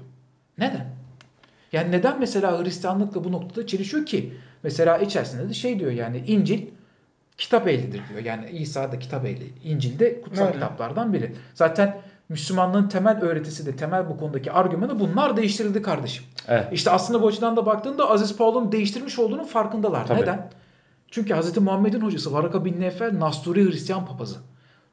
Neden? 0.58 0.91
Yani 1.72 1.92
neden 1.92 2.20
mesela 2.20 2.64
Hristiyanlıkla 2.64 3.24
bu 3.24 3.32
noktada 3.32 3.68
çelişiyor 3.68 4.06
ki? 4.06 4.34
Mesela 4.64 4.98
içerisinde 4.98 5.50
de 5.50 5.54
şey 5.54 5.80
diyor 5.80 5.92
yani 5.92 6.24
İncil 6.28 6.68
kitap 7.38 7.68
ehlidir 7.68 8.02
diyor. 8.10 8.24
Yani 8.26 8.50
İsa 8.50 8.92
da 8.92 9.00
kitap 9.00 9.26
ehli. 9.26 9.54
İncil 9.64 10.00
de 10.00 10.22
kutsal 10.22 10.44
Öyle. 10.44 10.54
kitaplardan 10.54 11.14
biri. 11.14 11.36
Zaten 11.54 12.02
Müslümanlığın 12.30 12.88
temel 12.88 13.22
öğretisi 13.22 13.66
de 13.66 13.76
temel 13.76 14.10
bu 14.10 14.18
konudaki 14.18 14.52
argümanı 14.52 15.00
bunlar 15.00 15.38
değiştirildi 15.38 15.82
kardeşim. 15.82 16.26
Evet. 16.48 16.68
İşte 16.72 16.92
aslında 16.92 17.22
bu 17.22 17.28
açıdan 17.28 17.56
da 17.56 17.66
baktığında 17.66 18.10
Aziz 18.10 18.38
Paul'un 18.38 18.72
değiştirmiş 18.72 19.20
olduğunun 19.20 19.44
farkındalar. 19.44 20.08
Tabii. 20.08 20.22
Neden? 20.22 20.50
Çünkü 21.12 21.36
Hz. 21.36 21.58
Muhammed'in 21.58 22.02
hocası 22.02 22.34
Varaka 22.34 22.66
bin 22.66 22.82
Nefel 22.82 23.20
Nasturi 23.20 23.66
Hristiyan 23.66 24.06
papazı. 24.06 24.38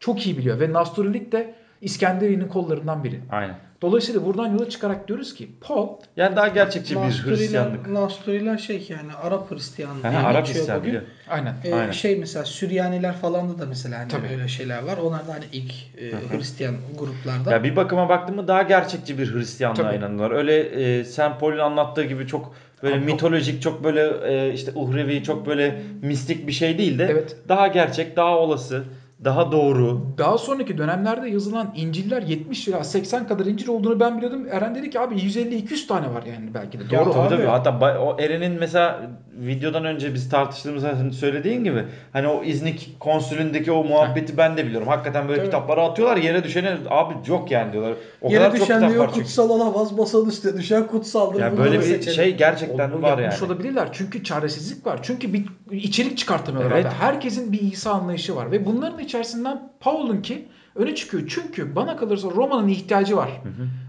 Çok 0.00 0.26
iyi 0.26 0.38
biliyor 0.38 0.60
ve 0.60 0.72
Nasturilik 0.72 1.32
de 1.32 1.54
İskenderiye'nin 1.80 2.48
kollarından 2.48 3.04
biri. 3.04 3.20
Aynen. 3.30 3.56
Dolayısıyla 3.82 4.24
buradan 4.26 4.46
yola 4.52 4.68
çıkarak 4.68 5.08
diyoruz 5.08 5.34
ki 5.34 5.48
Paul 5.60 5.88
Yani 6.16 6.36
daha 6.36 6.48
gerçekçi 6.48 6.96
bir 6.96 7.00
Hristiyanlık. 7.02 7.88
Nasturiler 7.88 8.58
şey 8.58 8.86
yani 8.88 9.12
Arap 9.22 9.50
Hristiyanlığı 9.50 10.02
diye 10.02 10.12
Arap 10.12 10.46
geçiyor 10.46 10.56
Hristiyan 10.56 10.78
bugün. 10.80 10.88
biliyor. 10.90 11.02
aynen 11.30 11.54
Ee, 11.64 11.74
Aynen. 11.74 11.90
şey 11.92 12.16
mesela 12.16 12.44
Süryaniler 12.44 13.16
falan 13.16 13.48
da 13.50 13.58
da 13.58 13.66
mesela 13.66 13.98
hani 13.98 14.08
Tabii. 14.08 14.26
öyle 14.28 14.48
şeyler 14.48 14.82
var. 14.82 14.96
Onlar 14.96 15.28
da 15.28 15.32
hani 15.32 15.44
ilk 15.52 15.72
e, 15.98 16.12
Hristiyan 16.36 16.74
gruplardan. 16.98 17.50
Ya 17.52 17.64
bir 17.64 17.76
bakıma 17.76 18.08
baktın 18.08 18.36
mı 18.36 18.48
daha 18.48 18.62
gerçekçi 18.62 19.18
bir 19.18 19.34
Hristiyanlığa 19.34 19.84
Tabii. 19.84 19.96
inanıyorlar. 19.96 20.36
Öyle 20.36 20.58
e, 20.58 21.04
Saint 21.04 21.40
Paul'ün 21.40 21.58
anlattığı 21.58 22.04
gibi 22.04 22.26
çok 22.26 22.54
böyle 22.82 22.94
Abi 22.94 23.00
yok. 23.04 23.12
mitolojik, 23.12 23.62
çok 23.62 23.84
böyle 23.84 24.10
e, 24.24 24.52
işte 24.54 24.72
uhrevi, 24.74 25.22
çok 25.22 25.46
böyle 25.46 25.82
mistik 26.02 26.46
bir 26.46 26.52
şey 26.52 26.78
değil 26.78 26.98
de 26.98 27.08
Evet. 27.10 27.36
daha 27.48 27.66
gerçek, 27.68 28.16
daha 28.16 28.38
olası, 28.38 28.84
daha 29.24 29.52
doğru. 29.52 30.00
Daha 30.18 30.38
sonraki 30.38 30.78
dönemlerde 30.78 31.28
yazılan 31.28 31.72
İncil'ler 31.76 32.22
70 32.22 32.68
ila 32.68 32.84
80 32.84 33.26
kadar 33.28 33.46
İncil 33.46 33.68
olduğunu 33.68 34.00
ben 34.00 34.16
biliyordum. 34.16 34.46
Eren 34.50 34.74
dedi 34.74 34.90
ki 34.90 35.00
abi 35.00 35.14
150-200 35.14 35.86
tane 35.86 36.14
var 36.14 36.22
yani 36.22 36.54
belki 36.54 36.78
de. 36.80 36.82
Ya 36.94 37.04
Doğru. 37.04 37.12
Tabii 37.12 37.22
Abi. 37.26 37.36
tabii. 37.36 37.46
Hatta 37.46 38.00
o 38.00 38.16
Eren'in 38.20 38.52
mesela 38.60 39.00
videodan 39.38 39.84
önce 39.84 40.14
biz 40.14 40.28
tartıştığımızda 40.28 40.88
hani 40.98 41.12
söylediğin 41.12 41.64
gibi 41.64 41.84
hani 42.12 42.26
o 42.28 42.44
İznik 42.44 42.96
konsülündeki 43.00 43.72
o 43.72 43.84
muhabbeti 43.84 44.36
ben 44.36 44.56
de 44.56 44.66
biliyorum. 44.66 44.88
Hakikaten 44.88 45.28
böyle 45.28 45.36
Tabii. 45.38 45.46
kitapları 45.46 45.80
atıyorlar 45.82 46.16
yere 46.16 46.44
düşene 46.44 46.76
abi 46.90 47.14
yok 47.26 47.50
yani 47.50 47.72
diyorlar. 47.72 47.94
O 48.22 48.28
Yere 48.30 48.38
kadar 48.44 48.50
çok 48.56 48.60
düşen 48.66 48.76
kitap 48.78 48.90
diyor 48.90 49.04
var 49.04 49.10
çünkü. 49.14 49.22
kutsal 49.26 49.50
olamaz 49.50 49.92
masanın 49.92 50.28
üstüne 50.28 50.56
düşen 50.58 50.86
kutsaldır. 50.86 51.40
Ya 51.40 51.52
Bunu 51.52 51.58
böyle 51.64 51.78
bir 51.78 51.82
seçelim. 51.84 52.14
şey 52.14 52.36
gerçekten 52.36 52.90
O- 52.90 52.98
o 52.98 53.02
var 53.02 53.18
yani. 53.18 53.34
olabilirler. 53.46 53.88
Çünkü 53.92 54.24
çaresizlik 54.24 54.86
var. 54.86 54.98
Çünkü 55.02 55.32
bir 55.32 55.44
içerik 55.70 56.18
çıkartamıyorlar. 56.18 56.74
Evet. 56.76 56.86
abi. 56.86 56.94
Herkesin 56.94 57.52
bir 57.52 57.60
İsa 57.60 57.90
anlayışı 57.92 58.36
var. 58.36 58.50
Ve 58.52 58.66
bunların 58.66 58.98
içerisinden 59.08 59.72
Paul'un 59.80 60.22
ki 60.22 60.48
öne 60.74 60.94
çıkıyor. 60.94 61.22
Çünkü 61.28 61.76
bana 61.76 61.96
kalırsa 61.96 62.28
Roma'nın 62.30 62.68
ihtiyacı 62.68 63.16
var. 63.16 63.30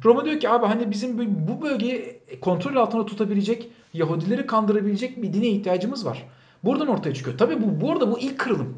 Roma 0.06 0.26
diyor 0.26 0.40
ki 0.40 0.50
abi 0.50 0.66
hani 0.66 0.92
bizim 0.92 1.18
bu- 1.48 1.62
bölgeyi 1.62 2.20
kontrol 2.42 2.76
altına 2.76 3.06
tutabilecek, 3.06 3.70
Yahudileri 3.94 4.46
kandırabilecek 4.46 5.22
bir 5.22 5.34
dine 5.34 5.48
ihtiyacımız 5.48 6.06
var. 6.06 6.26
Buradan 6.64 6.88
ortaya 6.88 7.14
çıkıyor. 7.14 7.38
Tabii 7.38 7.62
bu 7.62 7.82
bu 7.82 7.92
arada 7.92 8.12
bu 8.12 8.20
ilk 8.20 8.38
kırılım. 8.40 8.78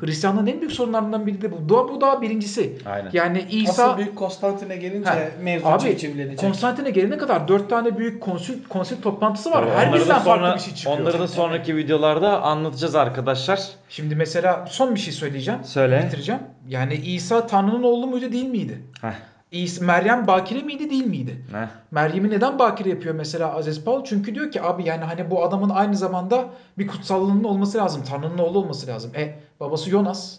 Hristiyanlığın 0.00 0.46
en 0.46 0.60
büyük 0.60 0.72
sorunlarından 0.72 1.26
biri 1.26 1.42
de 1.42 1.52
bu. 1.52 1.68
Bu, 1.68 1.90
bu 1.94 2.00
daha 2.00 2.22
birincisi. 2.22 2.78
Aynen. 2.86 3.10
Yani 3.12 3.44
İsa 3.50 3.84
Asıl 3.84 3.98
büyük 3.98 4.16
Konstantin'e 4.16 4.76
gelince 4.76 5.08
Ha, 5.10 5.16
mevzu 5.42 5.66
abi 5.68 5.98
çevrilecek. 5.98 6.38
Konstantin'e 6.38 6.90
gelene 6.90 7.18
kadar 7.18 7.48
dört 7.48 7.70
tane 7.70 7.98
büyük 7.98 8.20
konsül, 8.22 8.64
konsül 8.68 8.96
toplantısı 9.02 9.50
var. 9.50 9.62
Tabii, 9.62 9.70
Her 9.70 9.86
onları 9.88 9.92
da 9.92 9.96
birinden 10.04 10.18
sonra- 10.18 10.40
farklı 10.40 10.58
bir 10.58 10.64
şey 10.64 10.74
çıkıyor. 10.74 10.98
Onları 10.98 11.18
da 11.18 11.28
sonraki 11.28 11.76
videolarda 11.76 12.42
anlatacağız 12.42 12.94
arkadaşlar. 12.94 13.60
Şimdi 13.88 14.14
mesela 14.16 14.66
son 14.70 14.94
bir 14.94 15.00
şey 15.00 15.12
söyleyeceğim. 15.12 15.60
Söyle. 15.64 16.02
Bitireceğim. 16.06 16.40
Yani 16.68 16.94
İsa 16.94 17.46
Tanrı'nın 17.46 17.82
oğlu 17.82 18.06
muydu 18.06 18.32
değil 18.32 18.48
miydi? 18.48 18.82
Heh, 19.00 19.12
İsa, 19.50 19.84
Meryem 19.84 20.26
bakire 20.26 20.62
miydi 20.62 20.90
değil 20.90 21.06
miydi? 21.06 21.44
heh. 21.52 21.66
Meryem'i 21.90 22.30
neden 22.30 22.58
bakire 22.58 22.88
yapıyor 22.88 23.14
mesela 23.14 23.54
Aziz 23.56 23.84
Paul? 23.84 24.04
Çünkü 24.04 24.34
diyor 24.34 24.50
ki 24.50 24.62
abi 24.62 24.84
yani 24.84 25.04
hani 25.04 25.30
bu 25.30 25.44
adamın 25.44 25.68
aynı 25.70 25.96
zamanda 25.96 26.44
bir 26.78 26.86
kutsallığının 26.86 27.44
olması 27.44 27.78
lazım. 27.78 28.02
Tanrı'nın 28.08 28.38
oğlu 28.38 28.58
olması 28.58 28.86
lazım. 28.86 29.10
E 29.16 29.38
babası 29.60 29.90
Yonas. 29.90 30.38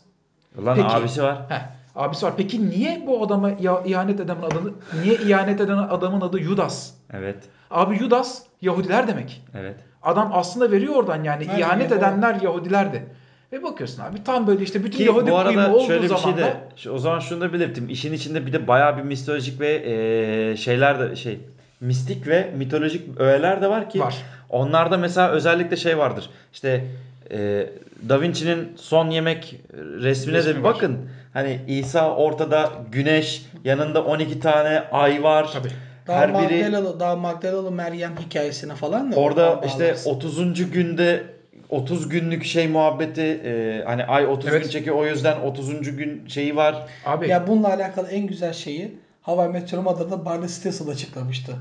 Ulan 0.57 0.75
Peki. 0.75 0.87
abisi 0.87 1.23
var. 1.23 1.37
Heh, 1.49 1.61
abisi 1.95 2.25
var. 2.25 2.33
Peki 2.37 2.69
niye 2.69 3.03
bu 3.07 3.23
adama 3.23 3.51
ihanet 3.85 4.19
edenin 4.19 4.41
adı 4.41 4.73
niye 5.01 5.15
ihanet 5.15 5.61
eden 5.61 5.77
adamın 5.77 6.21
adı 6.21 6.39
Yudas? 6.39 6.93
Evet. 7.13 7.37
Abi 7.71 7.97
Yudas 8.03 8.41
Yahudiler 8.61 9.07
demek. 9.07 9.43
Evet. 9.55 9.75
Adam 10.03 10.31
aslında 10.33 10.71
veriyor 10.71 10.95
oradan 10.95 11.23
yani 11.23 11.45
Aynen, 11.49 11.59
ihanet 11.59 11.91
edenler 11.91 12.41
Yahudilerdi. 12.41 13.07
Ve 13.51 13.63
bakıyorsun 13.63 14.01
abi 14.03 14.23
tam 14.23 14.47
böyle 14.47 14.63
işte 14.63 14.83
bütün 14.83 14.97
Ki 14.97 15.03
Yahudi 15.03 15.31
bu 15.31 15.37
arada 15.37 15.73
olduğu 15.73 15.87
şöyle 15.87 16.03
bir 16.03 16.07
zaman 16.07 16.21
şey 16.23 16.37
de 16.37 16.41
da 16.41 16.91
o 16.91 16.97
zaman 16.99 17.19
şunu 17.19 17.41
da 17.41 17.53
belirttim. 17.53 17.89
İşin 17.89 18.13
içinde 18.13 18.45
bir 18.45 18.53
de 18.53 18.67
bayağı 18.67 18.97
bir 18.97 19.01
mitolojik 19.01 19.59
ve 19.59 19.83
eee, 19.85 20.57
şeyler 20.57 20.99
de 20.99 21.15
şey 21.15 21.39
mistik 21.81 22.27
ve 22.27 22.49
mitolojik 22.57 23.19
öğeler 23.19 23.61
de 23.61 23.69
var 23.69 23.89
ki 23.89 23.99
var. 23.99 24.15
onlarda 24.49 24.97
mesela 24.97 25.29
özellikle 25.29 25.75
şey 25.77 25.97
vardır. 25.97 26.29
İşte 26.53 26.85
eee 27.31 27.69
Da 28.09 28.21
Vinci'nin 28.21 28.73
son 28.75 29.09
yemek 29.09 29.55
resmine 30.01 30.35
de 30.35 30.39
Resmi 30.39 30.55
bir 30.55 30.63
var. 30.63 30.73
bakın. 30.75 30.97
Hani 31.33 31.59
İsa 31.67 32.15
ortada 32.15 32.71
güneş, 32.91 33.45
yanında 33.63 34.03
12 34.05 34.39
tane 34.39 34.79
ay 34.91 35.23
var. 35.23 35.49
Tabii. 35.53 35.67
Daha 36.07 36.19
Her 36.19 36.29
biri 36.29 36.63
Magdalalı, 36.63 36.99
daha 36.99 37.15
Magdalalı 37.15 37.71
Meryem 37.71 38.15
hikayesine 38.25 38.75
falan 38.75 39.11
da 39.11 39.15
Orada 39.15 39.61
işte 39.65 39.83
bağlarsın. 39.87 40.09
30. 40.09 40.71
günde 40.71 41.23
30 41.69 42.09
günlük 42.09 42.43
şey 42.45 42.67
muhabbeti 42.67 43.21
e, 43.21 43.83
hani 43.85 44.03
ay 44.05 44.27
30 44.27 44.49
Evet. 44.49 44.63
gün 44.63 44.69
çekiyor 44.69 44.95
o 44.95 45.05
yüzden 45.05 45.39
30. 45.41 45.97
gün 45.97 46.27
şeyi 46.27 46.55
var. 46.55 46.85
Abi 47.05 47.29
Ya 47.29 47.47
bununla 47.47 47.67
alakalı 47.73 48.07
en 48.07 48.27
güzel 48.27 48.53
şeyi 48.53 48.91
Hava 49.21 49.47
Meteor 49.47 49.83
Mother'da 49.83 50.25
Barney 50.25 50.47
Stinson 50.49 50.87
açıklamıştı. 50.87 51.55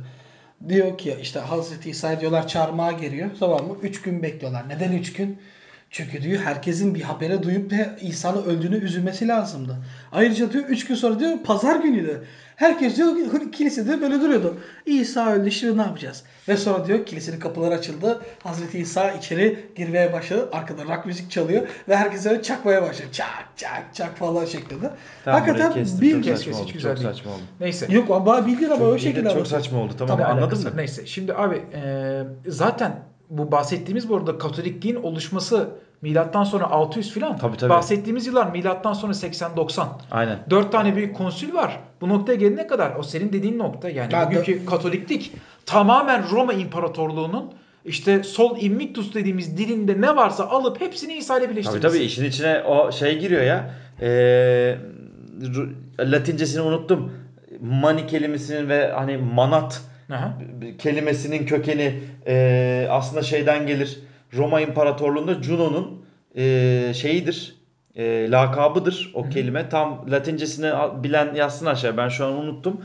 Diyor 0.69 0.99
ki 0.99 1.17
işte 1.23 1.41
Hazreti 1.41 1.91
İsa 1.91 2.21
diyorlar 2.21 2.49
çarmıha 2.49 2.93
geliyor. 2.93 3.31
Tamam 3.41 3.67
mı? 3.67 3.77
3 3.83 4.03
gün 4.03 4.23
bekliyorlar. 4.23 4.69
Neden 4.69 4.93
3 4.93 5.13
gün? 5.13 5.39
Çünkü 5.91 6.23
diyor 6.23 6.43
herkesin 6.43 6.95
bir 6.95 7.03
habere 7.03 7.43
duyup 7.43 7.71
da 7.71 7.97
İsa'nın 8.01 8.43
öldüğünü 8.45 8.77
üzülmesi 8.77 9.29
lazımdı. 9.29 9.77
Ayrıca 10.13 10.53
diyor 10.53 10.65
3 10.65 10.87
gün 10.87 10.95
sonra 10.95 11.19
diyor 11.21 11.39
pazar 11.45 11.77
günüydü. 11.77 12.25
Herkes 12.57 12.97
diyor 12.97 13.17
ki 13.17 13.51
kilisede 13.51 14.01
böyle 14.01 14.21
duruyordu. 14.21 14.59
İsa 14.87 15.33
öldü 15.33 15.51
şimdi 15.51 15.79
ne 15.79 15.83
yapacağız? 15.83 16.23
Ve 16.49 16.57
sonra 16.57 16.87
diyor 16.87 17.07
kilisenin 17.07 17.41
kapıları 17.41 17.75
açıldı. 17.75 18.21
Hazreti 18.43 18.79
İsa 18.79 19.13
içeri 19.13 19.59
girmeye 19.77 20.13
başladı. 20.13 20.49
Arkada 20.53 20.85
rock 20.85 21.07
müzik 21.07 21.31
çalıyor 21.31 21.69
ve 21.89 21.97
herkes 21.97 22.27
öyle 22.27 22.43
çakmaya 22.43 22.83
başladı. 22.83 23.09
Çak 23.13 23.45
çak 23.57 23.85
çak 23.95 24.17
falan 24.17 24.45
şeklinde. 24.45 24.91
Tamam, 25.25 25.41
Hakikaten 25.41 25.73
kestim. 25.73 26.01
bir 26.01 26.13
çok 26.13 26.25
kes, 26.25 26.39
saçma 26.39 26.53
kes, 26.53 26.61
oldu. 26.61 26.67
hiç 26.69 26.73
güzel 26.75 26.95
Çok 26.97 27.05
değil. 27.05 27.15
saçma 27.15 27.33
oldu. 27.33 27.41
neyse. 27.61 27.87
Yok 27.91 28.11
ama 28.11 28.47
bildin 28.47 28.67
ama 28.67 28.77
Çok, 28.77 28.93
o 28.95 28.99
şekilde 28.99 29.31
çok 29.31 29.47
saçma 29.47 29.79
oldu. 29.79 29.93
Tamam 29.99 30.17
Tabii, 30.17 30.27
anladın 30.27 30.63
mı? 30.63 30.71
Neyse. 30.77 31.07
Şimdi 31.07 31.35
abi 31.35 31.63
e, 31.75 32.23
zaten 32.47 32.93
bu 33.31 33.53
bahsettiğimiz 33.53 34.09
bu 34.09 34.17
arada 34.17 34.39
Katolikliğin 34.39 34.97
oluşması 34.97 35.69
milattan 36.03 36.45
sonra 36.45 36.71
600 36.71 37.11
filan. 37.13 37.37
Tabii, 37.39 37.57
tabii. 37.57 37.71
Bahsettiğimiz 37.71 38.27
yıllar 38.27 38.51
milattan 38.51 38.93
sonra 38.93 39.13
80-90. 39.13 39.87
Aynen. 40.11 40.39
Dört 40.51 40.73
tane 40.73 40.97
büyük 40.97 41.17
konsül 41.17 41.55
var. 41.55 41.81
Bu 42.01 42.09
noktaya 42.09 42.35
gelene 42.37 42.67
kadar 42.67 42.93
o 42.99 43.03
senin 43.03 43.33
dediğin 43.33 43.59
nokta 43.59 43.91
yani 43.91 44.15
Ya 44.15 44.27
bugünkü 44.27 44.67
Katoliklik 44.67 45.33
tamamen 45.67 46.25
Roma 46.31 46.53
İmparatorluğu'nun 46.53 47.53
işte 47.85 48.23
sol 48.23 48.57
invictus 48.61 49.15
dediğimiz 49.15 49.57
dilinde 49.59 50.01
ne 50.01 50.17
varsa 50.17 50.45
alıp 50.49 50.81
hepsini 50.81 51.15
İsa 51.15 51.35
ile 51.39 51.45
Tabii 51.45 51.53
birleştirmesi. 51.53 51.89
tabii 51.89 51.99
işin 52.05 52.25
içine 52.25 52.63
o 52.63 52.93
şey 52.93 53.19
giriyor 53.19 53.43
ya. 53.43 53.71
E, 54.01 54.09
Ru- 55.43 55.73
Latincesini 56.01 56.63
unuttum. 56.63 57.13
Mani 57.61 58.07
kelimesinin 58.07 58.69
ve 58.69 58.93
hani 58.93 59.17
manat 59.17 59.83
Aha. 60.11 60.39
kelimesinin 60.79 61.47
kökeni 61.47 62.01
e, 62.27 62.87
aslında 62.91 63.23
şeyden 63.23 63.67
gelir. 63.67 64.01
Roma 64.37 64.61
İmparatorluğu'nda 64.61 65.43
Juno'nun 65.43 66.05
e, 66.37 66.93
şeyidir. 66.95 67.57
E, 67.97 68.31
lakabıdır 68.31 69.13
o 69.15 69.29
kelime. 69.29 69.69
Tam 69.69 70.11
Latincesini 70.11 70.73
bilen 71.03 71.35
yazsın 71.35 71.67
aşağı. 71.67 71.97
Ben 71.97 72.09
şu 72.09 72.27
an 72.27 72.33
unuttum. 72.33 72.81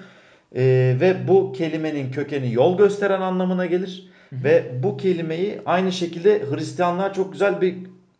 E, 0.55 0.61
ve 1.01 1.27
bu 1.27 1.53
kelimenin 1.53 2.11
kökeni 2.11 2.53
yol 2.53 2.77
gösteren 2.77 3.21
anlamına 3.21 3.65
gelir. 3.65 4.11
Ve 4.33 4.83
bu 4.83 4.97
kelimeyi 4.97 5.61
aynı 5.65 5.91
şekilde 5.91 6.41
Hristiyanlar 6.51 7.13
çok 7.13 7.31
güzel 7.33 7.61
bir 7.61 7.75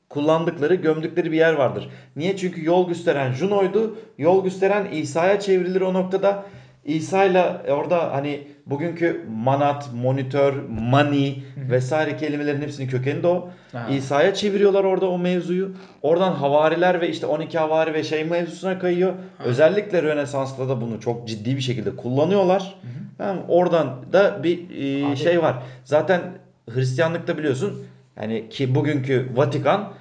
kullandıkları, 0.10 0.76
gömdükleri 0.76 1.32
bir 1.32 1.38
yer 1.38 1.54
vardır. 1.54 1.90
Niye? 2.16 2.38
Çünkü 2.38 2.66
yol 2.66 2.88
gösteren 2.88 3.34
Juno'ydu. 3.34 3.98
Yol 4.18 4.44
gösteren 4.44 4.88
İsa'ya 4.92 5.40
çevrilir 5.40 5.82
o 5.82 5.94
noktada. 5.94 6.46
İsa'yla 6.86 7.62
orada 7.70 8.14
hani 8.14 8.48
bugünkü 8.66 9.26
manat, 9.30 9.90
monitör, 9.94 10.54
money 10.70 11.44
vesaire 11.58 12.18
kelimelerin 12.18 12.62
hepsinin 12.62 12.88
kökeni 12.88 13.24
de 13.24 13.28
o. 13.28 13.50
Ha. 13.72 13.88
İsa'ya 13.92 14.34
çeviriyorlar 14.34 14.84
orada 14.84 15.10
o 15.10 15.18
mevzuyu. 15.20 15.72
Oradan 16.02 16.32
havariler 16.32 17.02
ve 17.02 17.10
işte 17.10 17.26
12 17.26 17.58
havari 17.58 17.94
ve 17.94 18.04
şey 18.04 18.24
mevzusuna 18.24 18.80
kayıyor. 18.80 19.14
Özellikle 19.46 20.04
Rönesans'ta 20.04 20.70
da 20.70 20.82
bunu 20.82 21.00
çok 21.00 21.28
ciddi 21.28 21.56
bir 21.56 21.62
şekilde 21.62 21.96
kullanıyorlar. 21.96 22.76
Tamam, 23.18 23.44
oradan 23.48 24.14
da 24.14 24.44
bir 24.44 24.60
e, 24.60 25.06
Abi- 25.06 25.18
şey 25.18 25.42
var. 25.42 25.64
Zaten 25.84 26.22
Hristiyanlıkta 26.70 27.38
biliyorsun 27.38 27.84
yani 28.22 28.50
ki 28.50 28.76
bugünkü 28.76 29.30
Vatikan 29.36 29.94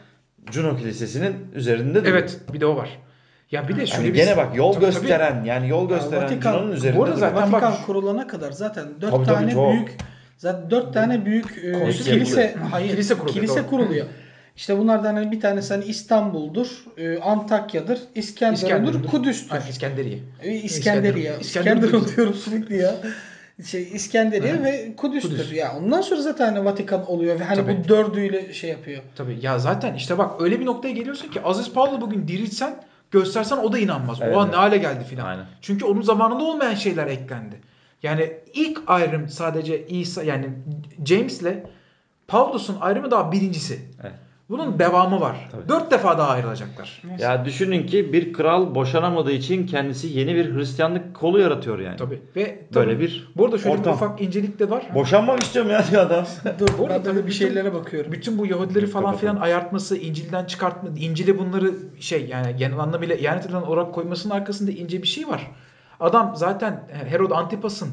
Juno 0.50 0.76
Kilisesi'nin 0.76 1.36
üzerinde 1.54 1.94
duruyor. 2.00 2.16
Evet 2.16 2.40
bir 2.52 2.60
de 2.60 2.66
o 2.66 2.76
var. 2.76 2.98
Ya 3.50 3.68
bir 3.68 3.76
de 3.76 3.86
şöyle 3.86 4.02
Yani 4.06 4.14
bir 4.14 4.18
gene 4.24 4.36
bak 4.36 4.56
yol 4.56 4.72
Tabii, 4.72 4.84
tabii. 4.84 4.94
gösteren 4.94 5.44
yani 5.44 5.68
yol 5.68 5.88
gösteren 5.88 6.22
Vatikan- 6.28 6.52
Juno'nun 6.52 6.72
üzerinde 6.72 6.98
Bu 6.98 7.04
arada 7.04 7.16
zaten 7.16 7.36
Vatikan 7.52 7.62
bak- 7.72 7.86
kurulana 7.86 8.26
kadar 8.26 8.52
zaten 8.52 8.84
dört 9.00 9.10
Tabii, 9.10 9.24
tabii, 9.24 9.34
tane 9.36 9.52
çok. 9.52 9.72
büyük 9.72 9.96
zaten 10.36 10.70
dört 10.70 10.94
tane 10.94 11.24
büyük 11.24 11.58
e, 11.64 11.90
kilise 11.90 12.54
hayır 12.70 12.90
Kilise 12.90 13.14
kuruluyor, 13.14 13.34
kilise 13.34 13.66
kuruluyor. 13.66 14.06
İşte 14.56 14.78
bunlardan 14.78 15.14
hani 15.14 15.32
bir 15.32 15.40
tanesi 15.40 15.74
hani 15.74 15.84
İstanbul'dur, 15.84 16.84
e, 16.98 17.18
Antakya'dır, 17.18 17.98
İskenderun'dur, 18.14 18.62
İskenderun'dur. 18.66 19.08
Kudüs'tür. 19.10 19.50
Ha, 19.50 19.58
İskenderiye. 19.70 20.18
E, 20.42 20.52
İskenderiye. 20.54 21.30
İskender- 21.30 21.40
İskender 21.40 21.76
İskender- 21.76 22.16
diyorum 22.16 22.34
sürekli 22.34 22.76
ya. 22.76 22.94
Şey 23.66 23.82
İskenderiye 23.94 24.52
Hı. 24.52 24.64
ve 24.64 24.96
Kudüs'tür. 24.96 25.30
Kudüs. 25.30 25.52
Ya 25.52 25.76
ondan 25.78 26.00
sonra 26.00 26.20
zaten 26.22 26.44
hani 26.54 26.64
Vatikan 26.64 27.06
oluyor 27.10 27.40
ve 27.40 27.44
hani 27.44 27.56
Tabii. 27.56 27.78
bu 27.84 27.88
dördüyle 27.88 28.52
şey 28.52 28.70
yapıyor. 28.70 29.02
Tabii 29.16 29.38
ya 29.42 29.58
zaten 29.58 29.94
işte 29.94 30.18
bak 30.18 30.40
öyle 30.40 30.60
bir 30.60 30.66
noktaya 30.66 30.90
geliyorsun 30.94 31.28
ki 31.30 31.42
Aziz 31.42 31.72
Paul'u 31.72 32.00
bugün 32.00 32.28
diriltsen 32.28 32.74
göstersen 33.10 33.56
o 33.56 33.72
da 33.72 33.78
inanmaz. 33.78 34.18
Evet, 34.22 34.36
Oha 34.36 34.46
ne 34.46 34.56
hale 34.56 34.78
geldi 34.78 35.04
filan. 35.04 35.26
Aynen. 35.26 35.46
Çünkü 35.60 35.84
onun 35.84 36.02
zamanında 36.02 36.44
olmayan 36.44 36.74
şeyler 36.74 37.06
eklendi. 37.06 37.60
Yani 38.02 38.32
ilk 38.54 38.82
ayrım 38.86 39.28
sadece 39.28 39.86
İsa 39.86 40.22
yani 40.22 40.48
James'le 41.04 41.54
Pavlus'un 42.28 42.76
ayrımı 42.80 43.10
daha 43.10 43.32
birincisi. 43.32 43.80
Evet. 44.02 44.14
Bunun 44.50 44.78
devamı 44.78 45.20
var. 45.20 45.48
Tabii. 45.52 45.68
Dört 45.68 45.90
defa 45.90 46.18
daha 46.18 46.28
ayrılacaklar. 46.28 47.02
Ya 47.18 47.44
düşünün 47.44 47.86
ki 47.86 48.12
bir 48.12 48.32
kral 48.32 48.74
boşanamadığı 48.74 49.32
için 49.32 49.66
kendisi 49.66 50.06
yeni 50.18 50.34
bir 50.34 50.54
Hristiyanlık 50.54 51.14
kolu 51.14 51.40
yaratıyor 51.40 51.78
yani. 51.78 51.96
Tabii. 51.96 52.22
Ve 52.36 52.66
Böyle 52.74 52.92
tabii, 52.92 53.00
bir 53.04 53.28
Bu 53.36 53.44
arada 53.44 53.58
şöyle 53.58 53.70
ortam. 53.76 53.84
bir 53.92 53.96
ufak 53.96 54.20
incelik 54.20 54.58
de 54.58 54.70
var. 54.70 54.82
Boşanmak 54.94 55.42
istiyorum 55.42 55.70
ya 55.70 55.84
diyor 55.90 56.02
adam. 56.02 56.24
Dur 56.58 56.68
Bu 56.78 56.88
ben 56.88 56.98
de 56.98 57.02
tabii 57.02 57.18
bir 57.18 57.26
bütün- 57.26 57.38
şeylere 57.46 57.74
bakıyorum. 57.74 58.12
Bütün 58.12 58.38
bu 58.38 58.46
Yahudileri 58.46 58.86
falan 58.86 59.04
Kapatalım. 59.06 59.34
filan 59.34 59.46
ayartması, 59.46 59.96
İncil'den 59.96 60.44
çıkartma, 60.44 60.88
İncil'e 60.98 61.38
bunları 61.38 61.72
şey 62.00 62.26
yani 62.26 62.56
genel 62.56 62.78
anlamıyla 62.78 63.14
ihanet 63.14 63.46
edilen 63.46 63.62
olarak 63.62 63.94
koymasının 63.94 64.34
arkasında 64.34 64.70
ince 64.70 65.02
bir 65.02 65.08
şey 65.08 65.28
var. 65.28 65.50
Adam 66.00 66.32
zaten 66.36 66.88
Herod 67.08 67.30
Antipas'ın 67.30 67.88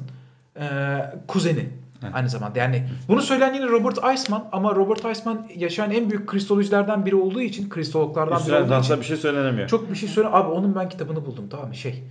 e, 0.60 0.66
kuzeni 1.28 1.70
aynı 2.14 2.30
zamanda. 2.30 2.60
Yani 2.60 2.84
bunu 3.08 3.22
söyleyen 3.22 3.54
yine 3.54 3.66
Robert 3.68 4.04
Eisman 4.12 4.44
ama 4.52 4.76
Robert 4.76 5.06
Eisman 5.06 5.48
yaşayan 5.56 5.92
en 5.92 6.10
büyük 6.10 6.28
kristolojilerden 6.28 7.06
biri 7.06 7.16
olduğu 7.16 7.42
için, 7.42 7.70
kristologlardan 7.70 8.42
biri 8.48 8.56
olduğu 8.56 8.70
dansa 8.70 8.94
için 8.94 9.02
bir 9.02 9.06
şey 9.08 9.18
söylenemiyor. 9.18 9.68
çok 9.68 9.92
bir 9.92 9.96
şey 9.96 10.10
söyle. 10.10 10.30
Abi 10.32 10.50
onun 10.50 10.76
ben 10.76 10.90
kitabını 10.90 11.26
buldum 11.26 11.46
tamam 11.50 11.68
mı? 11.68 11.76
Şey 11.76 12.04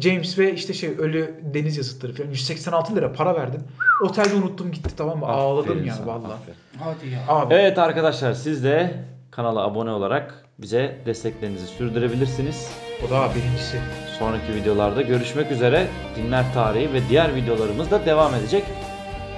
James 0.00 0.38
ve 0.38 0.54
işte 0.54 0.72
şey 0.72 0.90
ölü 0.98 1.34
deniz 1.54 1.76
yazıtları 1.76 2.14
falan 2.14 2.28
186 2.30 2.96
lira 2.96 3.12
para 3.12 3.34
verdim. 3.34 3.60
Otelde 4.04 4.34
unuttum 4.34 4.72
gitti 4.72 4.96
tamam 4.96 5.18
mı? 5.18 5.26
Ağladım 5.26 5.70
Aferin 5.70 5.86
ya 5.86 5.94
sana, 5.94 6.06
vallahi. 6.06 6.32
aferin. 6.32 6.58
Hadi 6.78 7.08
ya. 7.08 7.20
Abi 7.28 7.54
Evet 7.54 7.78
arkadaşlar 7.78 8.32
siz 8.32 8.64
de 8.64 8.94
kanala 9.30 9.60
abone 9.64 9.90
olarak 9.90 10.44
bize 10.58 10.98
desteklerinizi 11.06 11.66
sürdürebilirsiniz. 11.66 12.70
o 13.06 13.10
da 13.10 13.28
birincisi. 13.34 13.78
Sonraki 14.18 14.54
videolarda 14.54 15.02
görüşmek 15.02 15.50
üzere. 15.50 15.86
Dinler 16.16 16.44
tarihi 16.54 16.92
ve 16.92 17.00
diğer 17.08 17.34
videolarımız 17.34 17.90
da 17.90 18.06
devam 18.06 18.34
edecek. 18.34 18.64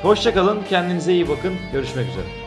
Hoşçakalın, 0.07 0.63
kendinize 0.69 1.13
iyi 1.13 1.29
bakın. 1.29 1.55
Görüşmek 1.73 2.09
üzere. 2.09 2.46